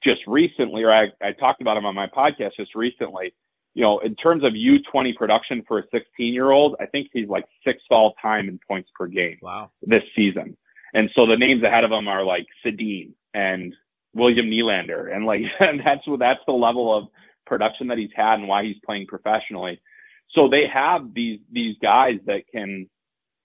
[0.02, 3.32] just recently, or I, I talked about him on my podcast just recently
[3.74, 7.28] you know, in terms of U20 production for a 16 year old, I think he's
[7.28, 9.38] like sixth all time in points per game.
[9.40, 9.70] Wow.
[9.82, 10.56] This season.
[10.94, 13.74] And so the names ahead of him are like Sedin and
[14.14, 15.14] William Nylander.
[15.14, 17.08] And like, and that's what, that's the level of
[17.46, 19.80] production that he's had and why he's playing professionally.
[20.30, 22.88] So they have these, these guys that can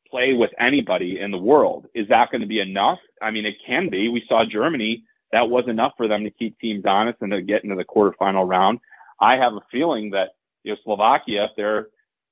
[0.09, 1.87] play with anybody in the world.
[1.93, 2.99] Is that going to be enough?
[3.21, 4.07] I mean, it can be.
[4.09, 5.03] We saw Germany.
[5.31, 8.47] That was enough for them to keep teams honest and to get into the quarterfinal
[8.47, 8.79] round.
[9.19, 10.29] I have a feeling that
[10.63, 11.87] you know Slovakia, if they're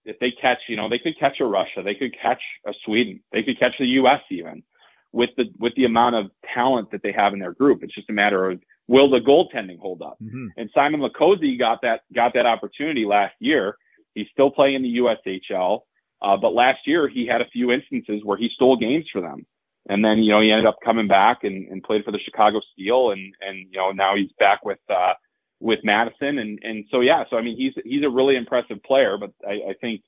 [0.05, 3.21] if they catch, you know, they could catch a Russia, they could catch a Sweden,
[3.31, 4.21] they could catch the U.S.
[4.29, 4.63] even
[5.11, 7.83] with the with the amount of talent that they have in their group.
[7.83, 10.17] It's just a matter of will the goaltending hold up.
[10.21, 10.47] Mm-hmm.
[10.57, 13.77] And Simon Latkoczy got that got that opportunity last year.
[14.13, 15.81] He's still playing in the USHL,
[16.21, 19.45] uh, but last year he had a few instances where he stole games for them.
[19.87, 22.59] And then, you know, he ended up coming back and, and played for the Chicago
[22.73, 25.13] Steel and, and, you know, now he's back with, uh,
[25.59, 29.17] with Madison, and and so yeah, so I mean he's he's a really impressive player,
[29.17, 30.01] but I, I think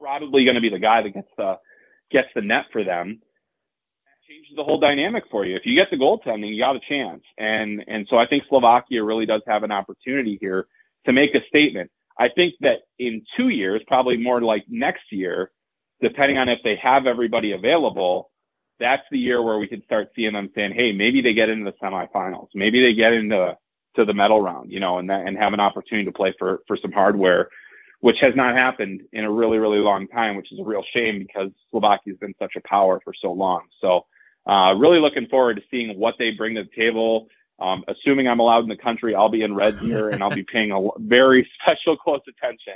[0.00, 1.58] probably going to be the guy that gets the
[2.10, 3.20] gets the net for them.
[4.04, 5.56] That changes the whole dynamic for you.
[5.56, 9.04] If you get the goaltending, you got a chance, and and so I think Slovakia
[9.04, 10.66] really does have an opportunity here
[11.06, 11.90] to make a statement.
[12.18, 15.50] I think that in two years, probably more like next year,
[16.00, 18.30] depending on if they have everybody available,
[18.78, 21.70] that's the year where we could start seeing them saying, hey, maybe they get into
[21.70, 23.56] the semifinals, maybe they get into
[23.96, 26.62] to the medal round, you know, and that, and have an opportunity to play for
[26.66, 27.48] for some hardware,
[28.00, 31.18] which has not happened in a really really long time, which is a real shame
[31.18, 33.62] because Slovakia has been such a power for so long.
[33.80, 34.06] So,
[34.46, 37.28] uh, really looking forward to seeing what they bring to the table.
[37.58, 40.42] Um, assuming I'm allowed in the country, I'll be in Red Deer and I'll be
[40.42, 42.74] paying a very special close attention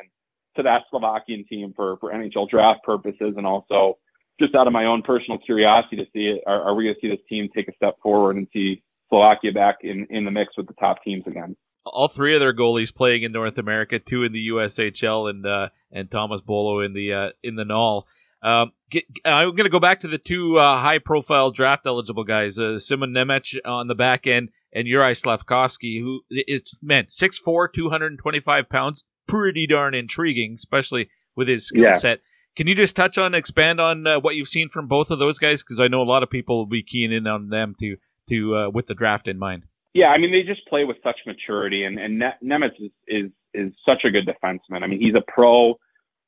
[0.54, 3.98] to that Slovakian team for for NHL draft purposes and also
[4.38, 7.00] just out of my own personal curiosity to see it, are, are we going to
[7.00, 10.56] see this team take a step forward and see Slovakia back in, in the mix
[10.56, 11.56] with the top teams again?
[11.84, 15.68] All three of their goalies playing in North America, two in the USHL and uh,
[15.92, 18.06] and Thomas Bolo in the uh, in the NAL.
[18.42, 22.58] Um, get, I'm going to go back to the two uh, high-profile draft eligible guys,
[22.58, 28.68] uh, Simon Nemec on the back end and Juraj Slafkovsky, who it's meant 6'4", 225
[28.68, 31.98] pounds, pretty darn intriguing, especially with his skill Yeah.
[31.98, 32.20] set.
[32.56, 35.38] Can you just touch on, expand on uh, what you've seen from both of those
[35.38, 35.62] guys?
[35.62, 37.96] Because I know a lot of people will be keying in on them to
[38.28, 39.64] to uh, with the draft in mind.
[39.94, 43.30] Yeah, I mean they just play with such maturity, and and Ne- Nemec is, is
[43.54, 44.82] is such a good defenseman.
[44.82, 45.78] I mean he's a pro.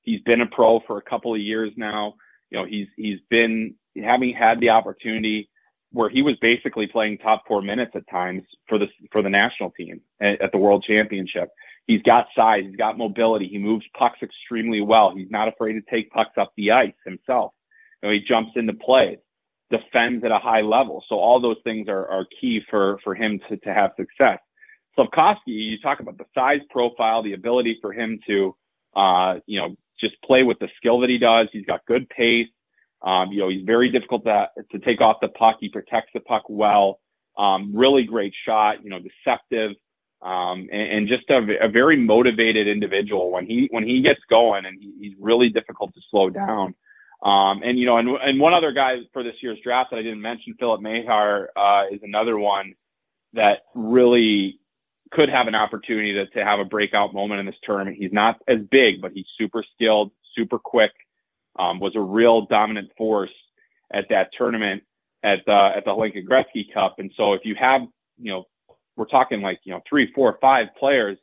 [0.02, 2.14] He's been a pro for a couple of years now.
[2.50, 5.50] You know he's he's been having had the opportunity
[5.92, 9.70] where he was basically playing top four minutes at times for the for the national
[9.70, 11.48] team at, at the World Championship.
[11.86, 15.14] He's got size, he's got mobility, he moves pucks extremely well.
[15.16, 17.52] He's not afraid to take pucks up the ice himself.
[18.02, 19.18] You know, he jumps into plays,
[19.70, 21.04] defends at a high level.
[21.08, 24.38] So all those things are, are key for for him to to have success.
[24.96, 28.56] Slafkovsky, you talk about the size profile, the ability for him to
[28.98, 31.48] uh, you know, just play with the skill that he does.
[31.52, 32.48] He's got good pace.
[33.02, 35.58] Um, you know, he's very difficult to, to take off the puck.
[35.60, 37.00] He protects the puck well.
[37.36, 39.76] Um, really great shot, you know, deceptive,
[40.22, 44.66] um, and, and just a, a very motivated individual when he, when he gets going
[44.66, 46.74] and he, he's really difficult to slow down.
[47.22, 50.02] Um, and, you know, and, and one other guy for this year's draft that I
[50.02, 52.74] didn't mention, Filip Mesar, uh, is another one
[53.32, 54.60] that really
[55.10, 57.96] could have an opportunity to, to have a breakout moment in this tournament.
[57.98, 60.92] He's not as big, but he's super skilled, super quick,
[61.58, 63.32] um, was a real dominant force
[63.90, 64.82] at that tournament
[65.22, 66.96] at the at the Hlinka Gretzky Cup.
[66.98, 67.82] And so if you have,
[68.18, 68.44] you know,
[68.96, 71.18] we're talking like you know three, four, five players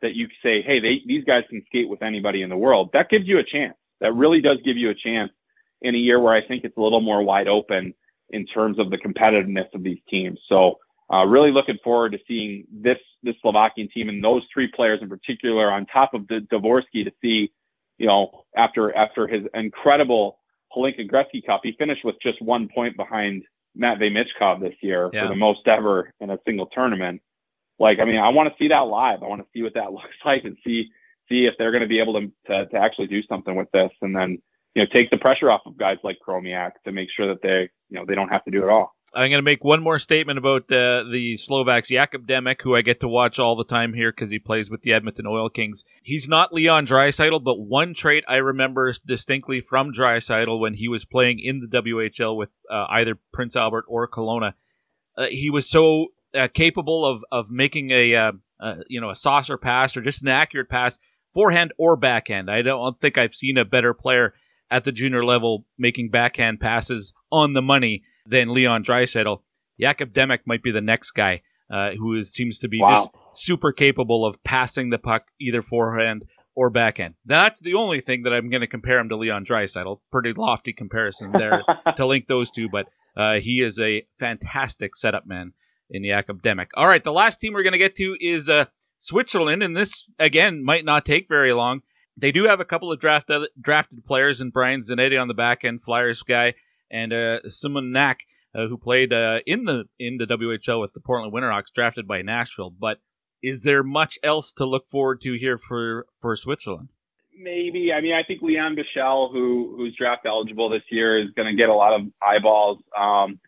[0.00, 2.90] that you say, hey, they these guys can skate with anybody in the world.
[2.92, 3.74] That gives you a chance.
[4.04, 5.32] That really does give you a chance
[5.80, 7.94] in a year where I think it's a little more wide open
[8.28, 10.38] in terms of the competitiveness of these teams.
[10.46, 10.78] So
[11.10, 15.08] uh, really looking forward to seeing this this Slovakian team and those three players in
[15.08, 17.50] particular on top of the Dvorsky to see,
[17.96, 20.38] you know, after after his incredible
[20.76, 23.42] Hlinka Gretzky Cup, he finished with just one point behind
[23.74, 25.22] Matvey Michkov this year Yeah.
[25.22, 27.22] for the most ever in a single tournament.
[27.78, 29.22] Like, I mean, I want to see that live.
[29.22, 30.90] I want to see what that looks like and see
[31.28, 33.90] see if they're going to be able to, to to actually do something with this,
[34.02, 34.38] and then
[34.74, 37.68] you know take the pressure off of guys like Chromiak to make sure that they
[37.88, 38.94] you know they don't have to do it all.
[39.14, 41.88] I'm going to make one more statement about uh, the Slovaks.
[41.88, 44.82] Jakub Demek, who I get to watch all the time here because he plays with
[44.82, 45.84] the Edmonton Oil Kings.
[46.02, 51.04] He's not Leon Draisaitl, but one trait I remember distinctly from Draisaitl when he was
[51.04, 54.54] playing in the WHL with uh, either Prince Albert or Kelowna,
[55.16, 59.16] uh, he was so uh, capable of of making a uh, uh, you know a
[59.16, 60.98] saucer pass or just an accurate pass,
[61.34, 62.50] forehand or backhand.
[62.50, 64.34] I don't think I've seen a better player
[64.70, 69.42] at the junior level making backhand passes on the money than Leon Draisaitl.
[69.80, 73.10] Jakub Demek might be the next guy uh, who is, seems to be Wow.
[73.34, 76.22] just super capable of passing the puck either forehand
[76.54, 77.14] or backhand.
[77.26, 79.98] That's the only thing that I'm going to compare him to Leon Draisaitl.
[80.12, 81.62] Pretty lofty comparison there
[81.96, 82.86] to link those two, but
[83.16, 85.52] uh, he is a fantastic setup man
[85.90, 86.68] in Jakub Demek.
[86.74, 88.66] All right, the last team we're going to get to is uh,
[89.04, 91.82] Switzerland, and this again might not take very long.
[92.16, 95.64] They do have a couple of draft drafted players in Brian Zanetti on the back
[95.64, 96.54] end, Flyers guy,
[96.90, 98.16] and uh, Simon Knak,
[98.54, 102.22] uh, who played uh, in the in the WHL with the Portland Winterhawks, drafted by
[102.22, 102.70] Nashville.
[102.70, 102.98] But
[103.42, 106.88] is there much else to look forward to here for for Switzerland?
[107.36, 107.92] Maybe.
[107.92, 111.60] I mean, I think Lian Bichsel, who who's draft eligible this year, is going to
[111.60, 112.78] get a lot of eyeballs.
[112.98, 113.38] Um,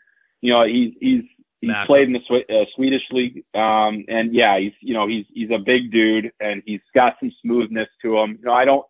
[0.43, 1.23] you know, he's he's
[1.61, 1.87] he's Massive.
[1.87, 5.51] played in the Swi- uh, Swedish league, um, and yeah, he's you know he's he's
[5.51, 8.37] a big dude, and he's got some smoothness to him.
[8.41, 8.85] You know, I don't.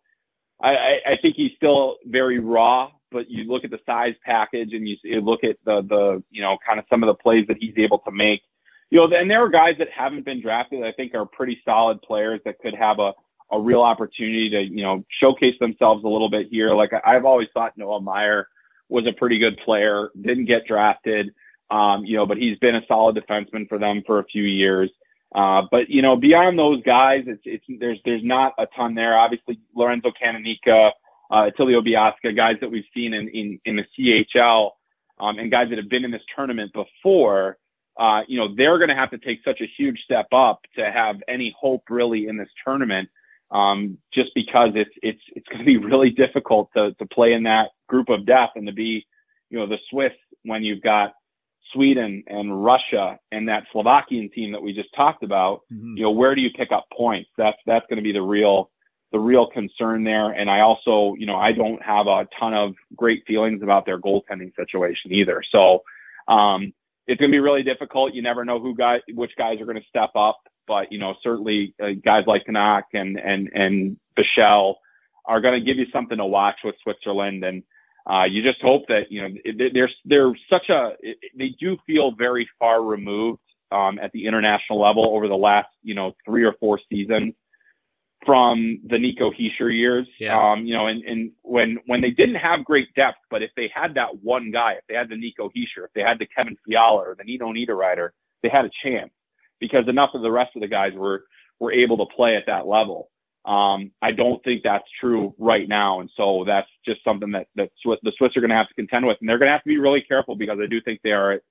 [0.59, 4.73] I, I, I think he's still very raw, but you look at the size package
[4.73, 7.45] and you, you look at the the you know kind of some of the plays
[7.47, 8.41] that he's able to make.
[8.89, 10.81] You know, and there are guys that haven't been drafted.
[10.81, 13.13] that I think are pretty solid players that could have a
[13.51, 16.73] a real opportunity to you know showcase themselves a little bit here.
[16.73, 18.47] Like I- I've always thought Noah Meyer
[18.89, 21.33] was a pretty good player, didn't get drafted,
[21.69, 24.89] um, you know, but he's been a solid defenseman for them for a few years.
[25.35, 29.17] Uh, but you know, beyond those guys, it's it's there's there's not a ton there.
[29.17, 30.91] Obviously, Lorenzo Canonica,
[31.29, 34.71] uh, Tilio Biasca, guys that we've seen in in, in the CHL.
[35.19, 37.57] um, and guys that have been in this tournament before,
[37.97, 40.89] uh, you know, they're going to have to take such a huge step up to
[40.89, 43.09] have any hope really in this tournament.
[43.51, 47.43] Um, just because it's it's it's going to be really difficult to to play in
[47.43, 49.05] that group of death and to be,
[49.49, 50.13] you know, the Swiss
[50.43, 51.13] when you've got
[51.73, 55.61] Sweden and Russia and that Slovakian team that we just talked about.
[55.71, 55.97] Mm-hmm.
[55.97, 57.29] You know, where do you pick up points?
[57.37, 58.71] That's that's going to be the real
[59.11, 60.31] the real concern there.
[60.31, 63.99] And I also, you know, I don't have a ton of great feelings about their
[63.99, 65.41] goaltending situation either.
[65.49, 65.83] So
[66.27, 66.73] um,
[67.07, 68.13] it's going to be really difficult.
[68.13, 70.39] You never know who guys, which guys are going to step up.
[70.67, 74.75] But you know, certainly uh, guys like Knak and and and Bichsel
[75.25, 77.43] are going to give you something to watch with Switzerland.
[77.43, 77.63] And
[78.09, 79.29] uh, you just hope that you know
[79.73, 80.91] they're they're such a
[81.37, 83.39] they do feel very far removed
[83.71, 87.33] um, at the international level over the last you know three or four seasons
[88.25, 90.07] from the Nico Hischier years.
[90.19, 90.37] Yeah.
[90.37, 93.69] Um, you know, and, and when when they didn't have great depth, but if they
[93.73, 96.57] had that one guy, if they had the Nico Hischier, if they had the Kevin
[96.65, 98.09] Fiala or the Nino Niederreiter,
[98.41, 99.11] they had a chance
[99.59, 101.25] because enough of the rest of the guys were
[101.59, 103.09] were able to play at that level.
[103.47, 107.71] Um, I don't think that's true right now, and so that's just something that that
[107.85, 109.69] the Swiss are going to have to contend with, and they're going to have to
[109.69, 111.41] be really careful because I do think they are at,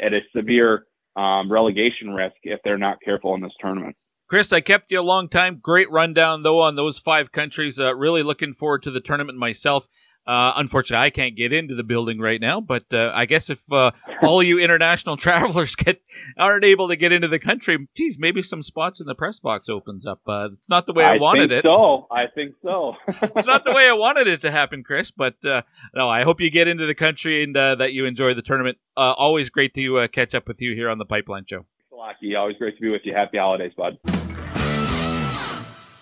[0.00, 3.96] at a severe um, relegation risk if they're not careful in this tournament.
[4.28, 5.60] Chris, I kept you a long time.
[5.62, 7.78] Great rundown, though, on those five countries.
[7.78, 9.86] Uh, really looking forward to the tournament myself.
[10.26, 13.60] Uh, unfortunately, I can't get into the building right now, but uh, I guess if
[13.70, 13.92] uh,
[14.22, 16.00] all you international travelers get
[16.36, 19.68] aren't able to get into the country, geez, maybe some spots in the press box
[19.68, 20.20] opens up.
[20.26, 21.64] Uh, it's not the way I, I wanted it.
[21.64, 22.96] So I think so.
[23.08, 25.12] it's not the way I wanted it to happen, Chris.
[25.12, 25.62] But uh,
[25.94, 28.78] no, I hope you get into the country and uh, that you enjoy the tournament.
[28.96, 31.66] always great to catch up with you here on the Pipeline Show.
[31.92, 33.14] Lucky, always great to be with you.
[33.14, 33.98] Happy holidays, bud.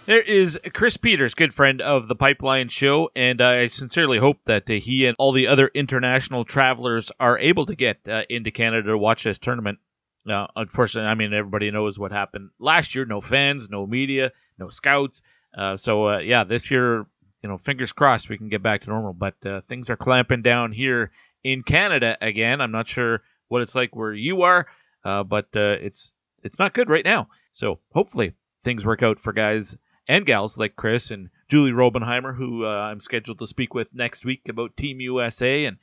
[0.06, 4.64] There is Chris Peters, good friend of the Pipeline Show, and I sincerely hope that
[4.68, 8.88] uh, he and all the other international travelers are able to get uh, into Canada
[8.88, 9.78] to watch this tournament.
[10.26, 14.68] Now, unfortunately, I mean everybody knows what happened last year: no fans, no media, no
[14.68, 15.22] scouts.
[15.56, 17.06] Uh, so uh, yeah, this year,
[17.42, 19.14] you know, fingers crossed we can get back to normal.
[19.14, 21.12] But uh, things are clamping down here
[21.42, 22.60] in Canada again.
[22.60, 24.66] I'm not sure what it's like where you are,
[25.02, 26.10] uh, but it's
[26.42, 27.28] it's not good right now.
[27.54, 29.74] So hopefully things work out for guys
[30.08, 34.24] and gals like Chris and Julie Robenhymer, who uh, I'm scheduled to speak with next
[34.24, 35.64] week about Team USA.
[35.64, 35.78] And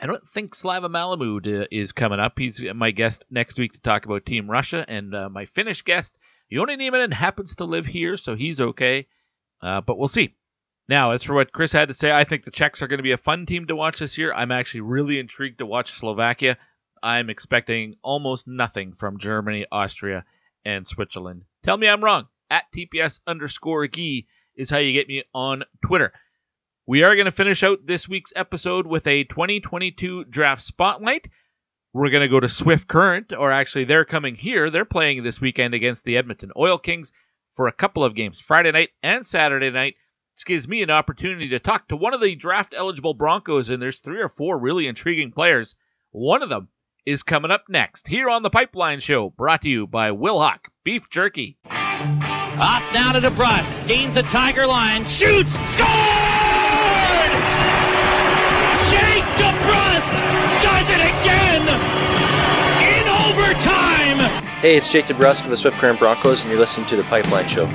[0.00, 2.38] I don't think Slava Malamud uh, is coming up.
[2.38, 4.84] He's my guest next week to talk about Team Russia.
[4.86, 6.12] And uh, my Finnish guest,
[6.52, 9.06] Joni Niemen, happens to live here, so he's okay.
[9.62, 10.34] Uh, but we'll see.
[10.88, 13.04] Now, as for what Chris had to say, I think the Czechs are going to
[13.04, 14.34] be a fun team to watch this year.
[14.34, 16.58] I'm actually really intrigued to watch Slovakia.
[17.02, 20.24] I'm expecting almost nothing from Germany, Austria,
[20.64, 21.44] and Switzerland.
[21.64, 26.12] Tell me I'm wrong at TPS underscore Gee is how you get me on Twitter.
[26.86, 31.28] We are going to finish out this week's episode with a 2022 draft spotlight.
[31.94, 34.70] We're going to go to Swift Current, or actually, they're coming here.
[34.70, 37.10] They're playing this weekend against the Edmonton Oil Kings
[37.56, 39.94] for a couple of games, Friday night and Saturday night.
[40.36, 43.80] This gives me an opportunity to talk to one of the draft eligible Broncos, and
[43.80, 45.74] there's three or four really intriguing players.
[46.10, 46.68] One of them
[47.06, 51.08] is coming up next here on the Pipeline Show, brought to you by Wilhauk Beef
[51.10, 51.58] Jerky.
[52.64, 55.88] Up down to DeBrusk, gains a Tiger line, shoots, scored!
[58.88, 60.12] Jake DeBrusk
[60.62, 61.62] does it again
[62.86, 64.18] in overtime.
[64.60, 67.48] Hey, it's Jake DeBrusk of the Swift Current Broncos, and you're listening to the Pipeline
[67.48, 67.66] Show.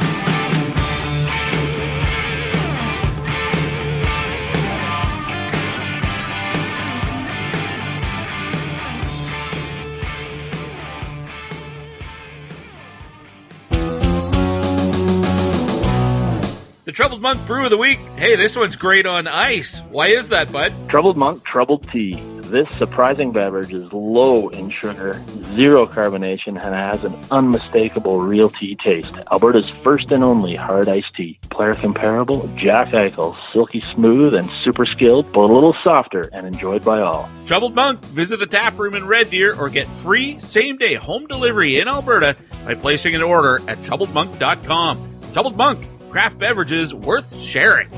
[16.88, 17.98] The Troubled Monk Brew of the Week.
[18.16, 19.82] Hey, this one's great on ice.
[19.90, 20.72] Why is that, bud?
[20.88, 22.14] Troubled Monk Troubled Tea.
[22.44, 25.22] This surprising beverage is low in sugar,
[25.54, 29.14] zero carbonation, and has an unmistakable real tea taste.
[29.34, 31.38] Alberta's first and only hard iced tea.
[31.50, 36.86] Player comparable, Jack Eichel, silky smooth and super skilled, but a little softer and enjoyed
[36.86, 37.30] by all.
[37.48, 41.28] Troubled Monk, visit the tap room in Red Deer or get free same day home
[41.28, 45.20] delivery in Alberta by placing an order at troubledmonk.com.
[45.34, 47.90] Troubled Monk craft beverages worth sharing.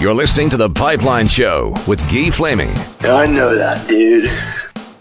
[0.00, 2.70] You're listening to The Pipeline Show with Guy Flaming.
[3.00, 4.28] I know that, dude.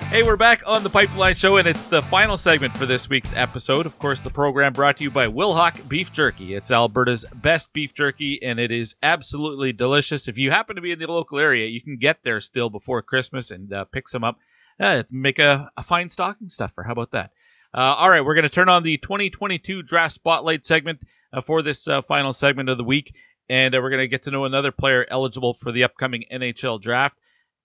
[0.09, 3.33] Hey, we're back on The Pipeline Show, and it's the final segment for this week's
[3.35, 3.85] episode.
[3.85, 6.55] Of course, the program brought to you by Wilhauk Beef Jerky.
[6.55, 10.27] It's Alberta's best beef jerky, and it is absolutely delicious.
[10.27, 13.01] If you happen to be in the local area, you can get there still before
[13.01, 14.39] Christmas and uh, pick some up
[14.79, 16.83] uh, make a, a fine stocking stuffer.
[16.83, 17.31] How about that?
[17.73, 20.99] Uh, all right, we're going to turn on the 2022 Draft Spotlight segment
[21.33, 23.13] uh, for this uh, final segment of the week,
[23.49, 26.81] and uh, we're going to get to know another player eligible for the upcoming NHL
[26.81, 27.17] Draft.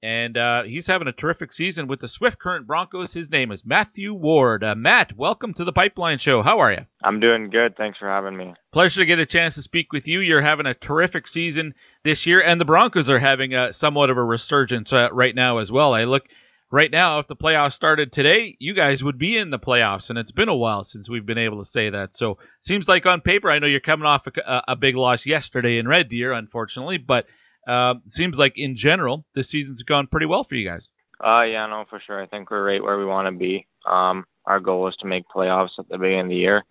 [0.05, 3.13] And uh, he's having a terrific season with the Swift Current Broncos.
[3.13, 4.65] His name is Mathew Ward.
[4.65, 6.43] Uh, Matt, welcome to the Pipeline Show.
[6.43, 6.87] How are you?
[7.05, 7.77] I'm doing good.
[7.77, 8.53] Thanks for having me.
[8.73, 10.19] Pleasure to get a chance to speak with you.
[10.19, 14.17] You're having a terrific season this year, and the Broncos are having a, somewhat of
[14.17, 15.95] a resurgence uh, right now as well.
[15.95, 16.25] I look
[16.73, 20.19] right now, if the playoffs started today, you guys would be in the playoffs, and
[20.19, 22.17] it's been a while since we've been able to say that.
[22.17, 25.79] So seems like on paper, I know you're coming off a, a big loss yesterday
[25.79, 27.27] in Red Deer, unfortunately, but
[27.69, 30.89] uh, seems like in general this season's gone pretty well for you guys.
[31.25, 32.21] Uh, yeah, no, for sure.
[32.21, 33.69] I think we're right where we want to be.
[33.87, 36.65] Um, our goal is to make playoffs at the beginning of the year,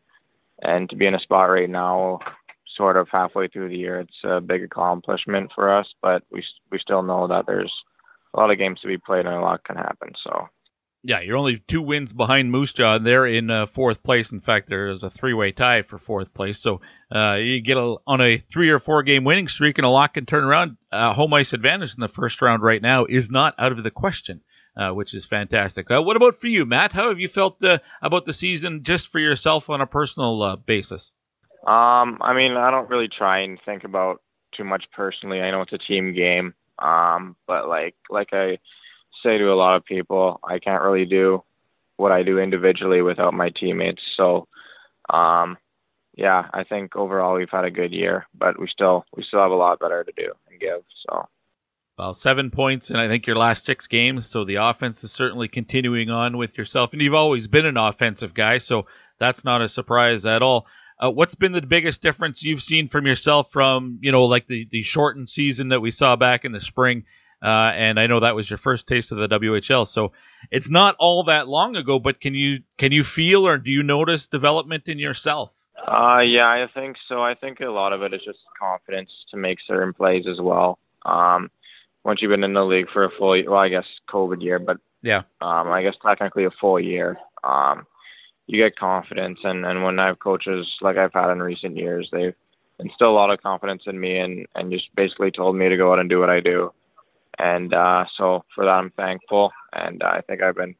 [0.61, 2.19] and to be in a spot right now,
[2.75, 5.87] sort of halfway through the year, it's a big accomplishment for us.
[6.01, 7.71] But we we still know that there's
[8.33, 10.13] a lot of games to be played and a lot can happen.
[10.23, 10.47] So
[11.03, 12.99] yeah, you're only two wins behind Moose Jaw.
[12.99, 14.31] They're in uh, fourth place.
[14.31, 16.59] In fact, there's a three-way tie for fourth place.
[16.59, 16.81] So
[17.13, 20.27] uh, you get a, on a three or four-game winning streak, and a lot can
[20.27, 20.77] turn around.
[20.91, 23.89] Uh, home ice advantage in the first round right now is not out of the
[23.89, 24.41] question,
[24.77, 25.89] uh, which is fantastic.
[25.89, 26.93] Uh, what about for you, Matt?
[26.93, 31.13] How have you felt uh, about the season, just for yourself on a personal basis?
[31.65, 34.21] Um, I mean, I don't really try and think about
[34.55, 35.41] too much personally.
[35.41, 38.57] I know it's a team game, um, but like like I
[39.23, 41.43] say to a lot of people, I can't really do
[41.97, 44.01] what I do individually without my teammates.
[44.17, 44.47] So,
[45.09, 45.57] um,
[46.15, 49.51] yeah, I think overall we've had a good year, but we still we still have
[49.51, 50.83] a lot better to do and give.
[51.07, 51.27] So.
[51.97, 55.47] Well, seven points in I think your last six games, so the offense is certainly
[55.47, 58.87] continuing on with yourself, and you've always been an offensive guy, so
[59.19, 60.65] that's not a surprise at all.
[61.01, 64.67] Uh, what's been the biggest difference you've seen from yourself from you know like the
[64.71, 67.03] the shortened season that we saw back in the spring
[67.43, 70.11] uh, and I know that was your first taste of the WHL, so
[70.51, 71.97] it's not all that long ago.
[71.97, 75.51] But can you can you feel or do you notice development in yourself?
[75.75, 77.21] Uh, yeah, I think so.
[77.21, 80.77] I think a lot of it is just confidence to make certain plays as well.
[81.03, 81.49] Um,
[82.03, 84.77] once you've been in the league for a full, well, I guess COVID year, but
[85.01, 87.17] yeah, um, I guess technically a full year.
[87.43, 87.87] Um,
[88.47, 92.09] you get confidence, and and when I have coaches like I've had in recent years,
[92.11, 92.35] they've
[92.79, 95.91] instilled a lot of confidence in me, and and just basically told me to go
[95.93, 96.71] out and do what I do
[97.41, 100.75] and uh, so for that I'm thankful, and I think I've been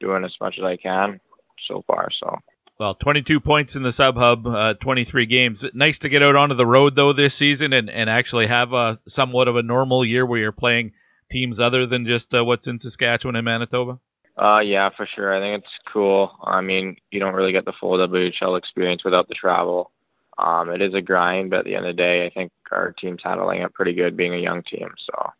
[0.00, 1.20] doing as much as I can
[1.66, 2.08] so far.
[2.18, 2.38] So.
[2.78, 5.64] Well, 22 points in the sub hub, uh, 23 games.
[5.74, 8.98] Nice to get out onto the road though this season and, and actually have a
[9.06, 10.92] somewhat of a normal year where you're playing
[11.30, 13.98] teams other than just uh, what's in Saskatchewan and Manitoba.
[14.36, 15.34] Uh, yeah, for sure.
[15.34, 16.32] I think it's cool.
[16.42, 19.92] I mean, you don't really get the full WHL experience without the travel.
[20.38, 22.92] Um, it is a grind, but at the end of the day, I think our
[22.92, 24.88] team's handling it pretty good, being a young team.
[24.98, 25.30] So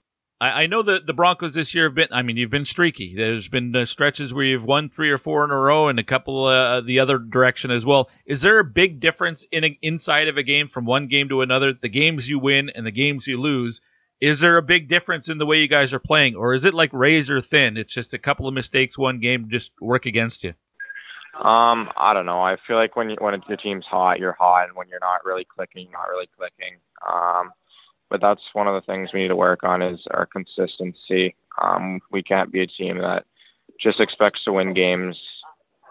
[0.40, 2.08] I, I know that the Broncos this year have been.
[2.12, 3.14] I mean, you've been streaky.
[3.16, 6.04] There's been uh, stretches where you've won three or four in a row, and a
[6.04, 8.08] couple uh, the other direction as well.
[8.26, 11.40] Is there a big difference in a, inside of a game from one game to
[11.40, 11.72] another?
[11.72, 13.80] The games you win and the games you lose.
[14.24, 16.72] Is there a big difference in the way you guys are playing, or is it
[16.72, 17.76] like razor thin?
[17.76, 20.54] It's just a couple of mistakes one game just work against you.
[21.38, 22.40] Um, I don't know.
[22.40, 25.26] I feel like when you, when the team's hot, you're hot, and when you're not
[25.26, 26.78] really clicking, you're not really clicking.
[27.06, 27.52] Um,
[28.08, 31.36] but that's one of the things we need to work on is our consistency.
[31.60, 33.26] Um, we can't be a team that
[33.78, 35.20] just expects to win games,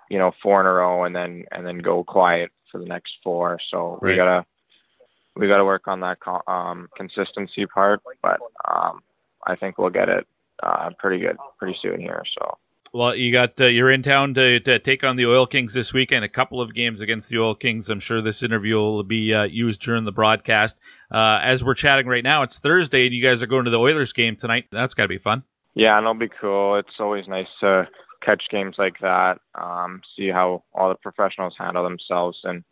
[0.09, 3.13] you know, four in a row and then and then go quiet for the next
[3.23, 3.59] four.
[3.69, 4.13] So right.
[4.13, 4.43] we gotta
[5.35, 8.01] we gotta work on that um, consistency part.
[8.21, 9.01] But um,
[9.45, 10.27] I think we'll get it
[10.61, 12.23] uh, pretty good pretty soon here.
[12.39, 12.57] So.
[12.95, 15.93] Well, you got uh, you're in town to, to take on the Oil Kings this
[15.93, 16.23] weekend.
[16.23, 17.89] A couple of games against the Oil Kings.
[17.89, 20.77] I'm sure this interview will be uh, used during the broadcast.
[21.11, 23.79] Uh, as we're chatting right now, it's Thursday, and you guys are going to the
[23.79, 24.65] Oilers game tonight.
[24.71, 25.43] That's got to be fun.
[25.73, 26.75] Yeah, and it'll be cool.
[26.75, 27.87] It's always nice to
[28.21, 32.63] catch games like that, um, see how all the professionals handle themselves, and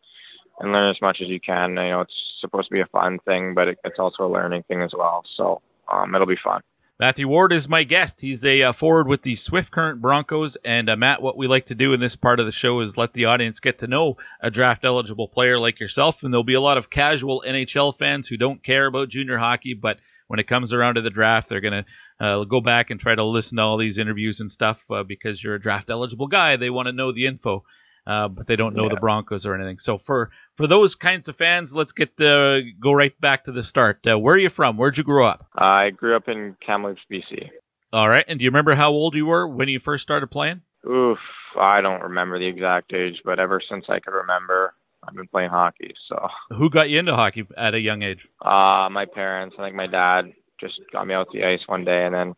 [0.59, 1.71] and learn as much as you can.
[1.71, 4.63] You know, it's supposed to be a fun thing, but it, it's also a learning
[4.63, 5.23] thing as well.
[5.35, 5.61] So
[5.91, 6.61] um, it'll be fun.
[6.99, 8.21] Mathew Ward is my guest.
[8.21, 10.55] He's a uh, forward with the Swift Current Broncos.
[10.63, 12.95] And uh, Matt, what we like to do in this part of the show is
[12.95, 16.21] let the audience get to know a draft eligible player like yourself.
[16.21, 19.73] And there'll be a lot of casual NHL fans who don't care about junior hockey,
[19.73, 19.97] but
[20.27, 23.15] when it comes around to the draft, they're going to uh, go back and try
[23.15, 26.55] to listen to all these interviews and stuff uh, because you're a draft eligible guy.
[26.55, 27.63] They want to know the info
[28.07, 28.95] uh, but they don't know yeah.
[28.95, 29.79] the Broncos or anything.
[29.79, 33.63] So for for those kinds of fans, let's get the go right back to the
[33.63, 33.99] start.
[34.09, 34.77] Uh, where are you from?
[34.77, 35.47] Where'd you grow up?
[35.55, 37.49] I grew up in Kamloops, BC.
[37.93, 40.61] All right, and do you remember how old you were when you first started playing?
[40.89, 41.19] Oof,
[41.59, 44.73] I don't remember the exact age, but ever since I could remember,
[45.03, 45.93] I've been playing hockey.
[46.07, 48.25] So who got you into hockey at a young age?
[48.41, 49.55] Uh, my parents.
[49.59, 52.35] I think my dad just got me out the ice one day, and then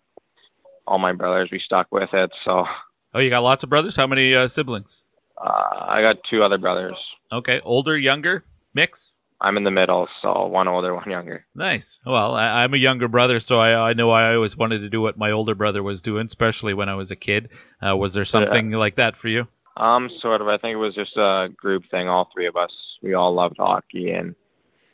[0.88, 2.32] all my brothers we stuck with it.
[2.44, 2.66] So.
[3.14, 3.96] Oh, you got lots of brothers.
[3.96, 5.04] How many uh, siblings?
[5.38, 6.96] Uh, I got two other brothers.
[7.32, 8.44] Okay, older, younger,
[8.74, 9.12] mix.
[9.42, 11.46] I'm in the middle, so one older, one younger.
[11.54, 11.98] Nice.
[12.06, 15.02] Well, I, am a younger brother, so I, I know I always wanted to do
[15.02, 17.50] what my older brother was doing, especially when I was a kid.
[17.86, 18.78] Uh, was there something yeah.
[18.78, 19.46] like that for you?
[19.76, 20.48] Um, sort of.
[20.48, 22.08] I think it was just a group thing.
[22.08, 24.34] All three of us, we all loved hockey, and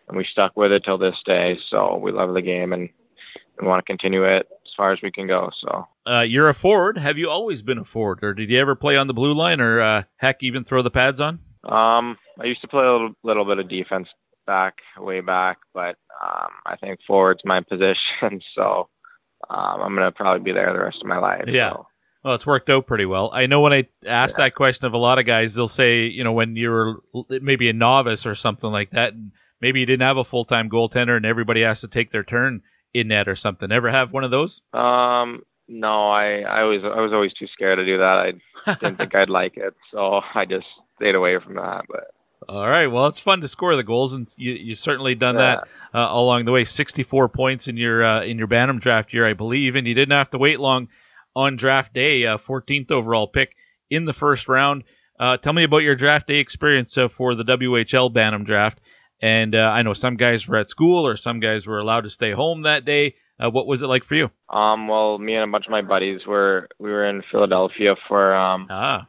[0.08, 1.60] and we stuck with it till this day.
[1.70, 2.90] So we love the game, and
[3.62, 5.52] we want to continue it as far as we can go.
[5.62, 5.88] So.
[6.10, 6.98] Uh, you're a forward.
[6.98, 9.62] Have you always been a forward, or did you ever play on the blue line,
[9.62, 11.40] or uh, heck, even throw the pads on?
[11.64, 14.08] Um, I used to play a little, little bit of defense
[14.48, 18.90] back, way back, but um, I think forward's my position, so
[19.50, 21.46] um, I'm gonna probably be there the rest of my life.
[21.48, 21.74] Yeah.
[21.74, 21.88] So.
[22.24, 23.30] Well, it's worked out pretty well.
[23.32, 24.46] I know when I ask yeah.
[24.46, 27.00] that question of a lot of guys, they'll say, you know, when you're
[27.30, 29.32] maybe a novice or something like that, and
[29.62, 32.62] maybe you didn't have a full time goaltender and everybody has to take their turn
[32.94, 33.72] in net or something.
[33.72, 34.62] Ever have one of those?
[34.74, 38.36] Um, no, I I was I was always too scared to do that.
[38.66, 41.86] I didn't think I'd like it, so I just stayed away from that.
[41.88, 42.12] But
[42.48, 45.62] all right, well, it's fun to score the goals, and you you certainly done yeah.
[45.92, 46.66] that uh, along the way.
[46.66, 50.18] Sixty-four points in your uh, in your Bantam draft year, I believe, and you didn't
[50.18, 50.90] have to wait long
[51.36, 52.26] on draft day.
[52.26, 53.56] Uh, 14th overall pick
[53.90, 54.84] in the first round.
[55.20, 58.80] Uh, tell me about your draft day experience uh, for the WHL Bantam draft.
[59.22, 62.10] And uh, I know some guys were at school, or some guys were allowed to
[62.10, 63.16] stay home that day.
[63.48, 64.30] What was it like for you?
[64.50, 68.36] Um, well, me and a bunch of my buddies were we were in Philadelphia for
[68.36, 69.08] um, ah.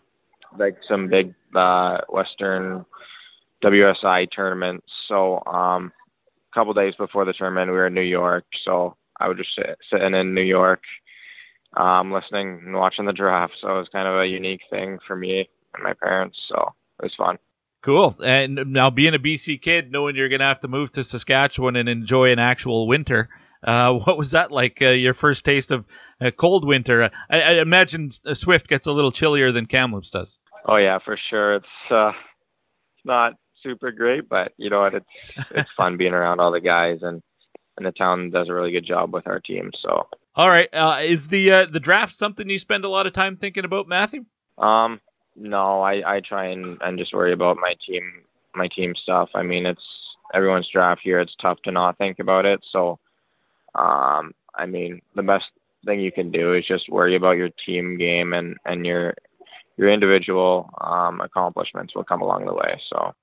[0.59, 2.85] like some big uh, Western
[3.63, 4.85] WSI tournament.
[5.09, 5.93] So um,
[6.51, 8.45] a couple days before the tournament, we were in New York.
[8.65, 10.83] So I was just sit, sitting in New York,
[11.77, 13.55] um, listening and watching the draft.
[13.61, 16.39] So it was kind of a unique thing for me and my parents.
[16.49, 17.39] So it was fun.
[17.83, 18.15] Cool.
[18.23, 21.77] And now being a BC kid, knowing you're going to have to move to Saskatchewan
[21.77, 23.31] and enjoy an actual winter,
[23.65, 24.79] uh, what was that like?
[24.81, 25.85] Uh, your first taste of
[26.21, 27.11] a cold winter?
[27.31, 30.37] I, I, imagine Swift gets a little chillier than Kamloops does.
[30.67, 31.57] Oh yeah, for sure.
[31.57, 32.13] It's uh,
[33.05, 34.95] not super great, but you know what?
[34.95, 35.07] It's
[35.53, 37.23] it's fun being around all the guys, and
[37.77, 39.71] and the town does a really good job with our team.
[39.81, 40.07] So.
[40.37, 43.37] All right, uh, is the uh, the draft something you spend a lot of time
[43.37, 44.25] thinking about, Mathew?
[44.59, 45.01] Um,
[45.35, 48.23] no, I I try and and just worry about my team
[48.55, 49.31] my team stuff.
[49.35, 49.83] I mean, it's
[50.35, 51.21] everyone's draft year.
[51.21, 52.61] It's tough to not think about it.
[52.71, 52.99] So,
[53.75, 55.47] um, I mean, the best
[55.85, 59.15] thing you can do is just worry about your team game and and your
[59.77, 62.81] your individual um, accomplishments will come along the way.
[62.91, 63.15] So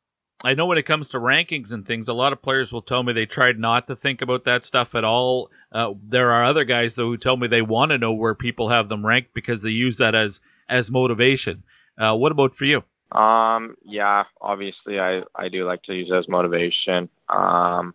[0.43, 3.01] I know when it comes to rankings and things, a lot of players will tell
[3.03, 5.49] me they tried not to think about that stuff at all.
[5.71, 8.69] Uh, there are other guys though who tell me they want to know where people
[8.69, 11.63] have them ranked because they use that as as motivation.
[11.97, 12.83] Uh, what about for you?
[13.11, 17.09] Um, yeah, obviously I I do like to use it as motivation.
[17.29, 17.93] Um,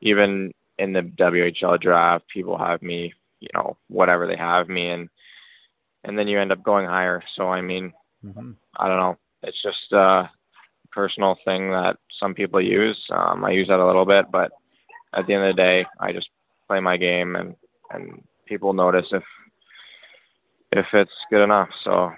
[0.00, 5.08] even in the WHL draft, people have me, you know, whatever they have me, and
[6.04, 7.22] and then you end up going higher.
[7.36, 7.92] So I mean,
[8.24, 8.52] mm-hmm.
[8.76, 9.18] I don't know.
[9.42, 10.30] It's just a
[10.90, 12.98] personal thing that some people use.
[13.10, 14.52] Um, I use that a little bit, but
[15.14, 16.30] at the end of the day, I just
[16.66, 17.54] play my game, and
[17.90, 19.24] and people notice if
[20.72, 21.68] if it's good enough.
[21.84, 22.12] So.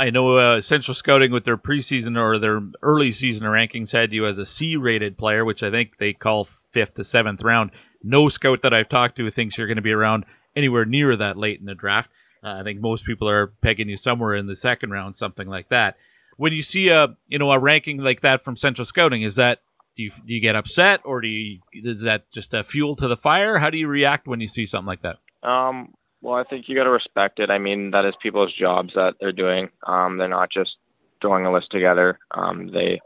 [0.00, 4.26] I know uh, Central Scouting with their preseason or their early season rankings had you
[4.26, 7.70] as a C-rated player, which I think they call fifth to seventh round.
[8.02, 10.24] No scout that I've talked to thinks you're going to be around
[10.56, 12.10] anywhere near that late in the draft.
[12.42, 15.68] Uh, I think most people are pegging you somewhere in the second round, something like
[15.70, 15.96] that
[16.38, 19.58] when you see a you know a ranking like that from Central Scouting, is that
[19.96, 23.08] do you, do you get upset or do you is that just a fuel to
[23.08, 23.58] the fire?
[23.58, 25.18] How do you react when you see something like that?
[25.46, 27.50] Um, well, I think you got to respect it.
[27.50, 29.68] I mean, that is people's jobs that they're doing.
[29.86, 30.76] Um, they're not just
[31.20, 32.18] throwing a list together.
[32.30, 33.00] Um, they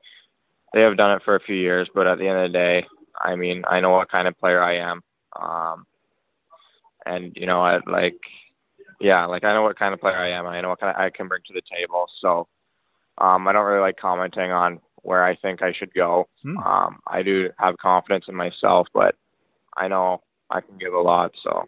[0.74, 2.86] they have done it for a few years, but at the end of the day,
[3.22, 5.02] I mean, I know what kind of player I am.
[5.40, 5.86] Um,
[7.06, 8.18] and you know, I like,
[9.00, 10.46] yeah, like I know what kind of player I am.
[10.46, 12.06] I know what kind of I can bring to the table.
[12.20, 12.48] So
[13.18, 16.28] um, I don't really like commenting on where I think I should go.
[16.42, 16.58] Hmm.
[16.58, 19.16] Um, I do have confidence in myself, but
[19.76, 21.32] I know I can give a lot.
[21.42, 21.64] So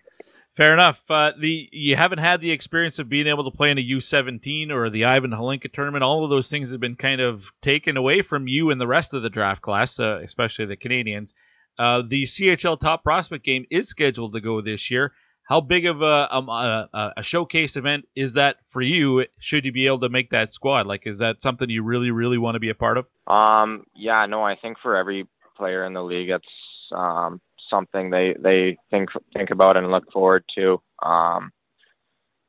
[0.57, 1.01] fair enough.
[1.09, 4.71] Uh, the you haven't had the experience of being able to play in a U17
[4.71, 6.05] or the Ivan Hlinka tournament.
[6.05, 9.15] All of those things have been kind of taken away from you and the rest
[9.15, 11.35] of the draft class, uh, especially the Canadians.
[11.79, 15.13] Uh, the CHL Top Prospect game is scheduled to go this year.
[15.47, 19.27] How big of a, um, a, a showcase event is that for you?
[19.41, 20.87] Should you be able to make that squad?
[20.87, 23.07] Like, is that something you really, really want to be a part of?
[23.27, 26.47] Um, yeah, no, I think for every player in the league, it's
[26.93, 27.43] um,
[27.75, 30.81] something they they think think about and look forward to.
[31.03, 31.51] Um,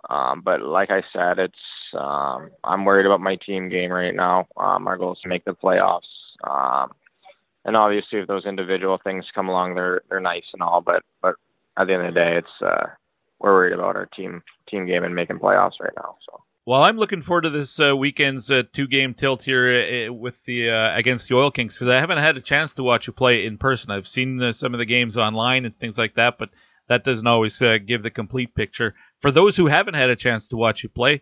[0.10, 1.56] um, but like I said, it's
[1.98, 4.48] um, I'm worried about my team game right now.
[4.58, 6.02] Um, our goal is to make the playoffs.
[6.44, 6.92] Um,
[7.66, 10.82] and obviously, if those individual things come along, they're they're nice and all.
[10.82, 11.36] But but
[11.78, 12.88] at the end of the day, it's uh,
[13.40, 16.18] we're worried about our team team game and making playoffs right now.
[16.30, 20.34] So Well, I'm looking forward to this uh, weekend's uh, two-game tilt here uh, with
[20.48, 23.14] the uh, against the Oil Kings because I haven't had a chance to watch you
[23.14, 23.92] play in person.
[23.92, 26.50] I've seen uh, some of the games online and things like that, but
[26.90, 28.96] that doesn't always uh, give the complete picture.
[29.22, 31.22] For those who haven't had a chance to watch you play,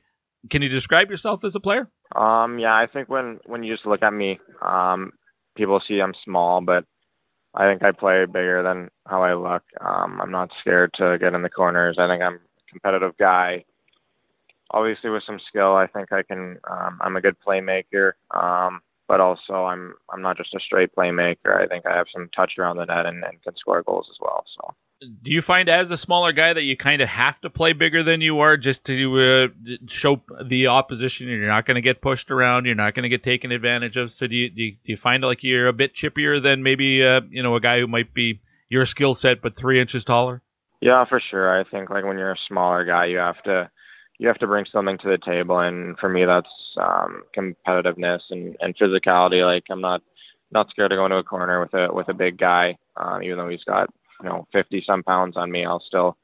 [0.49, 1.89] can you describe yourself as a player?
[2.15, 5.11] Um, yeah, I think when when you just look at me, um,
[5.57, 6.85] people see I'm small, but
[7.53, 9.63] I think I play bigger than how I look.
[9.81, 11.97] Um, I'm not scared to get in the corners.
[11.99, 13.65] I think I'm a competitive guy
[14.73, 16.57] obviously with some skill, I think I can.
[16.69, 21.55] Um, I'm a good playmaker, um, but also I'm I'm not just a straight playmaker.
[21.55, 24.17] I think I have some touch around the net and, and can score goals as
[24.19, 24.43] well.
[24.57, 24.73] So.
[25.21, 28.03] Do you find as a smaller guy that you kind of have to play bigger
[28.03, 32.31] than you are just to uh, show the opposition you're not going to get pushed
[32.31, 34.13] around, you're not going to get taken advantage of?
[34.13, 37.03] So do you, do you, do you find like you're a bit chippier than maybe
[37.03, 38.39] uh, you know a guy who might be
[38.69, 40.41] your skill set but three inches taller?
[40.79, 41.59] Yeah, for sure.
[41.59, 43.69] I think like when you're a smaller guy, you have to
[44.19, 48.55] you have to bring something to the table, and for me, that's um, competitiveness and,
[48.61, 49.45] and physicality.
[49.45, 50.01] Like I'm not
[50.51, 53.37] not scared to go into a corner with a with a big guy, um, even
[53.37, 53.89] though he's got
[54.21, 55.65] you know 50 some pounds on me.
[55.65, 56.17] I'll still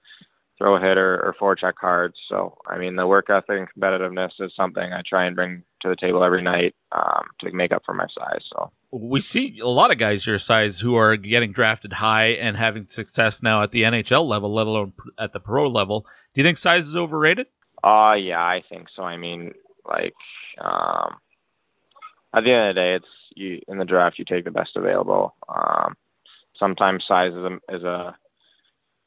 [0.58, 2.16] throw a hit or, or forecheck cards.
[2.28, 5.90] So I mean, the work ethic and competitiveness is something I try and bring to
[5.90, 8.44] the table every night um, to make up for my size.
[8.54, 12.56] So we see a lot of guys your size who are getting drafted high and
[12.56, 16.06] having success now at the NHL level, let alone at the pro level.
[16.34, 17.48] Do you think size is overrated?
[17.84, 19.04] Uh yeah, I think so.
[19.04, 19.54] I mean,
[19.88, 20.14] like
[20.60, 21.18] um
[22.34, 24.72] at the end of the day, it's you in the draft you take the best
[24.76, 25.36] available.
[25.48, 25.96] Um
[26.58, 28.16] sometimes size is a is a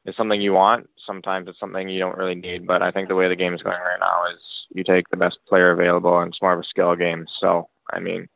[0.04, 0.88] is something you want.
[1.06, 2.66] Sometimes it's something you don't really need.
[2.66, 4.40] But I think the way the game is going right now is
[4.74, 7.26] you take the best player available, and it's more of a skill game.
[7.40, 8.28] So I mean,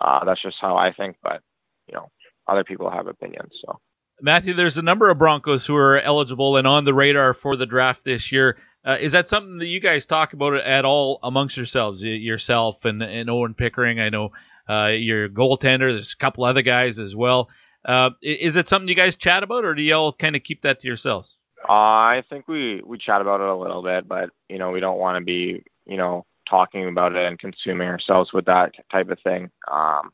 [0.00, 1.16] uh, that's just how I think.
[1.22, 1.42] But
[1.86, 2.10] you know,
[2.48, 3.52] other people have opinions.
[3.64, 3.80] So
[4.20, 7.66] Mathew, there's a number of Broncos who are eligible and on the radar for the
[7.66, 8.56] draft this year.
[8.84, 13.02] Uh, is that something that you guys talk about at all amongst yourselves, yourself and,
[13.02, 14.00] and Owen Pickering?
[14.00, 14.30] I know
[14.68, 15.94] uh, your goaltender.
[15.94, 17.48] There's a couple other guys as well.
[17.84, 20.80] Uh, is it something you guys chat about, or do y'all kind of keep that
[20.80, 21.36] to yourselves?
[21.68, 24.80] Uh, I think we we chat about it a little bit, but you know we
[24.80, 29.10] don't want to be you know talking about it and consuming ourselves with that type
[29.10, 29.50] of thing.
[29.70, 30.10] Um,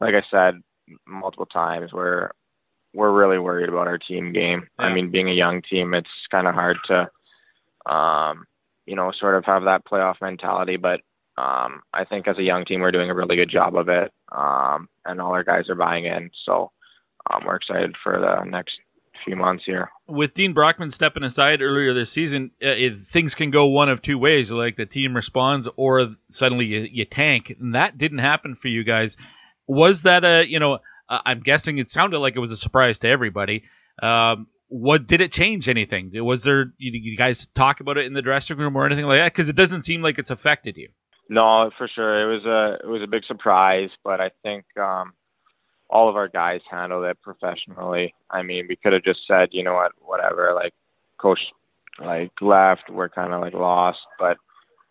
[0.00, 0.62] like I said
[1.06, 2.30] multiple times, we're
[2.94, 4.66] we're really worried about our team game.
[4.78, 4.86] Yeah.
[4.86, 7.10] I mean, being a young team, it's kind of hard to
[7.86, 8.46] um,
[8.86, 10.76] you know, sort of have that playoff mentality.
[10.76, 11.00] But
[11.36, 14.12] um, I think as a young team, we're doing a really good job of it,
[14.32, 16.30] um, and all our guys are buying in.
[16.44, 16.72] So
[17.30, 18.78] um, we're excited for the next
[19.24, 19.90] few months here.
[20.06, 24.02] With Dean Brockman stepping aside earlier this season, uh, it, things can go one of
[24.02, 27.54] two ways: like the team responds, or suddenly you, you tank.
[27.60, 29.16] And that didn't happen for you guys.
[29.66, 30.78] Was that a you know?
[31.10, 33.64] I'm guessing it sounded like it was a surprise to everybody.
[34.02, 36.10] Um, what did it change anything?
[36.14, 39.32] Was there you, guys talk about it in the dressing room or anything like that?
[39.32, 40.88] Because it doesn't seem like it's affected you.
[41.30, 42.30] No, for sure.
[42.30, 45.12] It was a it was a big surprise, but I think um,
[45.90, 48.14] all of our guys handled it professionally.
[48.30, 50.52] I mean, we could have just said, you know what, whatever.
[50.54, 50.72] Like,
[51.18, 51.40] coach
[52.00, 54.36] like left, we're kind of like lost, but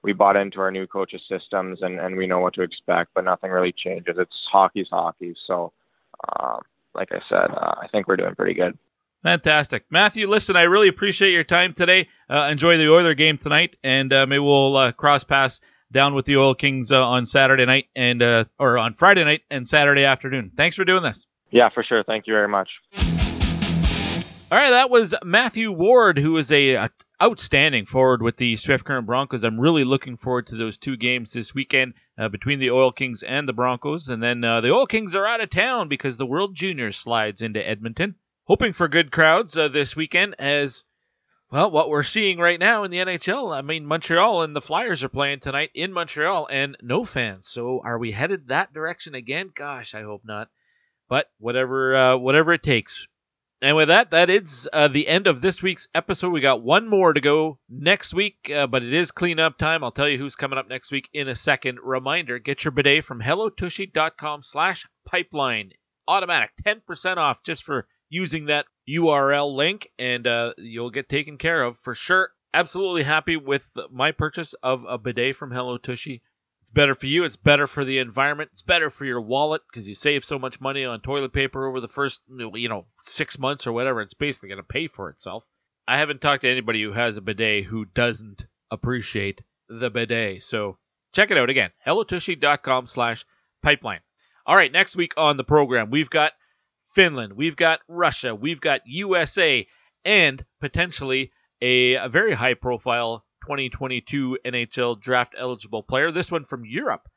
[0.04, 3.12] we bought into our new coach's systems and and we know what to expect.
[3.14, 4.16] But nothing really changes.
[4.18, 5.36] It's hockey's hockey.
[5.46, 5.72] So,
[6.40, 6.62] um,
[6.94, 8.78] like I said, uh, I think we're doing pretty good.
[9.24, 9.86] Fantastic.
[9.90, 12.08] Mathew, listen, I really appreciate your time today.
[12.30, 15.60] Uh, enjoy the Oiler game tonight, and uh, maybe we'll uh, cross paths
[15.92, 19.42] down with the Oil Kings uh, on Saturday night and uh, or on Friday night
[19.50, 20.52] and Saturday afternoon.
[20.56, 21.26] Thanks for doing this.
[21.50, 22.04] Yeah, for sure.
[22.04, 22.70] Thank you very much.
[24.50, 26.90] All right, that was Mathew Ward, who is a, a
[27.22, 29.44] outstanding forward with the Swift Current Broncos.
[29.44, 33.24] I'm really looking forward to those two games this weekend uh, between the Oil Kings
[33.24, 34.08] and the Broncos.
[34.08, 37.42] And then uh, the Oil Kings are out of town because the World Junior slides
[37.42, 38.16] into Edmonton
[38.48, 40.84] hoping for good crowds uh, this weekend as
[41.52, 45.04] well what we're seeing right now in the NHL I mean Montreal and the Flyers
[45.04, 47.48] are playing tonight in Montreal and no fans.
[47.48, 49.52] So are we headed that direction again?
[49.54, 50.50] Gosh I hope not.
[51.10, 53.08] But whatever uh, whatever it takes.
[53.62, 56.30] And with that that is uh, the end of this week's episode.
[56.30, 59.84] We got one more to go next week uh, but it is cleanup time.
[59.84, 61.80] I'll tell you who's coming up next week in a second.
[61.84, 65.72] Reminder get your bidet from hellotushy.com slash pipeline.
[66.08, 71.64] Automatic 10% off just for using that URL link, and uh, you'll get taken care
[71.64, 72.30] of for sure.
[72.54, 76.22] Absolutely happy with my purchase of a bidet from Hello Tushy.
[76.62, 77.24] It's better for you.
[77.24, 78.50] It's better for the environment.
[78.52, 81.80] It's better for your wallet because you save so much money on toilet paper over
[81.80, 84.02] the first, you know, six months or whatever.
[84.02, 85.46] It's basically going to pay for itself.
[85.88, 90.44] I haven't talked to anybody who has a bidet who doesn't appreciate the bidet.
[90.44, 90.78] So
[91.14, 91.72] check it out again.
[91.86, 93.26] HelloTushy.com slash
[93.64, 94.02] pipeline.
[94.46, 96.34] All right, next week on the program, we've got
[96.94, 99.68] Finland, we've got Russia, we've got USA,
[100.06, 101.32] and potentially
[101.62, 106.12] a, a very high profile 2022 NHL draft eligible player.
[106.12, 107.08] This one from Europe,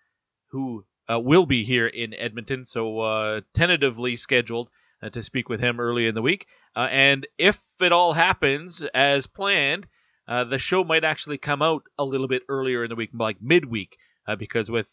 [0.51, 4.69] who uh, will be here in Edmonton, so uh, tentatively scheduled
[5.03, 6.47] uh, to speak with him early in the week.
[6.77, 9.87] Uh, and if it all happens as planned,
[10.29, 13.39] uh, the show might actually come out a little bit earlier in the week, like
[13.41, 13.97] midweek,
[14.29, 14.89] uh, because with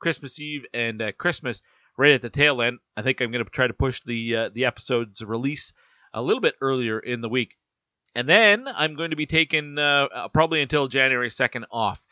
[0.00, 1.60] Christmas Eve and Christmas
[1.96, 4.64] right at the tail end, I think I'm going to try to push the the
[4.64, 5.72] episode's release
[6.14, 7.56] a little bit earlier in the week.
[8.14, 9.76] And then I'm going to be taking
[10.32, 12.02] probably until January 2nd off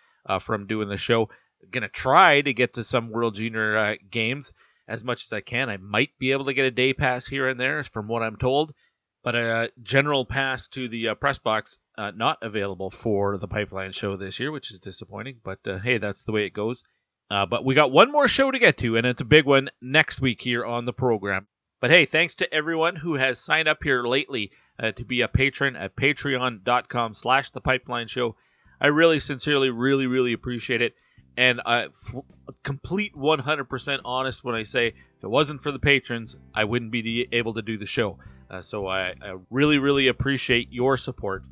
[0.41, 1.29] from doing the show
[1.71, 4.53] going to try to get to some World Junior uh, games
[4.89, 5.69] as much as I can.
[5.69, 8.37] I might be able to get a day pass here and there, from what I'm
[8.37, 8.75] told,
[9.23, 13.93] but a general pass to the uh, press box uh, not available for the Pipeline
[13.93, 15.41] Show this year, which is disappointing.
[15.45, 16.83] But uh, hey, that's the way it goes.
[17.31, 19.71] Uh, but we got one more show to get to, and it's a big one
[19.81, 21.47] next week here on the program.
[21.81, 25.29] But hey, thanks to everyone who has signed up here lately uh, to be a
[25.29, 28.37] patron at patreon.com slash the pipeline show.
[28.81, 30.95] I really sincerely, really, really appreciate it
[31.37, 32.25] and I f-
[32.63, 37.29] complete 100% honest when I say if it wasn't for the patrons, I wouldn't be
[37.33, 38.19] able to do the show.
[38.51, 41.45] Uh, so I, I, really, really appreciate your support.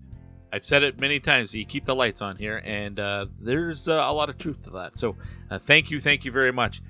[0.53, 1.55] I've said it many times.
[1.55, 4.71] You keep the lights on here, and uh, there's uh, a lot of truth to
[4.71, 4.99] that.
[4.99, 5.17] So
[5.51, 6.83] uh, thank you, thank you very much.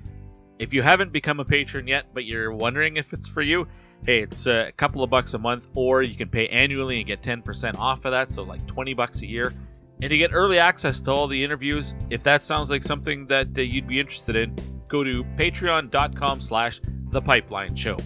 [0.59, 3.67] If you haven't become a patron yet, but you're wondering if it's for you,
[4.05, 7.21] hey, it's a couple of bucks a month, or you can pay annually and get
[7.21, 9.53] 10% off of that, so like 20 bucks a year
[10.01, 13.47] and to get early access to all the interviews, if that sounds like something that
[13.57, 14.55] uh, you'd be interested in,
[14.87, 16.79] go to patreon.com slash
[17.11, 17.97] the pipeline show.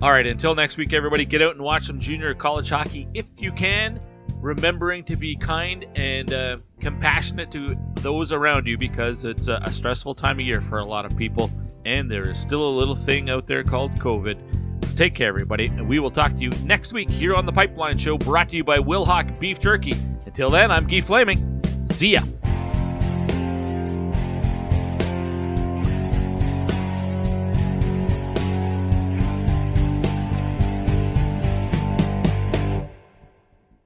[0.00, 3.26] All right, until next week, everybody, get out and watch some junior college hockey if
[3.36, 4.00] you can,
[4.44, 9.70] remembering to be kind and uh, compassionate to those around you because it's a, a
[9.70, 11.50] stressful time of year for a lot of people,
[11.86, 14.96] and there is still a little thing out there called COVID.
[14.96, 17.96] Take care, everybody, and we will talk to you next week here on the Pipeline
[17.96, 19.94] Show, brought to you by Wilhauk Beef Jerky.
[20.26, 21.62] Until then, I'm Guy Flaming.
[21.90, 22.20] See ya.